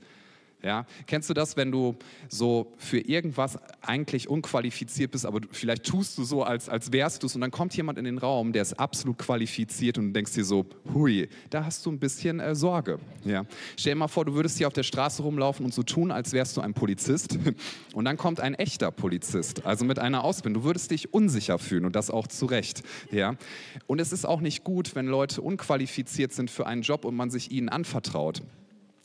Ja? 0.66 0.88
Kennst 1.06 1.30
du 1.30 1.36
das, 1.36 1.56
wenn 1.58 1.72
du 1.72 1.96
so 2.28 2.74
für 2.78 2.98
irgendwas 2.98 3.60
eigentlich 3.82 4.28
unqualifiziert 4.28 5.12
bist, 5.12 5.24
aber 5.28 5.42
vielleicht 5.52 5.86
tust 5.86 6.18
du 6.18 6.24
so, 6.24 6.42
als, 6.42 6.70
als 6.70 6.92
wärst 6.92 7.22
du 7.22 7.28
es 7.28 7.36
und 7.36 7.42
dann 7.42 7.52
kommt 7.52 7.78
jemand 7.78 8.00
in 8.00 8.06
den 8.06 8.18
Raum, 8.18 8.52
der 8.52 8.64
ist 8.64 8.74
absolut 8.80 9.20
qualifiziert 9.20 10.00
und 10.00 10.08
du 10.08 10.14
denkst 10.14 10.34
dir 10.34 10.44
so, 10.44 10.66
hui, 10.92 11.30
da 11.52 11.64
hast 11.64 11.86
du 11.86 11.92
ein 11.92 12.00
bisschen 12.00 12.40
äh, 12.40 12.56
Sorge. 12.56 12.98
Ja? 13.26 13.46
Stell 13.78 13.94
dir 13.94 14.00
mal 14.00 14.08
vor, 14.08 14.26
du 14.26 14.34
würdest 14.34 14.58
hier 14.58 14.66
auf 14.66 14.74
der 14.74 14.82
Straße 14.82 15.22
rumlaufen 15.22 15.64
und 15.66 15.74
so 15.74 15.84
tun, 15.84 16.10
als 16.10 16.34
wärst 16.34 16.58
du 16.58 16.62
ein 16.62 16.74
Polizist 16.74 17.38
und 17.94 18.06
dann 18.06 18.18
kommt 18.18 18.40
ein 18.40 18.56
echter 18.56 18.90
Polizist, 18.90 19.68
also 19.68 19.86
mit 19.86 20.00
einer 20.00 20.24
Ausbildung. 20.24 20.64
Du 20.64 20.68
würdest 20.68 20.90
dich 20.90 21.14
unsicher 21.14 21.60
fühlen 21.60 21.86
und 21.86 21.96
das 21.96 22.10
auch 22.10 22.26
zu 22.26 22.48
Recht. 22.48 22.82
Ja? 23.12 23.36
Und 23.86 24.02
es 24.02 24.12
ist 24.12 24.26
auch 24.26 24.42
nicht 24.42 24.64
gut, 24.64 24.96
wenn 24.96 25.06
Leute 25.06 25.44
unqualifiziert 25.44 26.34
sind 26.34 26.50
für 26.50 26.66
einen 26.66 26.82
Job 26.82 27.06
und 27.06 27.16
man 27.16 27.30
sich 27.30 27.52
ihnen 27.52 27.70
anvertraut. 27.70 28.42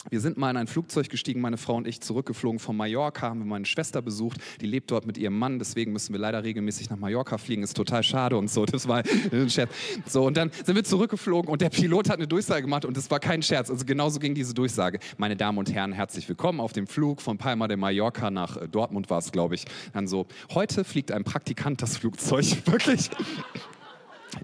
Wir 0.08 0.20
sind 0.20 0.38
mal 0.38 0.50
in 0.50 0.56
ein 0.56 0.66
Flugzeug 0.66 1.10
gestiegen, 1.10 1.42
meine 1.42 1.58
Frau 1.58 1.74
und 1.74 1.86
ich, 1.86 2.00
zurückgeflogen 2.00 2.58
von 2.58 2.74
Mallorca, 2.74 3.28
haben 3.28 3.40
wir 3.40 3.44
meine 3.44 3.66
Schwester 3.66 4.00
besucht, 4.00 4.40
die 4.62 4.66
lebt 4.66 4.90
dort 4.90 5.06
mit 5.06 5.18
ihrem 5.18 5.38
Mann, 5.38 5.58
deswegen 5.58 5.92
müssen 5.92 6.14
wir 6.14 6.20
leider 6.20 6.42
regelmäßig 6.42 6.88
nach 6.88 6.96
Mallorca 6.96 7.36
fliegen, 7.36 7.62
ist 7.62 7.76
total 7.76 8.03
schade 8.03 8.38
und 8.38 8.48
so, 8.48 8.64
das 8.64 8.88
war 8.88 9.03
ein 9.30 9.51
Scherz. 9.51 9.70
So, 10.07 10.24
und 10.24 10.38
dann 10.38 10.51
sind 10.64 10.74
wir 10.74 10.84
zurückgeflogen 10.84 11.51
und 11.51 11.61
der 11.61 11.68
Pilot 11.68 12.09
hat 12.09 12.16
eine 12.16 12.26
Durchsage 12.26 12.62
gemacht 12.62 12.86
und 12.86 12.96
das 12.96 13.11
war 13.11 13.20
kein 13.20 13.42
Scherz, 13.42 13.70
also 13.70 13.84
genauso 13.84 14.20
ging 14.20 14.34
diese 14.34 14.55
Durchsage. 14.55 15.01
Meine 15.18 15.36
Damen 15.36 15.59
und 15.59 15.70
Herren, 15.70 15.92
herzlich 15.92 16.26
willkommen 16.30 16.61
auf 16.61 16.72
dem 16.72 16.86
Flug 16.86 17.20
von 17.20 17.36
Palma 17.36 17.68
de 17.68 17.76
Mallorca 17.76 18.30
nach 18.30 18.57
äh, 18.57 18.68
Dortmund 18.68 19.11
war 19.11 19.18
es, 19.18 19.32
glaube 19.32 19.55
ich. 19.55 19.66
Dann 19.92 20.09
so, 20.09 20.26
heute 20.55 20.84
fliegt 20.84 21.12
ein 21.12 21.24
Praktikant 21.24 21.82
das 21.82 21.98
Flugzeug, 21.98 22.46
wirklich. 22.66 23.11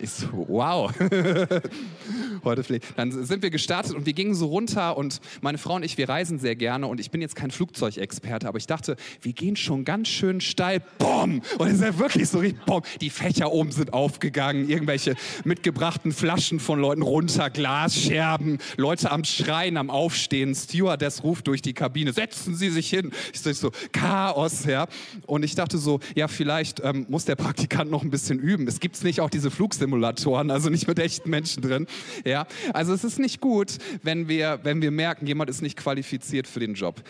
Ich 0.00 0.10
so, 0.10 0.28
wow. 0.48 0.92
Heute 2.44 2.64
vielleicht. 2.64 2.98
Dann 2.98 3.24
sind 3.24 3.42
wir 3.42 3.50
gestartet 3.50 3.94
und 3.94 4.06
wir 4.06 4.12
gingen 4.12 4.34
so 4.34 4.46
runter 4.46 4.96
und 4.96 5.20
meine 5.40 5.58
Frau 5.58 5.74
und 5.74 5.84
ich, 5.84 5.98
wir 5.98 6.08
reisen 6.08 6.38
sehr 6.38 6.54
gerne 6.56 6.86
und 6.86 7.00
ich 7.00 7.10
bin 7.10 7.20
jetzt 7.20 7.34
kein 7.34 7.50
Flugzeugexperte, 7.50 8.46
aber 8.46 8.58
ich 8.58 8.66
dachte, 8.66 8.96
wir 9.22 9.32
gehen 9.32 9.56
schon 9.56 9.84
ganz 9.84 10.08
schön 10.08 10.40
steil. 10.40 10.82
Boom! 10.98 11.42
Und 11.58 11.68
es 11.68 11.74
ist 11.74 11.82
ja 11.82 11.98
wirklich 11.98 12.28
so 12.28 12.38
richtig, 12.38 12.64
boom. 12.64 12.82
Die 13.00 13.10
Fächer 13.10 13.52
oben 13.52 13.72
sind 13.72 13.92
aufgegangen, 13.92 14.68
irgendwelche 14.68 15.14
mitgebrachten 15.44 16.12
Flaschen 16.12 16.60
von 16.60 16.80
Leuten 16.80 17.02
runter, 17.02 17.50
Glasscherben, 17.50 18.58
Leute 18.76 19.10
am 19.10 19.24
Schreien, 19.24 19.76
am 19.76 19.90
Aufstehen. 19.90 20.54
Stewardess 20.54 21.24
ruft 21.24 21.46
durch 21.46 21.62
die 21.62 21.74
Kabine, 21.74 22.12
setzen 22.12 22.54
Sie 22.54 22.70
sich 22.70 22.90
hin. 22.90 23.12
Ich 23.32 23.40
so, 23.40 23.70
Chaos, 23.92 24.64
ja. 24.64 24.86
Und 25.26 25.44
ich 25.44 25.54
dachte 25.54 25.78
so, 25.78 26.00
ja, 26.14 26.28
vielleicht 26.28 26.80
ähm, 26.80 27.06
muss 27.08 27.24
der 27.24 27.36
Praktikant 27.36 27.90
noch 27.90 28.02
ein 28.02 28.10
bisschen 28.10 28.38
üben. 28.38 28.66
Es 28.68 28.80
gibt 28.80 29.02
nicht 29.04 29.20
auch 29.20 29.30
diese 29.30 29.50
Flugsimulatoren, 29.76 30.50
also 30.50 30.70
nicht 30.70 30.88
mit 30.88 30.98
echten 30.98 31.30
Menschen 31.30 31.62
drin. 31.62 31.86
Ja, 32.24 32.46
also 32.72 32.92
es 32.92 33.04
ist 33.04 33.18
nicht 33.18 33.40
gut, 33.40 33.76
wenn 34.02 34.28
wir, 34.28 34.60
wenn 34.62 34.80
wir 34.80 34.90
merken, 34.90 35.26
jemand 35.26 35.50
ist 35.50 35.62
nicht 35.62 35.76
qualifiziert 35.76 36.46
für 36.46 36.60
den 36.60 36.74
Job. 36.74 37.02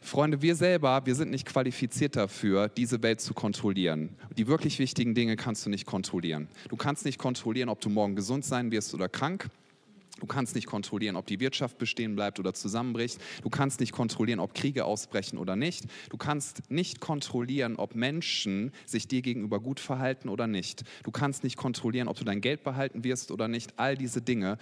Freunde, 0.00 0.42
wir 0.42 0.54
selber, 0.54 1.02
wir 1.04 1.14
sind 1.14 1.30
nicht 1.30 1.46
qualifiziert 1.46 2.16
dafür, 2.16 2.68
diese 2.68 3.02
Welt 3.02 3.20
zu 3.20 3.34
kontrollieren. 3.34 4.10
Die 4.36 4.46
wirklich 4.46 4.78
wichtigen 4.78 5.14
Dinge 5.14 5.36
kannst 5.36 5.66
du 5.66 5.70
nicht 5.70 5.86
kontrollieren. 5.86 6.48
Du 6.68 6.76
kannst 6.76 7.04
nicht 7.04 7.18
kontrollieren, 7.18 7.68
ob 7.68 7.80
du 7.80 7.90
morgen 7.90 8.16
gesund 8.16 8.44
sein 8.44 8.70
wirst 8.70 8.94
oder 8.94 9.08
krank. 9.08 9.48
Du 10.20 10.26
kannst 10.26 10.54
nicht 10.54 10.66
kontrollieren, 10.66 11.16
ob 11.16 11.26
die 11.26 11.40
Wirtschaft 11.40 11.78
bestehen 11.78 12.16
bleibt 12.16 12.38
oder 12.38 12.54
zusammenbricht. 12.54 13.20
Du 13.42 13.50
kannst 13.50 13.80
nicht 13.80 13.92
kontrollieren, 13.92 14.40
ob 14.40 14.54
Kriege 14.54 14.84
ausbrechen 14.84 15.38
oder 15.38 15.56
nicht. 15.56 15.84
Du 16.10 16.16
kannst 16.16 16.70
nicht 16.70 17.00
kontrollieren, 17.00 17.76
ob 17.76 17.94
Menschen 17.94 18.72
sich 18.86 19.08
dir 19.08 19.22
gegenüber 19.22 19.60
gut 19.60 19.80
verhalten 19.80 20.28
oder 20.28 20.46
nicht. 20.46 20.84
Du 21.04 21.10
kannst 21.10 21.44
nicht 21.44 21.56
kontrollieren, 21.56 22.08
ob 22.08 22.16
du 22.16 22.24
dein 22.24 22.40
Geld 22.40 22.64
behalten 22.64 23.04
wirst 23.04 23.30
oder 23.30 23.48
nicht. 23.48 23.78
All 23.78 23.96
diese 23.96 24.20
Dinge 24.20 24.58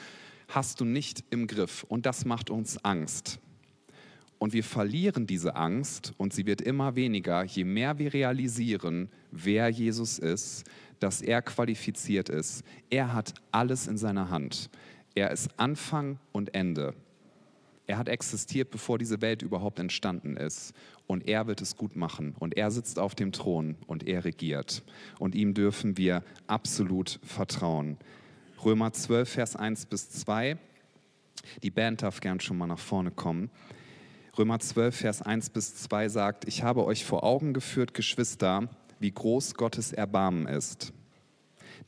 hast 0.48 0.80
du 0.80 0.84
nicht 0.84 1.24
im 1.30 1.46
Griff 1.46 1.84
und 1.88 2.07
das 2.07 2.24
macht 2.24 2.50
uns 2.50 2.84
Angst. 2.84 3.38
Und 4.38 4.52
wir 4.52 4.64
verlieren 4.64 5.26
diese 5.26 5.57
Angst 5.57 6.12
und 6.18 6.34
sie 6.34 6.44
wird 6.46 6.61
immer 6.61 6.94
weniger, 6.94 7.44
je 7.44 7.64
mehr 7.64 7.98
wir 7.98 8.12
realisieren, 8.12 9.09
wer 9.30 9.70
Jesus 9.70 10.18
ist, 10.18 10.64
dass 11.00 11.22
er 11.22 11.42
qualifiziert 11.42 12.28
ist. 12.28 12.62
Er 12.90 13.14
hat 13.14 13.34
alles 13.50 13.86
in 13.86 13.96
seiner 13.96 14.30
Hand. 14.30 14.70
Er 15.17 15.31
ist 15.31 15.49
Anfang 15.57 16.19
und 16.33 16.55
Ende. 16.55 16.95
Er 17.87 17.97
hat 17.97 18.07
existiert, 18.07 18.71
bevor 18.71 18.99
diese 18.99 19.23
Welt 19.23 19.41
überhaupt 19.41 19.79
entstanden 19.79 20.37
ist. 20.37 20.75
Und 21.07 21.27
er 21.27 21.47
wird 21.47 21.62
es 21.62 21.75
gut 21.75 21.97
machen. 21.97 22.35
Und 22.39 22.55
er 22.55 22.71
sitzt 22.71 22.99
auf 22.99 23.14
dem 23.14 23.33
Thron 23.33 23.77
und 23.87 24.07
er 24.07 24.27
regiert. 24.27 24.83
Und 25.19 25.35
ihm 25.35 25.55
dürfen 25.55 25.97
wir 25.97 26.23
absolut 26.47 27.19
vertrauen. 27.25 27.97
Römer 28.62 28.93
12, 28.93 29.29
Vers 29.29 29.57
1 29.57 29.87
bis 29.87 30.11
2. 30.11 30.59
Die 31.62 31.71
Band 31.71 32.03
darf 32.03 32.21
gern 32.21 32.39
schon 32.39 32.59
mal 32.59 32.67
nach 32.67 32.79
vorne 32.79 33.11
kommen. 33.11 33.51
Römer 34.37 34.59
12, 34.59 34.97
Vers 34.97 35.23
1 35.23 35.49
bis 35.49 35.77
2 35.77 36.11
sagt, 36.11 36.47
ich 36.47 36.62
habe 36.62 36.85
euch 36.85 37.07
vor 37.07 37.25
Augen 37.25 37.55
geführt, 37.55 37.95
Geschwister, 37.95 38.69
wie 38.99 39.12
groß 39.12 39.55
Gottes 39.55 39.95
Erbarmen 39.95 40.47
ist. 40.47 40.93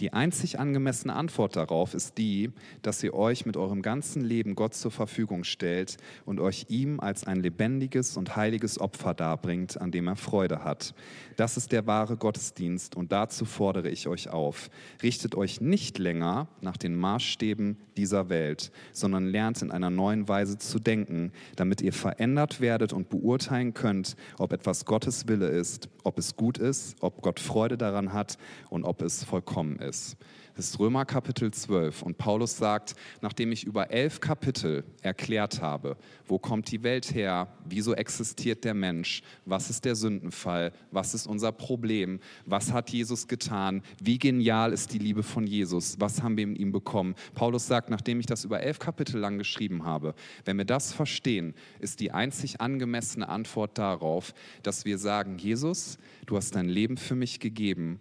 Die 0.00 0.12
einzig 0.12 0.60
angemessene 0.60 1.12
Antwort 1.12 1.56
darauf 1.56 1.92
ist 1.92 2.18
die, 2.18 2.52
dass 2.82 3.02
ihr 3.02 3.14
euch 3.14 3.46
mit 3.46 3.56
eurem 3.56 3.82
ganzen 3.82 4.22
Leben 4.22 4.54
Gott 4.54 4.74
zur 4.74 4.92
Verfügung 4.92 5.42
stellt 5.42 5.96
und 6.24 6.38
euch 6.38 6.66
ihm 6.68 7.00
als 7.00 7.26
ein 7.26 7.40
lebendiges 7.40 8.16
und 8.16 8.36
heiliges 8.36 8.80
Opfer 8.80 9.12
darbringt, 9.14 9.80
an 9.80 9.90
dem 9.90 10.06
er 10.06 10.14
Freude 10.14 10.62
hat. 10.62 10.94
Das 11.36 11.56
ist 11.56 11.72
der 11.72 11.88
wahre 11.88 12.16
Gottesdienst 12.16 12.94
und 12.94 13.10
dazu 13.10 13.44
fordere 13.44 13.90
ich 13.90 14.06
euch 14.06 14.30
auf. 14.30 14.70
Richtet 15.02 15.34
euch 15.34 15.60
nicht 15.60 15.98
länger 15.98 16.46
nach 16.60 16.76
den 16.76 16.94
Maßstäben 16.94 17.76
dieser 17.96 18.28
Welt, 18.28 18.70
sondern 18.92 19.26
lernt 19.26 19.62
in 19.62 19.72
einer 19.72 19.90
neuen 19.90 20.28
Weise 20.28 20.58
zu 20.58 20.78
denken, 20.78 21.32
damit 21.56 21.80
ihr 21.80 21.92
verändert 21.92 22.60
werdet 22.60 22.92
und 22.92 23.08
beurteilen 23.08 23.74
könnt, 23.74 24.14
ob 24.38 24.52
etwas 24.52 24.84
Gottes 24.84 25.26
Wille 25.26 25.48
ist, 25.48 25.88
ob 26.04 26.18
es 26.18 26.36
gut 26.36 26.58
ist, 26.58 26.96
ob 27.00 27.20
Gott 27.20 27.40
Freude 27.40 27.76
daran 27.76 28.12
hat 28.12 28.38
und 28.70 28.84
ob 28.84 29.02
es 29.02 29.24
vollkommen 29.24 29.80
ist 29.80 29.87
ist. 29.88 30.16
Das 30.58 30.70
ist 30.70 30.80
Römer 30.80 31.04
Kapitel 31.04 31.52
12 31.52 32.02
und 32.02 32.18
Paulus 32.18 32.56
sagt, 32.56 32.96
nachdem 33.20 33.52
ich 33.52 33.62
über 33.62 33.92
elf 33.92 34.18
Kapitel 34.18 34.82
erklärt 35.02 35.62
habe, 35.62 35.96
wo 36.26 36.40
kommt 36.40 36.72
die 36.72 36.82
Welt 36.82 37.14
her, 37.14 37.46
wieso 37.64 37.94
existiert 37.94 38.64
der 38.64 38.74
Mensch, 38.74 39.22
was 39.44 39.70
ist 39.70 39.84
der 39.84 39.94
Sündenfall, 39.94 40.72
was 40.90 41.14
ist 41.14 41.28
unser 41.28 41.52
Problem, 41.52 42.18
was 42.44 42.72
hat 42.72 42.90
Jesus 42.90 43.28
getan, 43.28 43.82
wie 44.02 44.18
genial 44.18 44.72
ist 44.72 44.92
die 44.92 44.98
Liebe 44.98 45.22
von 45.22 45.46
Jesus, 45.46 45.94
was 46.00 46.24
haben 46.24 46.36
wir 46.36 46.42
in 46.42 46.56
ihm 46.56 46.72
bekommen. 46.72 47.14
Paulus 47.36 47.68
sagt, 47.68 47.88
nachdem 47.88 48.18
ich 48.18 48.26
das 48.26 48.44
über 48.44 48.60
elf 48.60 48.80
Kapitel 48.80 49.20
lang 49.20 49.38
geschrieben 49.38 49.84
habe, 49.84 50.12
wenn 50.44 50.58
wir 50.58 50.64
das 50.64 50.92
verstehen, 50.92 51.54
ist 51.78 52.00
die 52.00 52.10
einzig 52.10 52.60
angemessene 52.60 53.28
Antwort 53.28 53.78
darauf, 53.78 54.34
dass 54.64 54.84
wir 54.84 54.98
sagen, 54.98 55.38
Jesus, 55.38 55.98
du 56.26 56.36
hast 56.36 56.56
dein 56.56 56.68
Leben 56.68 56.96
für 56.96 57.14
mich 57.14 57.38
gegeben, 57.38 58.00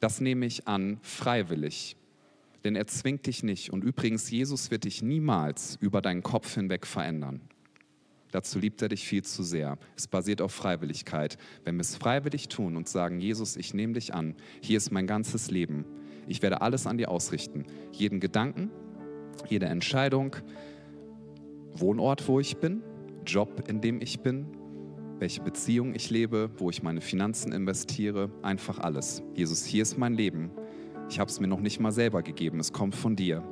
das 0.00 0.20
nehme 0.20 0.46
ich 0.46 0.66
an, 0.68 0.98
freiwillig. 1.02 1.96
Denn 2.64 2.76
er 2.76 2.86
zwingt 2.86 3.26
dich 3.26 3.42
nicht. 3.42 3.70
Und 3.70 3.84
übrigens, 3.84 4.30
Jesus 4.30 4.70
wird 4.70 4.84
dich 4.84 5.02
niemals 5.02 5.76
über 5.80 6.02
deinen 6.02 6.22
Kopf 6.22 6.54
hinweg 6.54 6.86
verändern. 6.86 7.40
Dazu 8.32 8.58
liebt 8.58 8.82
er 8.82 8.88
dich 8.88 9.06
viel 9.06 9.22
zu 9.22 9.42
sehr. 9.42 9.78
Es 9.96 10.08
basiert 10.08 10.42
auf 10.42 10.52
Freiwilligkeit. 10.52 11.38
Wenn 11.64 11.76
wir 11.76 11.82
es 11.82 11.96
freiwillig 11.96 12.48
tun 12.48 12.76
und 12.76 12.88
sagen, 12.88 13.20
Jesus, 13.20 13.56
ich 13.56 13.72
nehme 13.72 13.92
dich 13.92 14.12
an, 14.14 14.34
hier 14.60 14.78
ist 14.78 14.90
mein 14.90 15.06
ganzes 15.06 15.50
Leben. 15.50 15.84
Ich 16.26 16.42
werde 16.42 16.60
alles 16.60 16.86
an 16.86 16.98
dir 16.98 17.08
ausrichten. 17.10 17.64
Jeden 17.92 18.20
Gedanken, 18.20 18.70
jede 19.48 19.66
Entscheidung, 19.66 20.36
Wohnort, 21.72 22.26
wo 22.26 22.40
ich 22.40 22.56
bin, 22.56 22.82
Job, 23.24 23.68
in 23.68 23.80
dem 23.80 24.00
ich 24.00 24.20
bin, 24.20 24.46
welche 25.18 25.40
Beziehung 25.40 25.94
ich 25.94 26.10
lebe, 26.10 26.50
wo 26.58 26.70
ich 26.70 26.82
meine 26.82 27.00
Finanzen 27.00 27.52
investiere, 27.52 28.30
einfach 28.42 28.78
alles. 28.78 29.22
Jesus, 29.34 29.64
hier 29.64 29.82
ist 29.82 29.98
mein 29.98 30.14
Leben. 30.14 30.50
Ich 31.08 31.18
habe 31.18 31.30
es 31.30 31.40
mir 31.40 31.46
noch 31.46 31.60
nicht 31.60 31.80
mal 31.80 31.92
selber 31.92 32.22
gegeben, 32.22 32.60
es 32.60 32.72
kommt 32.72 32.94
von 32.94 33.16
dir. 33.16 33.42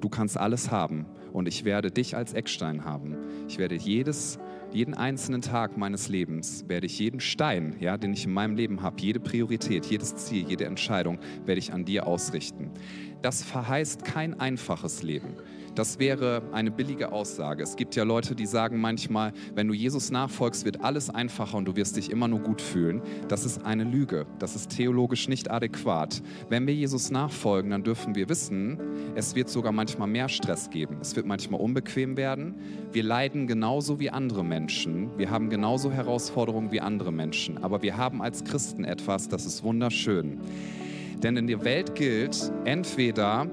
Du 0.00 0.08
kannst 0.08 0.36
alles 0.36 0.70
haben 0.70 1.06
und 1.32 1.48
ich 1.48 1.64
werde 1.64 1.90
dich 1.90 2.16
als 2.16 2.32
Eckstein 2.32 2.84
haben. 2.84 3.16
Ich 3.48 3.58
werde 3.58 3.74
jedes, 3.74 4.38
jeden 4.72 4.94
einzelnen 4.94 5.42
Tag 5.42 5.76
meines 5.76 6.08
Lebens, 6.08 6.64
werde 6.68 6.86
ich 6.86 6.98
jeden 6.98 7.20
Stein, 7.20 7.76
ja, 7.80 7.96
den 7.96 8.12
ich 8.12 8.24
in 8.26 8.32
meinem 8.32 8.56
Leben 8.56 8.82
habe, 8.82 9.00
jede 9.00 9.20
Priorität, 9.20 9.86
jedes 9.86 10.14
Ziel, 10.16 10.46
jede 10.48 10.66
Entscheidung, 10.66 11.18
werde 11.44 11.58
ich 11.58 11.72
an 11.72 11.84
dir 11.84 12.06
ausrichten. 12.06 12.70
Das 13.22 13.42
verheißt 13.42 14.04
kein 14.04 14.38
einfaches 14.38 15.02
Leben. 15.02 15.34
Das 15.76 15.98
wäre 15.98 16.40
eine 16.52 16.70
billige 16.70 17.12
Aussage. 17.12 17.62
Es 17.62 17.76
gibt 17.76 17.96
ja 17.96 18.04
Leute, 18.04 18.34
die 18.34 18.46
sagen 18.46 18.80
manchmal, 18.80 19.34
wenn 19.54 19.68
du 19.68 19.74
Jesus 19.74 20.10
nachfolgst, 20.10 20.64
wird 20.64 20.80
alles 20.82 21.10
einfacher 21.10 21.58
und 21.58 21.66
du 21.66 21.76
wirst 21.76 21.98
dich 21.98 22.10
immer 22.10 22.28
nur 22.28 22.40
gut 22.40 22.62
fühlen. 22.62 23.02
Das 23.28 23.44
ist 23.44 23.62
eine 23.62 23.84
Lüge. 23.84 24.24
Das 24.38 24.56
ist 24.56 24.70
theologisch 24.70 25.28
nicht 25.28 25.50
adäquat. 25.50 26.22
Wenn 26.48 26.66
wir 26.66 26.74
Jesus 26.74 27.10
nachfolgen, 27.10 27.72
dann 27.72 27.82
dürfen 27.82 28.14
wir 28.14 28.30
wissen, 28.30 28.80
es 29.16 29.34
wird 29.34 29.50
sogar 29.50 29.70
manchmal 29.70 30.08
mehr 30.08 30.30
Stress 30.30 30.70
geben. 30.70 30.96
Es 31.02 31.14
wird 31.14 31.26
manchmal 31.26 31.60
unbequem 31.60 32.16
werden. 32.16 32.54
Wir 32.92 33.02
leiden 33.02 33.46
genauso 33.46 34.00
wie 34.00 34.08
andere 34.08 34.44
Menschen. 34.44 35.10
Wir 35.18 35.28
haben 35.30 35.50
genauso 35.50 35.92
Herausforderungen 35.92 36.72
wie 36.72 36.80
andere 36.80 37.12
Menschen. 37.12 37.62
Aber 37.62 37.82
wir 37.82 37.98
haben 37.98 38.22
als 38.22 38.44
Christen 38.44 38.84
etwas, 38.84 39.28
das 39.28 39.44
ist 39.44 39.62
wunderschön. 39.62 40.40
Denn 41.22 41.36
in 41.36 41.46
der 41.46 41.64
Welt 41.64 41.94
gilt, 41.94 42.50
entweder 42.64 43.46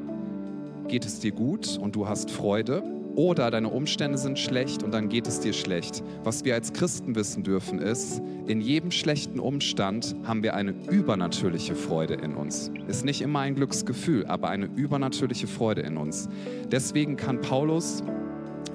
geht 0.88 1.06
es 1.06 1.20
dir 1.20 1.32
gut 1.32 1.78
und 1.78 1.96
du 1.96 2.08
hast 2.08 2.32
Freude 2.32 2.84
oder 3.16 3.52
deine 3.52 3.70
Umstände 3.70 4.18
sind 4.18 4.40
schlecht 4.40 4.84
und 4.84 4.92
dann 4.92 5.10
geht 5.10 5.28
es 5.28 5.40
dir 5.40 5.54
schlecht. 5.54 6.04
Was 6.24 6.46
wir 6.46 6.56
als 6.56 6.74
Christen 6.74 7.16
wissen 7.16 7.44
dürfen 7.44 7.80
ist, 7.80 8.22
in 8.48 8.60
jedem 8.62 8.92
schlechten 8.92 9.40
Umstand 9.40 10.16
haben 10.24 10.44
wir 10.44 10.56
eine 10.56 10.74
übernatürliche 10.90 11.76
Freude 11.76 12.16
in 12.16 12.36
uns. 12.36 12.72
Ist 12.88 13.06
nicht 13.06 13.22
immer 13.22 13.40
ein 13.40 13.56
Glücksgefühl, 13.56 14.26
aber 14.26 14.50
eine 14.50 14.66
übernatürliche 14.66 15.48
Freude 15.48 15.82
in 15.82 15.98
uns. 15.98 16.28
Deswegen 16.72 17.16
kann 17.18 17.42
Paulus 17.42 18.04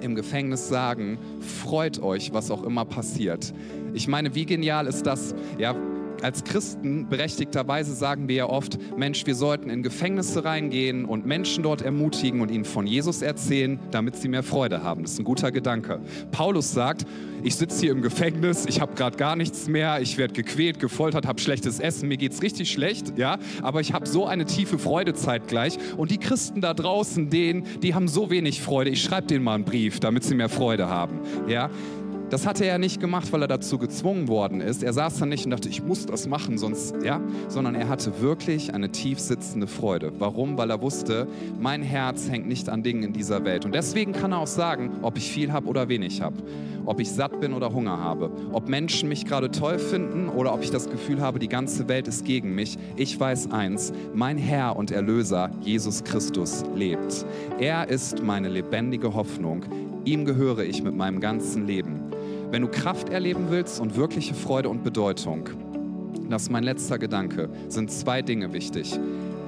im 0.01 0.15
Gefängnis 0.15 0.69
sagen, 0.69 1.19
freut 1.41 2.01
euch, 2.01 2.33
was 2.33 2.51
auch 2.51 2.63
immer 2.63 2.85
passiert. 2.85 3.53
Ich 3.93 4.07
meine, 4.07 4.35
wie 4.35 4.47
genial 4.47 4.87
ist 4.87 5.07
das? 5.07 5.35
Ja, 5.59 5.75
als 6.23 6.45
Christen 6.45 7.09
berechtigterweise 7.09 7.95
sagen 7.95 8.29
wir 8.29 8.37
ja 8.37 8.49
oft, 8.49 8.79
Mensch, 8.97 9.27
wir 9.27 9.35
sollten 9.35 9.71
in 9.71 9.83
Gefängnisse 9.83 10.45
reingehen 10.45 11.05
und 11.05 11.27
Menschen 11.27 11.63
dort 11.63 11.83
ermutigen 11.83 12.41
und 12.41 12.51
ihnen 12.51 12.65
von 12.65 12.87
Jesus 12.87 13.23
erzählen, 13.23 13.79
damit 13.91 14.17
sie 14.17 14.29
mehr 14.29 14.43
Freude 14.43 14.83
haben. 14.83 15.03
Das 15.03 15.13
ist 15.13 15.19
ein 15.21 15.25
guter 15.25 15.53
Gedanke. 15.53 16.01
Paulus 16.31 16.73
sagt, 16.73 17.07
ich 17.43 17.55
sitze 17.55 17.81
hier 17.81 17.93
im 17.93 18.03
Gefängnis, 18.03 18.67
ich 18.67 18.81
habe 18.81 18.95
gerade 18.95 19.17
gar 19.17 19.37
nichts 19.37 19.69
mehr, 19.69 20.01
ich 20.01 20.19
werde 20.19 20.35
gequält, 20.35 20.81
gefoltert, 20.81 21.27
habe 21.27 21.41
schlechtes 21.41 21.79
Essen, 21.79 22.09
mir 22.09 22.17
geht 22.17 22.33
es 22.33 22.43
richtig 22.43 22.71
schlecht, 22.71 23.17
ja, 23.17 23.39
aber 23.63 23.81
ich 23.81 23.93
habe 23.93 24.07
so 24.07 24.27
eine 24.27 24.45
tiefe 24.45 24.79
Freude 24.79 25.15
zeitgleich 25.15 25.79
und 25.97 26.11
die 26.11 26.19
Christen 26.19 26.61
da 26.61 26.75
draußen, 26.75 27.31
denen, 27.31 27.65
die 27.83 27.95
haben 27.95 28.09
so 28.09 28.31
wenig 28.31 28.61
Freude. 28.61 28.91
Ich 28.91 29.03
schreibe 29.03 29.29
denen 29.29 29.45
mal 29.45 29.55
einen 29.55 29.65
Brief, 29.65 30.01
damit 30.01 30.25
sie 30.25 30.35
mehr 30.35 30.49
Freude 30.49 30.89
haben, 30.89 31.21
ja. 31.47 31.71
Das 32.31 32.47
hatte 32.47 32.65
er 32.65 32.79
nicht 32.79 33.01
gemacht, 33.01 33.33
weil 33.33 33.43
er 33.43 33.49
dazu 33.49 33.79
gezwungen 33.79 34.29
worden 34.29 34.61
ist. 34.61 34.83
Er 34.83 34.93
saß 34.93 35.19
dann 35.19 35.31
nicht 35.31 35.45
und 35.45 35.51
dachte, 35.51 35.69
ich 35.69 35.83
muss 35.83 36.07
das 36.07 36.29
machen, 36.29 36.59
sonst, 36.59 36.95
ja, 37.03 37.21
sondern 37.49 37.75
er 37.75 37.89
hatte 37.89 38.21
wirklich 38.21 38.75
eine 38.75 38.91
tief 38.91 39.19
sitzende 39.19 39.67
Freude. 39.67 40.13
Warum? 40.19 40.59
Weil 40.59 40.71
er 40.71 40.83
wusste, 40.83 41.27
mein 41.59 41.83
Herz 41.83 42.29
hängt 42.31 42.47
nicht 42.47 42.69
an 42.69 42.83
Dingen 42.83 43.03
in 43.03 43.13
dieser 43.13 43.45
Welt. 43.45 43.65
Und 43.65 43.75
deswegen 43.75 44.13
kann 44.13 44.33
er 44.33 44.39
auch 44.39 44.47
sagen, 44.47 44.91
ob 45.03 45.17
ich 45.17 45.31
viel 45.31 45.53
habe 45.53 45.67
oder 45.69 45.89
wenig 45.89 46.21
habe, 46.21 46.37
ob 46.85 47.01
ich 47.01 47.11
satt 47.11 47.41
bin 47.41 47.55
oder 47.55 47.73
Hunger 47.73 47.99
habe, 47.99 48.31
ob 48.53 48.69
Menschen 48.69 49.09
mich 49.09 49.25
gerade 49.25 49.51
toll 49.51 49.79
finden 49.79 50.29
oder 50.29 50.53
ob 50.53 50.63
ich 50.63 50.71
das 50.71 50.91
Gefühl 50.91 51.21
habe, 51.21 51.39
die 51.39 51.49
ganze 51.49 51.89
Welt 51.89 52.09
ist 52.09 52.25
gegen 52.25 52.55
mich. 52.55 52.79
Ich 52.97 53.19
weiß 53.19 53.51
eins, 53.53 53.93
mein 54.15 54.37
Herr 54.39 54.77
und 54.77 54.91
Erlöser, 54.91 55.51
Jesus 55.61 56.05
Christus, 56.05 56.65
lebt. 56.75 57.25
Er 57.59 57.89
ist 57.89 58.23
meine 58.23 58.49
lebendige 58.49 59.15
Hoffnung. 59.15 59.65
Ihm 60.05 60.25
gehöre 60.25 60.61
ich 60.61 60.83
mit 60.83 60.95
meinem 60.95 61.21
ganzen 61.21 61.67
Leben. 61.67 62.08
Wenn 62.51 62.63
du 62.63 62.69
Kraft 62.69 63.11
erleben 63.11 63.51
willst 63.51 63.79
und 63.79 63.97
wirkliche 63.97 64.33
Freude 64.33 64.71
und 64.71 64.83
Bedeutung, 64.83 65.51
das 66.31 66.45
ist 66.45 66.51
mein 66.51 66.65
letzter 66.65 66.99
Gedanke, 66.99 67.51
sind 67.69 67.91
zwei 67.91 68.23
Dinge 68.23 68.55
wichtig. 68.55 68.99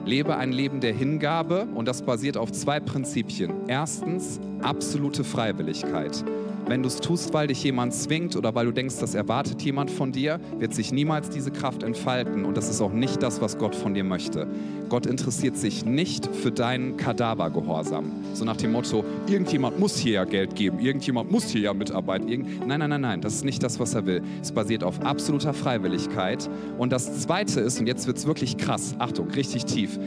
Lebe 0.05 0.37
ein 0.37 0.53
Leben 0.53 0.81
der 0.81 0.93
Hingabe 0.93 1.67
und 1.75 1.89
das 1.89 2.03
basiert 2.03 2.37
auf 2.37 2.53
zwei 2.53 2.79
Prinzipien. 2.79 3.53
Erstens, 3.69 4.39
absolute 4.61 5.25
Freiwilligkeit. 5.25 6.23
Wenn 6.67 6.83
du 6.83 6.89
es 6.89 6.97
tust, 6.97 7.35
weil 7.35 7.49
dich 7.49 7.65
jemand 7.65 7.95
zwingt 7.95 8.37
oder 8.37 8.55
weil 8.55 8.67
du 8.67 8.73
denkst, 8.73 8.97
das 9.01 9.15
erwartet 9.15 9.63
jemand 9.63 9.91
von 9.91 10.13
dir, 10.13 10.39
wird 10.59 10.75
sich 10.75 10.93
niemals 10.93 11.31
diese 11.31 11.51
Kraft 11.51 11.83
entfalten 11.83 12.45
und 12.45 12.57
das 12.57 12.71
ist 12.71 12.81
auch 12.81 12.93
nicht 12.93 13.23
das, 13.23 13.41
was 13.41 13.59
Gott 13.59 13.75
von 13.75 13.95
dir 13.95 14.05
möchte. 14.05 14.47
Gott 14.89 15.07
interessiert 15.07 15.57
sich 15.57 15.85
nicht 15.85 16.27
für 16.27 16.51
deinen 16.51 16.97
Kadavergehorsam. 16.97 18.13
So 18.35 18.45
nach 18.45 18.57
dem 18.57 18.73
Motto, 18.73 19.05
irgendjemand 19.27 19.79
muss 19.79 19.97
hier 19.97 20.13
ja 20.13 20.25
Geld 20.25 20.55
geben, 20.55 20.79
irgendjemand 20.79 21.31
muss 21.31 21.49
hier 21.49 21.63
ja 21.63 21.75
mitarbeiten. 21.75 22.29
Irgend 22.29 22.67
nein, 22.67 22.79
nein, 22.81 22.91
nein, 22.91 23.01
nein, 23.01 23.21
das 23.21 23.35
ist 23.35 23.45
nicht 23.45 23.63
das, 23.63 23.81
was 23.81 23.95
er 23.95 24.07
will. 24.07 24.23
Es 24.41 24.53
basiert 24.53 24.85
auf 24.85 25.01
absoluter 25.03 25.55
Freiwilligkeit. 25.55 26.49
Und 26.79 26.93
das 26.93 27.21
Zweite 27.21 27.61
ist, 27.61 27.81
und 27.81 27.87
jetzt 27.87 28.07
wird 28.07 28.17
es 28.17 28.27
wirklich 28.27 28.57
krass, 28.57 28.95
Achtung, 28.99 29.29
richtig 29.31 29.65
tief, 29.65 29.99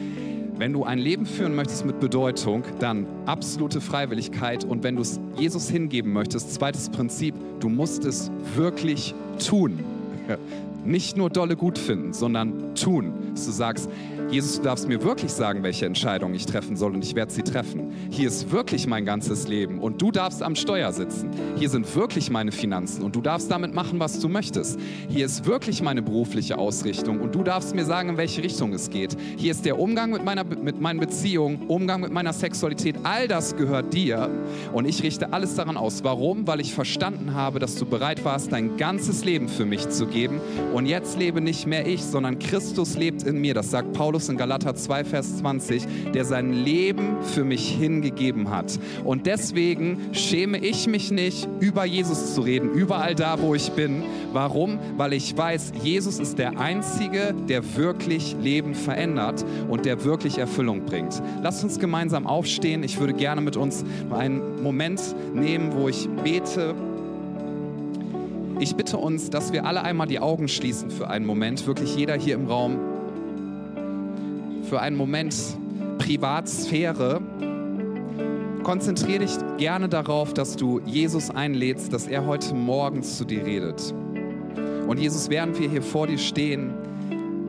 wenn 0.58 0.74
du 0.74 0.84
ein 0.84 1.00
Leben 1.00 1.26
führen 1.26 1.56
möchtest 1.56 1.86
mit 1.86 2.00
Bedeutung, 2.00 2.64
dann 2.80 3.06
absolute 3.26 3.82
Freiwilligkeit. 3.82 4.64
Und 4.64 4.84
wenn 4.84 4.96
du 4.96 5.02
es 5.02 5.20
Jesus 5.38 5.70
hingeben 5.70 6.14
möchtest, 6.14 6.54
zweites 6.54 6.90
Prinzip, 6.90 7.36
du 7.60 7.70
musst 7.70 8.06
es 8.06 8.32
wirklich 8.56 9.16
tun. 9.46 9.80
Nicht 10.86 11.18
nur 11.18 11.30
dolle 11.30 11.56
gut 11.56 11.78
finden, 11.78 12.14
sondern 12.14 12.76
tun. 12.76 13.14
Dass 13.34 13.46
du 13.46 13.52
sagst, 13.52 13.90
Jesus, 14.34 14.58
du 14.58 14.64
darfst 14.64 14.88
mir 14.88 15.04
wirklich 15.04 15.32
sagen, 15.32 15.62
welche 15.62 15.86
Entscheidung 15.86 16.34
ich 16.34 16.48
treffen 16.48 16.76
soll 16.76 16.96
und 16.96 17.04
ich 17.04 17.14
werde 17.14 17.32
sie 17.32 17.44
treffen. 17.44 17.92
Hier 18.10 18.28
ist 18.30 18.50
wirklich 18.50 18.88
mein 18.88 19.06
ganzes 19.06 19.48
Leben 19.48 19.78
und 19.78 20.02
du 20.02 20.10
darfst 20.10 20.42
am 20.42 20.56
Steuer 20.56 20.92
sitzen. 20.92 21.30
Hier 21.56 21.70
sind 21.70 21.96
wirklich 21.96 22.32
meine 22.32 22.52
Finanzen 22.52 23.04
und 23.04 23.16
du 23.16 23.22
darfst 23.22 23.52
damit 23.52 23.76
machen, 23.76 24.00
was 24.00 24.20
du 24.20 24.30
möchtest. 24.30 24.80
Hier 25.08 25.28
ist 25.28 25.46
wirklich 25.46 25.84
meine 25.84 26.02
berufliche 26.02 26.58
Ausrichtung 26.58 27.22
und 27.22 27.36
du 27.36 27.44
darfst 27.44 27.76
mir 27.76 27.86
sagen, 27.86 28.10
in 28.10 28.18
welche 28.18 28.42
Richtung 28.42 28.74
es 28.74 28.90
geht. 28.90 29.16
Hier 29.38 29.52
ist 29.52 29.66
der 29.66 29.78
Umgang 29.78 30.10
mit, 30.10 30.26
meiner, 30.26 30.44
mit 30.44 30.82
meinen 30.82 31.00
Beziehungen, 31.00 31.68
Umgang 31.68 32.02
mit 32.02 32.12
meiner 32.12 32.34
Sexualität. 32.34 32.96
All 33.04 33.28
das 33.28 33.56
gehört 33.56 33.94
dir 33.94 34.32
und 34.72 34.86
ich 34.86 35.04
richte 35.04 35.32
alles 35.32 35.54
daran 35.54 35.78
aus. 35.78 36.04
Warum? 36.04 36.48
Weil 36.48 36.60
ich 36.60 36.74
verstanden 36.74 37.36
habe, 37.36 37.60
dass 37.60 37.76
du 37.76 37.86
bereit 37.86 38.26
warst, 38.26 38.52
dein 38.52 38.78
ganzes 38.78 39.26
Leben 39.26 39.48
für 39.48 39.66
mich 39.66 39.90
zu 39.90 40.08
geben. 40.08 40.42
Und 40.74 40.88
jetzt 40.88 41.20
lebe 41.20 41.40
nicht 41.40 41.68
mehr 41.68 41.86
ich, 41.86 42.04
sondern 42.04 42.40
Christus 42.40 42.98
lebt 42.98 43.22
in 43.22 43.40
mir. 43.40 43.54
Das 43.54 43.70
sagt 43.70 43.94
Paulus 43.94 44.23
Paulus 44.24 44.30
in 44.30 44.38
Galater 44.38 44.74
2, 44.74 45.04
Vers 45.04 45.38
20, 45.40 46.12
der 46.14 46.24
sein 46.24 46.54
Leben 46.54 47.18
für 47.24 47.44
mich 47.44 47.70
hingegeben 47.70 48.52
hat. 48.52 48.80
Und 49.04 49.26
deswegen 49.26 49.98
schäme 50.14 50.60
ich 50.60 50.88
mich 50.88 51.12
nicht, 51.12 51.50
über 51.60 51.84
Jesus 51.84 52.34
zu 52.34 52.42
reden, 52.42 52.72
überall 52.72 53.16
da, 53.16 53.42
wo 53.42 53.54
ich 53.54 53.72
bin. 53.72 54.04
Warum? 54.32 54.80
Weil 54.96 55.12
ich 55.12 55.36
weiß, 55.36 55.74
Jesus 55.84 56.20
ist 56.20 56.40
der 56.40 56.58
Einzige, 56.58 57.36
der 57.50 57.76
wirklich 57.76 58.38
Leben 58.42 58.76
verändert 58.76 59.44
und 59.70 59.86
der 59.86 60.06
wirklich 60.06 60.38
Erfüllung 60.38 60.86
bringt. 60.86 61.22
Lasst 61.42 61.62
uns 61.66 61.78
gemeinsam 61.78 62.26
aufstehen. 62.26 62.82
Ich 62.84 63.02
würde 63.02 63.14
gerne 63.14 63.42
mit 63.42 63.58
uns 63.58 63.84
einen 64.10 64.64
Moment 64.64 65.02
nehmen, 65.34 65.74
wo 65.76 65.90
ich 65.90 66.08
bete. 66.24 66.76
Ich 68.60 68.76
bitte 68.76 68.98
uns, 68.98 69.30
dass 69.30 69.52
wir 69.52 69.66
alle 69.66 69.82
einmal 69.82 70.08
die 70.08 70.20
Augen 70.20 70.48
schließen 70.48 70.92
für 70.92 71.10
einen 71.10 71.26
Moment, 71.26 71.68
wirklich 71.68 71.98
jeder 71.98 72.16
hier 72.16 72.36
im 72.36 72.48
Raum 72.48 72.93
für 74.74 74.82
einen 74.82 74.98
Moment 74.98 75.36
Privatsphäre. 76.00 77.22
Konzentriere 78.64 79.20
dich 79.20 79.38
gerne 79.60 79.88
darauf, 79.88 80.34
dass 80.34 80.56
du 80.56 80.80
Jesus 80.84 81.30
einlädst, 81.30 81.94
dass 81.94 82.08
er 82.08 82.26
heute 82.26 82.56
Morgen 82.56 83.04
zu 83.04 83.24
dir 83.24 83.46
redet. 83.46 83.94
Und 84.88 85.00
Jesus, 85.00 85.30
während 85.30 85.60
wir 85.60 85.70
hier 85.70 85.84
vor 85.84 86.08
dir 86.08 86.18
stehen, 86.18 86.74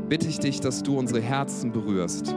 bitte 0.07 0.29
ich 0.29 0.39
dich, 0.39 0.61
dass 0.61 0.83
du 0.83 0.99
unsere 0.99 1.22
Herzen 1.22 1.72
berührst. 1.72 2.37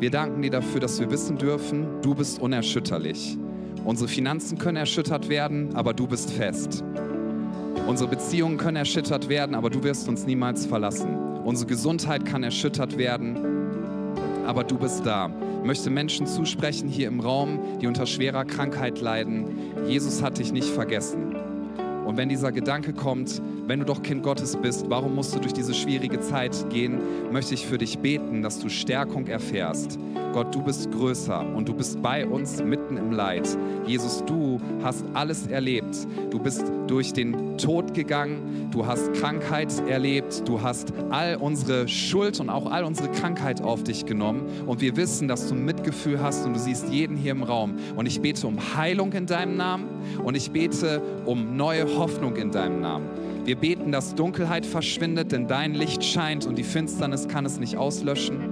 Wir 0.00 0.10
danken 0.10 0.40
dir 0.40 0.50
dafür, 0.50 0.80
dass 0.80 0.98
wir 0.98 1.10
wissen 1.10 1.36
dürfen, 1.36 1.86
du 2.00 2.14
bist 2.14 2.40
unerschütterlich. 2.40 3.36
Unsere 3.84 4.08
Finanzen 4.08 4.56
können 4.56 4.78
erschüttert 4.78 5.28
werden, 5.28 5.76
aber 5.76 5.92
du 5.92 6.06
bist 6.06 6.30
fest. 6.30 6.82
Unsere 7.86 8.08
Beziehungen 8.08 8.56
können 8.56 8.78
erschüttert 8.78 9.28
werden, 9.28 9.54
aber 9.54 9.68
du 9.68 9.82
wirst 9.82 10.08
uns 10.08 10.24
niemals 10.24 10.64
verlassen. 10.64 11.18
Unsere 11.44 11.68
Gesundheit 11.68 12.24
kann 12.24 12.42
erschüttert 12.44 12.96
werden, 12.96 13.51
aber 14.46 14.64
du 14.64 14.78
bist 14.78 15.06
da. 15.06 15.30
Ich 15.60 15.66
möchte 15.66 15.90
Menschen 15.90 16.26
zusprechen 16.26 16.88
hier 16.88 17.08
im 17.08 17.20
Raum, 17.20 17.60
die 17.80 17.86
unter 17.86 18.06
schwerer 18.06 18.44
Krankheit 18.44 19.00
leiden. 19.00 19.46
Jesus 19.86 20.22
hat 20.22 20.38
dich 20.38 20.52
nicht 20.52 20.68
vergessen. 20.68 21.36
Und 22.04 22.16
wenn 22.16 22.28
dieser 22.28 22.52
Gedanke 22.52 22.92
kommt, 22.92 23.40
wenn 23.66 23.78
du 23.78 23.86
doch 23.86 24.02
Kind 24.02 24.22
Gottes 24.22 24.56
bist, 24.56 24.90
warum 24.90 25.14
musst 25.14 25.34
du 25.34 25.38
durch 25.38 25.52
diese 25.52 25.72
schwierige 25.72 26.20
Zeit 26.20 26.68
gehen, 26.68 27.00
möchte 27.30 27.54
ich 27.54 27.66
für 27.66 27.78
dich 27.78 27.98
beten, 27.98 28.42
dass 28.42 28.58
du 28.58 28.68
Stärkung 28.68 29.28
erfährst. 29.28 29.98
Gott, 30.32 30.54
du 30.54 30.62
bist 30.62 30.90
größer 30.90 31.46
und 31.54 31.68
du 31.68 31.74
bist 31.74 32.02
bei 32.02 32.26
uns 32.26 32.62
mitten 32.92 32.96
im 32.96 33.12
Leid. 33.12 33.48
Jesus, 33.86 34.24
du 34.24 34.60
hast 34.82 35.04
alles 35.14 35.46
erlebt. 35.46 36.06
Du 36.30 36.38
bist 36.38 36.64
durch 36.86 37.12
den 37.12 37.58
Tod 37.58 37.94
gegangen, 37.94 38.68
du 38.70 38.86
hast 38.86 39.12
Krankheit 39.14 39.72
erlebt, 39.88 40.42
du 40.46 40.62
hast 40.62 40.92
all 41.10 41.36
unsere 41.36 41.88
Schuld 41.88 42.40
und 42.40 42.48
auch 42.48 42.70
all 42.70 42.84
unsere 42.84 43.10
Krankheit 43.10 43.60
auf 43.60 43.82
dich 43.82 44.06
genommen. 44.06 44.42
Und 44.66 44.80
wir 44.80 44.96
wissen, 44.96 45.28
dass 45.28 45.48
du 45.48 45.54
Mitgefühl 45.54 46.20
hast 46.20 46.46
und 46.46 46.54
du 46.54 46.58
siehst 46.58 46.88
jeden 46.88 47.16
hier 47.16 47.32
im 47.32 47.42
Raum. 47.42 47.74
Und 47.96 48.06
ich 48.06 48.20
bete 48.20 48.46
um 48.46 48.58
Heilung 48.76 49.12
in 49.12 49.26
deinem 49.26 49.56
Namen 49.56 49.88
und 50.24 50.36
ich 50.36 50.50
bete 50.50 51.02
um 51.26 51.56
neue 51.56 51.86
Hoffnung 51.96 52.36
in 52.36 52.50
deinem 52.50 52.80
Namen. 52.80 53.06
Wir 53.44 53.56
beten, 53.56 53.90
dass 53.90 54.14
Dunkelheit 54.14 54.64
verschwindet, 54.64 55.32
denn 55.32 55.48
dein 55.48 55.74
Licht 55.74 56.04
scheint 56.04 56.46
und 56.46 56.56
die 56.56 56.62
Finsternis 56.62 57.26
kann 57.26 57.44
es 57.44 57.58
nicht 57.58 57.76
auslöschen. 57.76 58.51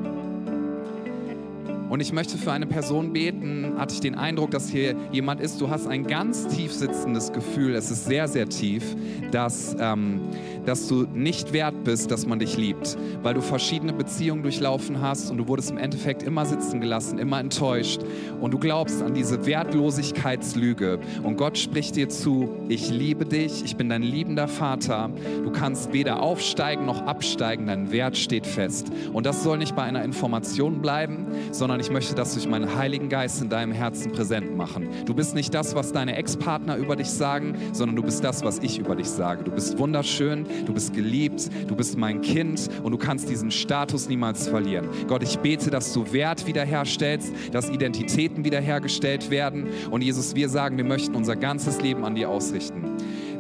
Und 1.91 1.99
ich 1.99 2.13
möchte 2.13 2.39
für 2.39 2.53
eine 2.53 2.67
Person 2.67 3.13
beten, 3.13 3.75
hatte 3.77 3.95
ich 3.95 4.01
den 4.01 4.15
Eindruck, 4.15 4.53
dass 4.53 4.69
hier 4.69 4.95
jemand 5.11 5.41
ist, 5.41 5.61
du 5.61 5.71
hast 5.71 5.89
ein 5.89 6.07
ganz 6.07 6.47
tief 6.47 6.73
sitzendes 6.73 7.33
Gefühl, 7.33 7.75
es 7.75 7.91
ist 7.91 8.05
sehr, 8.05 8.29
sehr 8.29 8.49
tief, 8.49 8.95
dass, 9.33 9.75
ähm, 9.81 10.21
dass 10.67 10.87
du 10.87 11.03
nicht 11.13 11.53
wert 11.53 11.83
bist, 11.83 12.13
dass 12.13 12.27
man 12.27 12.39
dich 12.39 12.57
liebt, 12.57 12.97
weil 13.25 13.35
du 13.35 13.41
verschiedene 13.41 13.93
Beziehungen 13.93 14.45
durchlaufen 14.45 15.01
hast 15.01 15.33
und 15.33 15.39
du 15.39 15.49
wurdest 15.49 15.73
im 15.73 15.79
Endeffekt 15.79 16.23
immer 16.23 16.47
sitzen 16.47 16.81
gelassen, 16.81 17.19
immer 17.19 17.41
enttäuscht. 17.41 18.03
Und 18.41 18.53
du 18.53 18.59
glaubst 18.59 19.03
an 19.03 19.13
diese 19.13 19.45
Wertlosigkeitslüge. 19.45 21.01
Und 21.25 21.39
Gott 21.39 21.59
spricht 21.59 21.97
dir 21.97 22.09
zu, 22.09 22.51
ich 22.69 22.89
liebe 22.89 23.25
dich, 23.25 23.65
ich 23.65 23.77
bin 23.77 23.89
dein 23.89 24.03
liebender 24.03 24.47
Vater, 24.47 25.11
du 25.43 25.51
kannst 25.51 25.93
weder 25.93 26.23
aufsteigen 26.23 26.87
noch 26.87 27.03
absteigen, 27.03 27.67
dein 27.67 27.91
Wert 27.91 28.17
steht 28.17 28.47
fest. 28.47 28.93
Und 29.13 29.27
das 29.27 29.43
soll 29.43 29.59
nicht 29.59 29.75
bei 29.75 29.83
einer 29.83 30.05
Information 30.05 30.81
bleiben, 30.81 31.27
sondern 31.51 31.80
sondern 31.81 31.97
ich 31.97 32.05
möchte 32.05 32.15
das 32.15 32.35
durch 32.35 32.47
meinen 32.47 32.77
Heiligen 32.77 33.09
Geist 33.09 33.41
in 33.41 33.49
deinem 33.49 33.73
Herzen 33.73 34.13
präsent 34.13 34.55
machen. 34.55 34.89
Du 35.07 35.15
bist 35.15 35.35
nicht 35.35 35.55
das, 35.55 35.75
was 35.75 35.93
deine 35.93 36.15
Ex-Partner 36.17 36.77
über 36.77 36.95
dich 36.95 37.09
sagen, 37.09 37.57
sondern 37.73 37.97
du 37.97 38.03
bist 38.03 38.23
das, 38.23 38.45
was 38.45 38.59
ich 38.59 38.79
über 38.79 38.97
dich 38.97 39.09
sage. 39.09 39.45
Du 39.45 39.51
bist 39.51 39.79
wunderschön, 39.79 40.45
du 40.67 40.75
bist 40.75 40.93
geliebt, 40.93 41.49
du 41.69 41.75
bist 41.75 41.97
mein 41.97 42.21
Kind 42.21 42.69
und 42.83 42.93
du 42.93 42.99
kannst 42.99 43.31
diesen 43.31 43.51
Status 43.51 44.09
niemals 44.09 44.47
verlieren. 44.47 44.89
Gott, 45.09 45.23
ich 45.23 45.39
bete, 45.39 45.71
dass 45.71 45.93
du 45.95 46.13
Wert 46.13 46.47
wiederherstellst, 46.47 47.33
dass 47.53 47.71
Identitäten 47.71 48.45
wiederhergestellt 48.45 49.31
werden 49.31 49.69
und 49.91 50.03
Jesus, 50.03 50.35
wir 50.35 50.51
sagen, 50.51 50.77
wir 50.77 50.85
möchten 50.85 51.15
unser 51.15 51.37
ganzes 51.37 51.81
Leben 51.81 52.05
an 52.05 52.15
dir 52.15 52.29
ausrichten. 52.29 52.85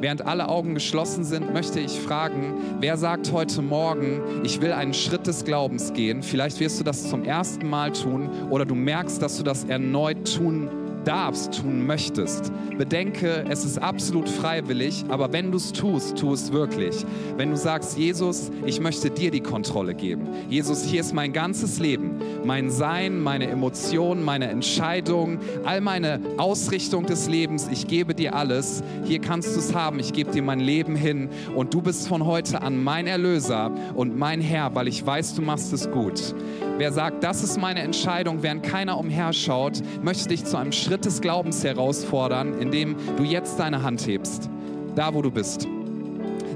Während 0.00 0.26
alle 0.26 0.48
Augen 0.48 0.74
geschlossen 0.74 1.24
sind, 1.24 1.52
möchte 1.52 1.78
ich 1.78 2.00
fragen, 2.00 2.54
wer 2.80 2.96
sagt 2.96 3.32
heute 3.32 3.60
Morgen, 3.60 4.22
ich 4.44 4.62
will 4.62 4.72
einen 4.72 4.94
Schritt 4.94 5.26
des 5.26 5.44
Glaubens 5.44 5.92
gehen? 5.92 6.22
Vielleicht 6.22 6.58
wirst 6.58 6.80
du 6.80 6.84
das 6.84 7.10
zum 7.10 7.22
ersten 7.22 7.68
Mal 7.68 7.92
tun 7.92 8.30
oder 8.48 8.64
du 8.64 8.74
merkst, 8.74 9.20
dass 9.20 9.36
du 9.36 9.42
das 9.42 9.64
erneut 9.64 10.36
tun 10.36 10.70
darfst, 11.04 11.60
tun 11.60 11.86
möchtest. 11.86 12.52
Bedenke, 12.76 13.44
es 13.48 13.64
ist 13.64 13.78
absolut 13.78 14.28
freiwillig, 14.28 15.04
aber 15.08 15.32
wenn 15.32 15.50
du 15.50 15.56
es 15.56 15.72
tust, 15.72 16.16
tu 16.16 16.32
es 16.32 16.52
wirklich. 16.52 17.04
Wenn 17.36 17.50
du 17.50 17.56
sagst, 17.56 17.98
Jesus, 17.98 18.50
ich 18.66 18.80
möchte 18.80 19.10
dir 19.10 19.30
die 19.30 19.40
Kontrolle 19.40 19.94
geben. 19.94 20.28
Jesus, 20.48 20.84
hier 20.84 21.00
ist 21.00 21.12
mein 21.12 21.32
ganzes 21.32 21.78
Leben, 21.78 22.20
mein 22.44 22.70
Sein, 22.70 23.20
meine 23.20 23.48
Emotionen, 23.48 24.24
meine 24.24 24.48
Entscheidungen, 24.48 25.38
all 25.64 25.80
meine 25.80 26.20
Ausrichtung 26.36 27.06
des 27.06 27.28
Lebens. 27.28 27.68
Ich 27.70 27.86
gebe 27.86 28.14
dir 28.14 28.34
alles. 28.34 28.82
Hier 29.04 29.20
kannst 29.20 29.54
du 29.54 29.60
es 29.60 29.74
haben. 29.74 29.98
Ich 29.98 30.12
gebe 30.12 30.30
dir 30.30 30.42
mein 30.42 30.60
Leben 30.60 30.96
hin 30.96 31.28
und 31.54 31.74
du 31.74 31.82
bist 31.82 32.08
von 32.08 32.26
heute 32.26 32.62
an 32.62 32.82
mein 32.82 33.06
Erlöser 33.06 33.70
und 33.94 34.16
mein 34.16 34.40
Herr, 34.40 34.74
weil 34.74 34.88
ich 34.88 35.04
weiß, 35.04 35.34
du 35.34 35.42
machst 35.42 35.72
es 35.72 35.90
gut. 35.90 36.34
Wer 36.78 36.92
sagt, 36.92 37.22
das 37.22 37.42
ist 37.42 37.58
meine 37.58 37.80
Entscheidung, 37.80 38.42
während 38.42 38.62
keiner 38.62 38.96
umherschaut, 38.96 39.82
möchte 40.02 40.28
dich 40.30 40.46
zu 40.46 40.56
einem 40.56 40.72
Schritt 40.72 40.89
des 40.98 41.20
Glaubens 41.20 41.62
herausfordern, 41.62 42.60
indem 42.60 42.96
du 43.16 43.24
jetzt 43.24 43.58
deine 43.58 43.82
Hand 43.82 44.06
hebst, 44.06 44.50
da 44.94 45.14
wo 45.14 45.22
du 45.22 45.30
bist. 45.30 45.68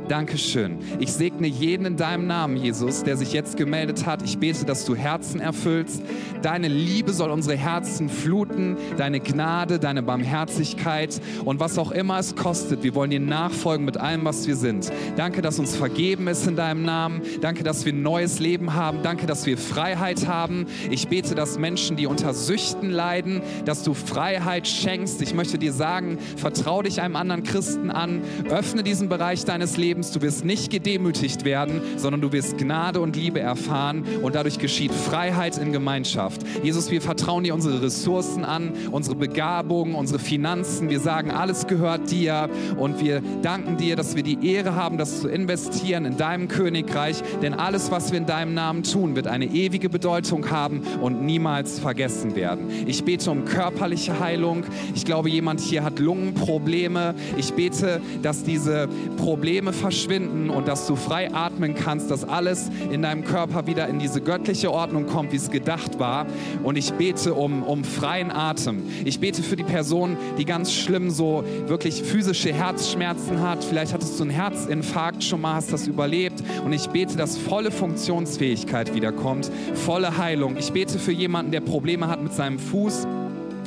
Dankeschön. 0.08 0.78
Ich 0.98 1.12
segne 1.12 1.46
jeden 1.46 1.86
in 1.86 1.96
deinem 1.96 2.26
Namen, 2.26 2.56
Jesus, 2.58 3.04
der 3.04 3.16
sich 3.16 3.32
jetzt 3.32 3.56
gemeldet 3.56 4.04
hat. 4.04 4.22
Ich 4.22 4.38
bete, 4.38 4.66
dass 4.66 4.84
du 4.84 4.94
Herzen 4.94 5.40
erfüllst. 5.40 6.02
Deine 6.42 6.68
Liebe 6.68 7.14
soll 7.14 7.30
unsere 7.30 7.56
Herzen 7.56 8.10
fluten, 8.10 8.76
deine 8.98 9.20
Gnade, 9.20 9.78
deine 9.78 10.02
Barmherzigkeit 10.02 11.18
und 11.46 11.58
was 11.58 11.78
auch 11.78 11.90
immer 11.90 12.18
es 12.18 12.36
kostet. 12.36 12.82
Wir 12.82 12.94
wollen 12.94 13.10
dir 13.10 13.20
nachfolgen 13.20 13.86
mit 13.86 13.96
allem, 13.96 14.26
was 14.26 14.46
wir 14.46 14.56
sind. 14.56 14.92
Danke, 15.16 15.40
dass 15.40 15.58
uns 15.58 15.74
vergeben 15.74 16.28
ist 16.28 16.46
in 16.46 16.54
deinem 16.54 16.84
Namen. 16.84 17.22
Danke, 17.40 17.64
dass 17.64 17.86
wir 17.86 17.94
ein 17.94 18.02
neues 18.02 18.40
Leben 18.40 18.74
haben. 18.74 18.98
Danke, 19.02 19.24
dass 19.26 19.46
wir 19.46 19.56
Freiheit 19.56 20.26
haben. 20.26 20.66
Ich 20.90 21.08
bete, 21.08 21.34
dass 21.34 21.58
Menschen, 21.58 21.96
die 21.96 22.06
unter 22.06 22.34
Süchten 22.34 22.90
leiden, 22.90 23.40
dass 23.64 23.82
du 23.82 23.94
Freiheit 23.94 24.68
schenkst. 24.68 25.22
Ich 25.22 25.32
möchte 25.32 25.56
dir 25.58 25.72
sagen, 25.72 26.18
vertrau 26.36 26.82
dich 26.82 27.00
einem 27.00 27.16
anderen 27.16 27.42
Christen 27.42 27.90
an. 27.90 28.20
Öffne 28.50 28.82
diesen 28.82 29.08
Bereich 29.08 29.46
deines 29.46 29.78
Lebens 29.78 29.93
Lebens. 29.94 30.10
Du 30.10 30.22
wirst 30.22 30.44
nicht 30.44 30.72
gedemütigt 30.72 31.44
werden, 31.44 31.80
sondern 31.96 32.20
du 32.20 32.32
wirst 32.32 32.58
Gnade 32.58 33.00
und 33.00 33.14
Liebe 33.14 33.38
erfahren 33.38 34.04
und 34.22 34.34
dadurch 34.34 34.58
geschieht 34.58 34.92
Freiheit 34.92 35.56
in 35.56 35.72
Gemeinschaft. 35.72 36.42
Jesus, 36.64 36.90
wir 36.90 37.00
vertrauen 37.00 37.44
dir 37.44 37.54
unsere 37.54 37.80
Ressourcen 37.80 38.44
an, 38.44 38.72
unsere 38.90 39.14
Begabungen, 39.14 39.94
unsere 39.94 40.18
Finanzen. 40.18 40.90
Wir 40.90 40.98
sagen, 40.98 41.30
alles 41.30 41.68
gehört 41.68 42.10
dir 42.10 42.50
und 42.76 43.00
wir 43.00 43.22
danken 43.42 43.76
dir, 43.76 43.94
dass 43.94 44.16
wir 44.16 44.24
die 44.24 44.44
Ehre 44.44 44.74
haben, 44.74 44.98
das 44.98 45.20
zu 45.20 45.28
investieren 45.28 46.06
in 46.06 46.16
deinem 46.16 46.48
Königreich, 46.48 47.22
denn 47.40 47.54
alles, 47.54 47.92
was 47.92 48.10
wir 48.10 48.18
in 48.18 48.26
deinem 48.26 48.52
Namen 48.52 48.82
tun, 48.82 49.14
wird 49.14 49.28
eine 49.28 49.46
ewige 49.46 49.88
Bedeutung 49.88 50.50
haben 50.50 50.82
und 51.00 51.22
niemals 51.22 51.78
vergessen 51.78 52.34
werden. 52.34 52.68
Ich 52.88 53.04
bete 53.04 53.30
um 53.30 53.44
körperliche 53.44 54.18
Heilung. 54.18 54.64
Ich 54.96 55.04
glaube, 55.04 55.30
jemand 55.30 55.60
hier 55.60 55.84
hat 55.84 56.00
Lungenprobleme. 56.00 57.14
Ich 57.36 57.52
bete, 57.52 58.00
dass 58.22 58.42
diese 58.42 58.88
Probleme 59.16 59.72
verschwinden 59.84 60.48
und 60.48 60.66
dass 60.66 60.86
du 60.86 60.96
frei 60.96 61.30
atmen 61.34 61.74
kannst, 61.74 62.10
dass 62.10 62.26
alles 62.26 62.70
in 62.90 63.02
deinem 63.02 63.22
Körper 63.22 63.66
wieder 63.66 63.86
in 63.86 63.98
diese 63.98 64.22
göttliche 64.22 64.72
Ordnung 64.72 65.04
kommt, 65.04 65.32
wie 65.32 65.36
es 65.36 65.50
gedacht 65.50 65.98
war. 65.98 66.24
Und 66.62 66.78
ich 66.78 66.94
bete 66.94 67.34
um, 67.34 67.62
um 67.62 67.84
freien 67.84 68.30
Atem. 68.30 68.82
Ich 69.04 69.20
bete 69.20 69.42
für 69.42 69.56
die 69.56 69.62
Person, 69.62 70.16
die 70.38 70.46
ganz 70.46 70.72
schlimm 70.72 71.10
so 71.10 71.44
wirklich 71.66 72.02
physische 72.02 72.50
Herzschmerzen 72.50 73.42
hat. 73.42 73.62
Vielleicht 73.62 73.92
hattest 73.92 74.18
du 74.18 74.22
einen 74.22 74.30
Herzinfarkt 74.30 75.22
schon 75.22 75.42
mal, 75.42 75.56
hast 75.56 75.70
das 75.70 75.86
überlebt. 75.86 76.42
Und 76.64 76.72
ich 76.72 76.88
bete, 76.88 77.18
dass 77.18 77.36
volle 77.36 77.70
Funktionsfähigkeit 77.70 78.94
wiederkommt, 78.94 79.50
volle 79.74 80.16
Heilung. 80.16 80.56
Ich 80.56 80.72
bete 80.72 80.98
für 80.98 81.12
jemanden, 81.12 81.52
der 81.52 81.60
Probleme 81.60 82.08
hat 82.08 82.22
mit 82.22 82.32
seinem 82.32 82.58
Fuß 82.58 83.06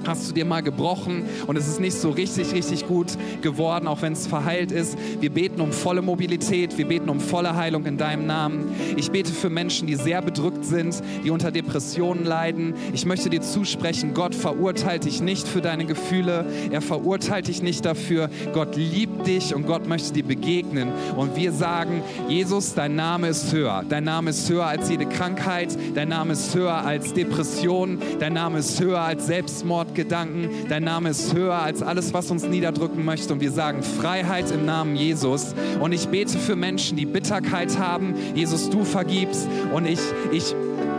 hast 0.05 0.29
du 0.29 0.33
dir 0.33 0.45
mal 0.45 0.61
gebrochen 0.61 1.25
und 1.47 1.57
es 1.57 1.67
ist 1.67 1.79
nicht 1.79 1.95
so 1.95 2.09
richtig, 2.09 2.53
richtig 2.53 2.87
gut 2.87 3.17
geworden, 3.41 3.87
auch 3.87 4.01
wenn 4.01 4.13
es 4.13 4.27
verheilt 4.27 4.71
ist. 4.71 4.97
Wir 5.19 5.29
beten 5.29 5.61
um 5.61 5.71
volle 5.71 6.01
Mobilität, 6.01 6.77
wir 6.77 6.87
beten 6.87 7.09
um 7.09 7.19
volle 7.19 7.55
Heilung 7.55 7.85
in 7.85 7.97
deinem 7.97 8.25
Namen. 8.25 8.71
Ich 8.95 9.11
bete 9.11 9.31
für 9.31 9.49
Menschen, 9.49 9.87
die 9.87 9.95
sehr 9.95 10.21
bedrückt 10.21 10.65
sind, 10.65 11.01
die 11.23 11.31
unter 11.31 11.51
Depressionen 11.51 12.25
leiden. 12.25 12.73
Ich 12.93 13.05
möchte 13.05 13.29
dir 13.29 13.41
zusprechen, 13.41 14.13
Gott 14.13 14.35
verurteilt 14.35 15.05
dich 15.05 15.21
nicht 15.21 15.47
für 15.47 15.61
deine 15.61 15.85
Gefühle, 15.85 16.45
er 16.71 16.81
verurteilt 16.81 17.47
dich 17.47 17.61
nicht 17.61 17.85
dafür. 17.85 18.29
Gott 18.53 18.75
liebt 18.75 19.27
dich 19.27 19.53
und 19.53 19.65
Gott 19.65 19.87
möchte 19.87 20.13
dir 20.13 20.23
begegnen. 20.23 20.89
Und 21.15 21.35
wir 21.35 21.51
sagen, 21.51 22.01
Jesus, 22.27 22.73
dein 22.73 22.95
Name 22.95 23.29
ist 23.29 23.51
höher. 23.51 23.83
Dein 23.87 24.03
Name 24.03 24.29
ist 24.31 24.49
höher 24.49 24.65
als 24.65 24.89
jede 24.89 25.05
Krankheit, 25.05 25.77
dein 25.95 26.09
Name 26.09 26.33
ist 26.33 26.55
höher 26.55 26.85
als 26.85 27.13
Depression, 27.13 27.99
dein 28.19 28.33
Name 28.33 28.59
ist 28.59 28.79
höher 28.79 29.01
als 29.01 29.27
Selbstmord, 29.27 29.86
Gedanken. 29.95 30.49
Dein 30.69 30.83
Name 30.83 31.09
ist 31.09 31.33
höher 31.33 31.55
als 31.55 31.81
alles, 31.81 32.13
was 32.13 32.31
uns 32.31 32.43
niederdrücken 32.43 33.05
möchte. 33.05 33.33
Und 33.33 33.41
wir 33.41 33.51
sagen 33.51 33.83
Freiheit 33.83 34.51
im 34.51 34.65
Namen 34.65 34.95
Jesus. 34.95 35.53
Und 35.79 35.91
ich 35.91 36.07
bete 36.07 36.37
für 36.37 36.55
Menschen, 36.55 36.97
die 36.97 37.05
Bitterkeit 37.05 37.77
haben. 37.77 38.15
Jesus, 38.35 38.69
du 38.69 38.83
vergibst. 38.83 39.47
Und 39.73 39.85
ich, 39.85 39.99
ich 40.31 40.55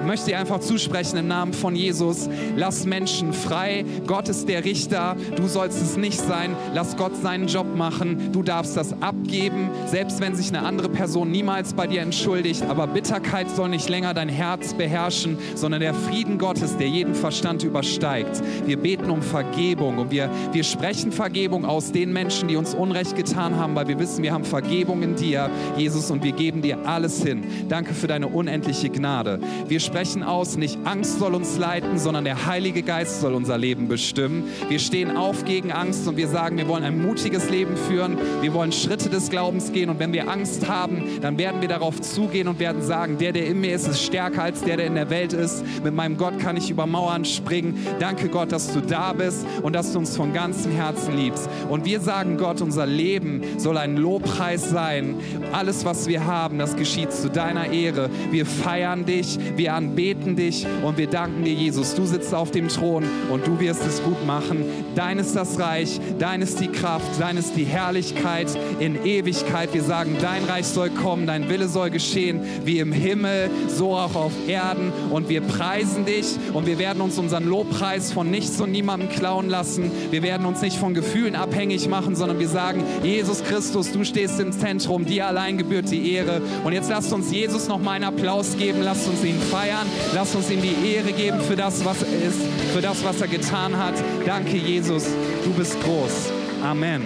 möchte 0.09 0.31
dir 0.31 0.39
einfach 0.39 0.61
zusprechen 0.61 1.19
im 1.19 1.29
Namen 1.29 1.53
von 1.53 1.77
Jesus. 1.77 2.31
Lass 2.57 2.87
Menschen 2.87 3.35
frei. 3.35 3.85
Gott 4.07 4.31
ist 4.31 4.49
der 4.49 4.65
Richter. 4.65 5.17
Du 5.37 5.47
sollst 5.47 5.83
es 5.83 5.99
nicht 5.99 6.19
sein. 6.19 6.57
Lass 6.73 6.97
Gott 6.97 7.15
seinen 7.15 7.47
Job 7.47 7.67
machen. 7.77 8.33
Du 8.33 8.43
darfst 8.43 8.75
das 8.75 9.03
abgeben, 9.03 9.69
selbst 9.85 10.23
wenn 10.23 10.35
sich 10.35 10.49
eine 10.49 10.63
andere 10.67 10.89
Person 10.89 11.31
niemals 11.31 11.75
bei 11.75 11.87
dir 11.87 12.01
entschuldigt. 12.01 12.63
Aber 12.71 12.87
Bitterkeit 12.87 13.51
soll 13.51 13.69
nicht 13.69 13.91
länger 13.91 14.15
dein 14.15 14.31
Herz 14.31 14.73
beherrschen, 14.73 15.37
sondern 15.55 15.83
der 15.83 15.93
Frieden 15.93 16.39
Gottes, 16.39 16.79
der 16.79 16.89
jeden 16.89 17.15
Verstand 17.15 17.63
übersteigt. 17.63 18.43
Wir 18.65 18.79
beten 18.79 19.11
um 19.11 19.21
Vergebung 19.21 19.99
und 19.99 20.11
wir, 20.11 20.31
wir 20.53 20.65
sprechen 20.65 21.13
Vergebung 21.13 21.67
aus 21.67 21.93
den 21.93 22.15
Menschen, 22.15 22.49
die 22.49 22.57
uns 22.57 22.73
Unrecht 22.73 23.15
getan 23.15 23.57
haben, 23.57 23.75
weil 23.75 23.89
wir 23.89 23.99
wissen, 23.99 24.23
wir 24.23 24.33
haben 24.33 24.45
Vergebung 24.45 25.03
in 25.03 25.17
dir, 25.17 25.51
Jesus, 25.77 26.11
und 26.11 26.25
wir 26.25 26.33
geben 26.33 26.63
dir 26.63 26.79
alles 26.87 27.23
hin. 27.23 27.45
Danke 27.69 27.93
für 27.93 28.07
deine 28.07 28.29
unendliche 28.29 28.89
Gnade. 28.89 29.39
Wir 29.67 29.81
sprechen 29.81 29.97
sprechen 29.99 30.22
aus, 30.22 30.57
nicht 30.57 30.78
Angst 30.84 31.18
soll 31.18 31.34
uns 31.34 31.59
leiten, 31.59 31.99
sondern 31.99 32.22
der 32.22 32.46
Heilige 32.46 32.84
Geist 32.84 33.20
soll 33.20 33.34
unser 33.34 33.59
Leben 33.59 33.88
bestimmen. 33.88 34.44
Wir 34.68 34.78
stehen 34.78 35.16
auf 35.16 35.44
gegen 35.44 35.72
Angst 35.72 36.07
und 36.07 36.16
wir 36.16 36.28
sagen, 36.28 36.57
wir 36.57 36.68
wollen 36.68 36.84
ein 36.84 37.03
mutiges 37.05 37.51
Leben 37.51 37.76
führen. 37.76 38.16
Wir 38.40 38.55
wollen 38.55 38.70
Schritte 38.70 39.11
des 39.11 39.28
Glaubens 39.28 39.72
gehen 39.72 39.90
und 39.90 39.99
wenn 39.99 40.12
wir 40.12 40.30
Angst 40.30 40.68
haben, 40.68 41.03
dann 41.20 41.36
werden 41.36 41.61
wir 41.62 41.68
darauf 41.68 42.01
zugehen 42.01 42.46
und 42.46 42.61
werden 42.61 42.80
sagen, 42.80 43.18
der, 43.18 43.32
der 43.32 43.49
in 43.49 43.61
mir 43.61 43.74
ist, 43.74 43.88
ist 43.88 44.01
stärker 44.01 44.44
als 44.44 44.62
der, 44.62 44.76
der 44.76 44.86
in 44.86 44.94
der 44.94 45.11
Welt 45.11 45.32
ist. 45.32 45.64
Mit 45.82 45.96
meinem 45.96 46.16
Gott 46.16 46.38
kann 46.38 46.57
ich 46.57 46.70
über 46.70 46.86
Mauern 46.86 47.24
springen. 47.24 47.84
Danke 47.99 48.28
Gott, 48.28 48.53
dass 48.53 48.72
du 48.72 48.80
da 48.80 49.12
bist 49.12 49.44
und 49.62 49.72
dass 49.72 49.94
du 49.94 49.99
uns 49.99 50.16
von 50.16 50.32
ganzem 50.32 50.70
Herzen 50.70 51.16
liebst. 51.16 51.51
Und 51.68 51.84
wir 51.84 51.99
sagen 51.99 52.36
Gott, 52.36 52.61
unser 52.61 52.86
Leben 52.86 53.42
soll 53.57 53.76
ein 53.76 53.96
Lobpreis 53.96 54.70
sein. 54.70 55.16
Alles, 55.51 55.84
was 55.84 56.07
wir 56.07 56.24
haben, 56.24 56.57
das 56.57 56.76
geschieht 56.76 57.12
zu 57.12 57.28
deiner 57.30 57.72
Ehre. 57.72 58.11
Wir 58.30 58.46
feiern 58.46 59.05
dich, 59.05 59.36
wir 59.57 59.74
anbeten 59.74 59.88
dich 60.36 60.66
und 60.84 60.99
wir 60.99 61.07
danken 61.07 61.45
dir, 61.45 61.53
Jesus. 61.53 61.95
Du 61.95 62.05
sitzt 62.05 62.34
auf 62.34 62.51
dem 62.51 62.68
Thron 62.68 63.05
und 63.30 63.47
du 63.47 63.59
wirst 63.61 63.86
es 63.86 64.03
gut 64.03 64.24
machen. 64.26 64.64
Dein 64.99 65.20
ist 65.20 65.36
das 65.36 65.61
Reich, 65.61 66.01
dein 66.18 66.42
ist 66.42 66.59
die 66.59 66.66
Kraft, 66.66 67.07
dein 67.20 67.36
ist 67.36 67.55
die 67.55 67.62
Herrlichkeit 67.62 68.49
in 68.80 69.07
Ewigkeit. 69.07 69.72
Wir 69.72 69.84
sagen, 69.84 70.16
dein 70.20 70.42
Reich 70.42 70.66
soll 70.66 70.90
kommen, 70.90 71.24
dein 71.24 71.49
Wille 71.49 71.68
soll 71.68 71.90
geschehen, 71.90 72.40
wie 72.64 72.80
im 72.80 72.90
Himmel, 72.90 73.49
so 73.68 73.94
auch 73.94 74.16
auf 74.16 74.32
Erden. 74.49 74.92
Und 75.11 75.28
wir 75.28 75.40
preisen 75.40 76.05
dich 76.05 76.26
und 76.53 76.66
wir 76.66 76.80
werden 76.80 77.01
uns 77.01 77.16
unseren 77.16 77.44
Lobpreis 77.44 78.12
von 78.12 78.28
nichts 78.28 78.61
und 78.61 78.72
niemandem 78.72 79.09
klauen 79.09 79.49
lassen. 79.49 79.88
Wir 80.11 80.24
werden 80.24 80.44
uns 80.44 80.62
nicht 80.62 80.76
von 80.76 80.94
Gefühlen 80.94 81.36
abhängig 81.36 81.88
machen, 81.88 82.16
sondern 82.16 82.40
wir 82.40 82.49
sagen, 82.49 82.82
Jesus 83.05 83.44
Christus, 83.44 83.92
du 83.92 84.03
stehst 84.03 84.40
im 84.40 84.51
Zentrum, 84.51 85.07
dir 85.07 85.28
allein 85.28 85.59
gebührt 85.59 85.92
die 85.92 86.12
Ehre. 86.12 86.42
Und 86.64 86.72
jetzt 86.72 86.90
lasst 86.90 87.12
uns 87.12 87.30
Jesus 87.30 87.68
noch 87.68 87.78
mal 87.78 87.92
einen 87.92 88.05
Applaus 88.05 88.57
geben, 88.57 88.80
lasst 88.82 89.07
uns 89.07 89.22
ihn 89.24 89.38
feiern. 89.38 89.86
Lasst 90.12 90.34
uns 90.34 90.51
ihm 90.51 90.61
die 90.61 90.92
Ehre 90.92 91.12
geben 91.12 91.40
für 91.40 91.55
das, 91.55 91.84
was 91.84 92.03
er 92.03 92.09
ist, 92.09 92.40
für 92.74 92.80
das, 92.80 93.05
was 93.05 93.20
er 93.20 93.28
getan 93.28 93.76
hat. 93.76 93.94
Danke, 94.26 94.57
Jesus. 94.89 95.11
Du 95.45 95.53
bist 95.53 95.78
groß. 95.82 96.32
Amen. 96.62 97.05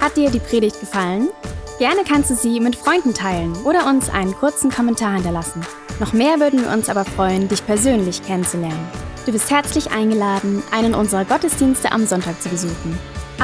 Hat 0.00 0.16
dir 0.16 0.30
die 0.30 0.38
Predigt 0.38 0.80
gefallen? 0.80 1.28
Gerne 1.78 2.02
kannst 2.08 2.30
du 2.30 2.34
sie 2.34 2.60
mit 2.60 2.76
Freunden 2.76 3.12
teilen 3.12 3.54
oder 3.64 3.86
uns 3.86 4.08
einen 4.08 4.34
kurzen 4.34 4.70
Kommentar 4.70 5.14
hinterlassen. 5.14 5.60
Noch 6.00 6.12
mehr 6.12 6.40
würden 6.40 6.62
wir 6.62 6.70
uns 6.70 6.88
aber 6.88 7.04
freuen, 7.04 7.48
dich 7.48 7.66
persönlich 7.66 8.22
kennenzulernen. 8.22 8.88
Du 9.26 9.32
bist 9.32 9.50
herzlich 9.50 9.90
eingeladen, 9.90 10.62
einen 10.70 10.94
unserer 10.94 11.24
Gottesdienste 11.24 11.92
am 11.92 12.06
Sonntag 12.06 12.40
zu 12.40 12.48
besuchen. 12.48 12.98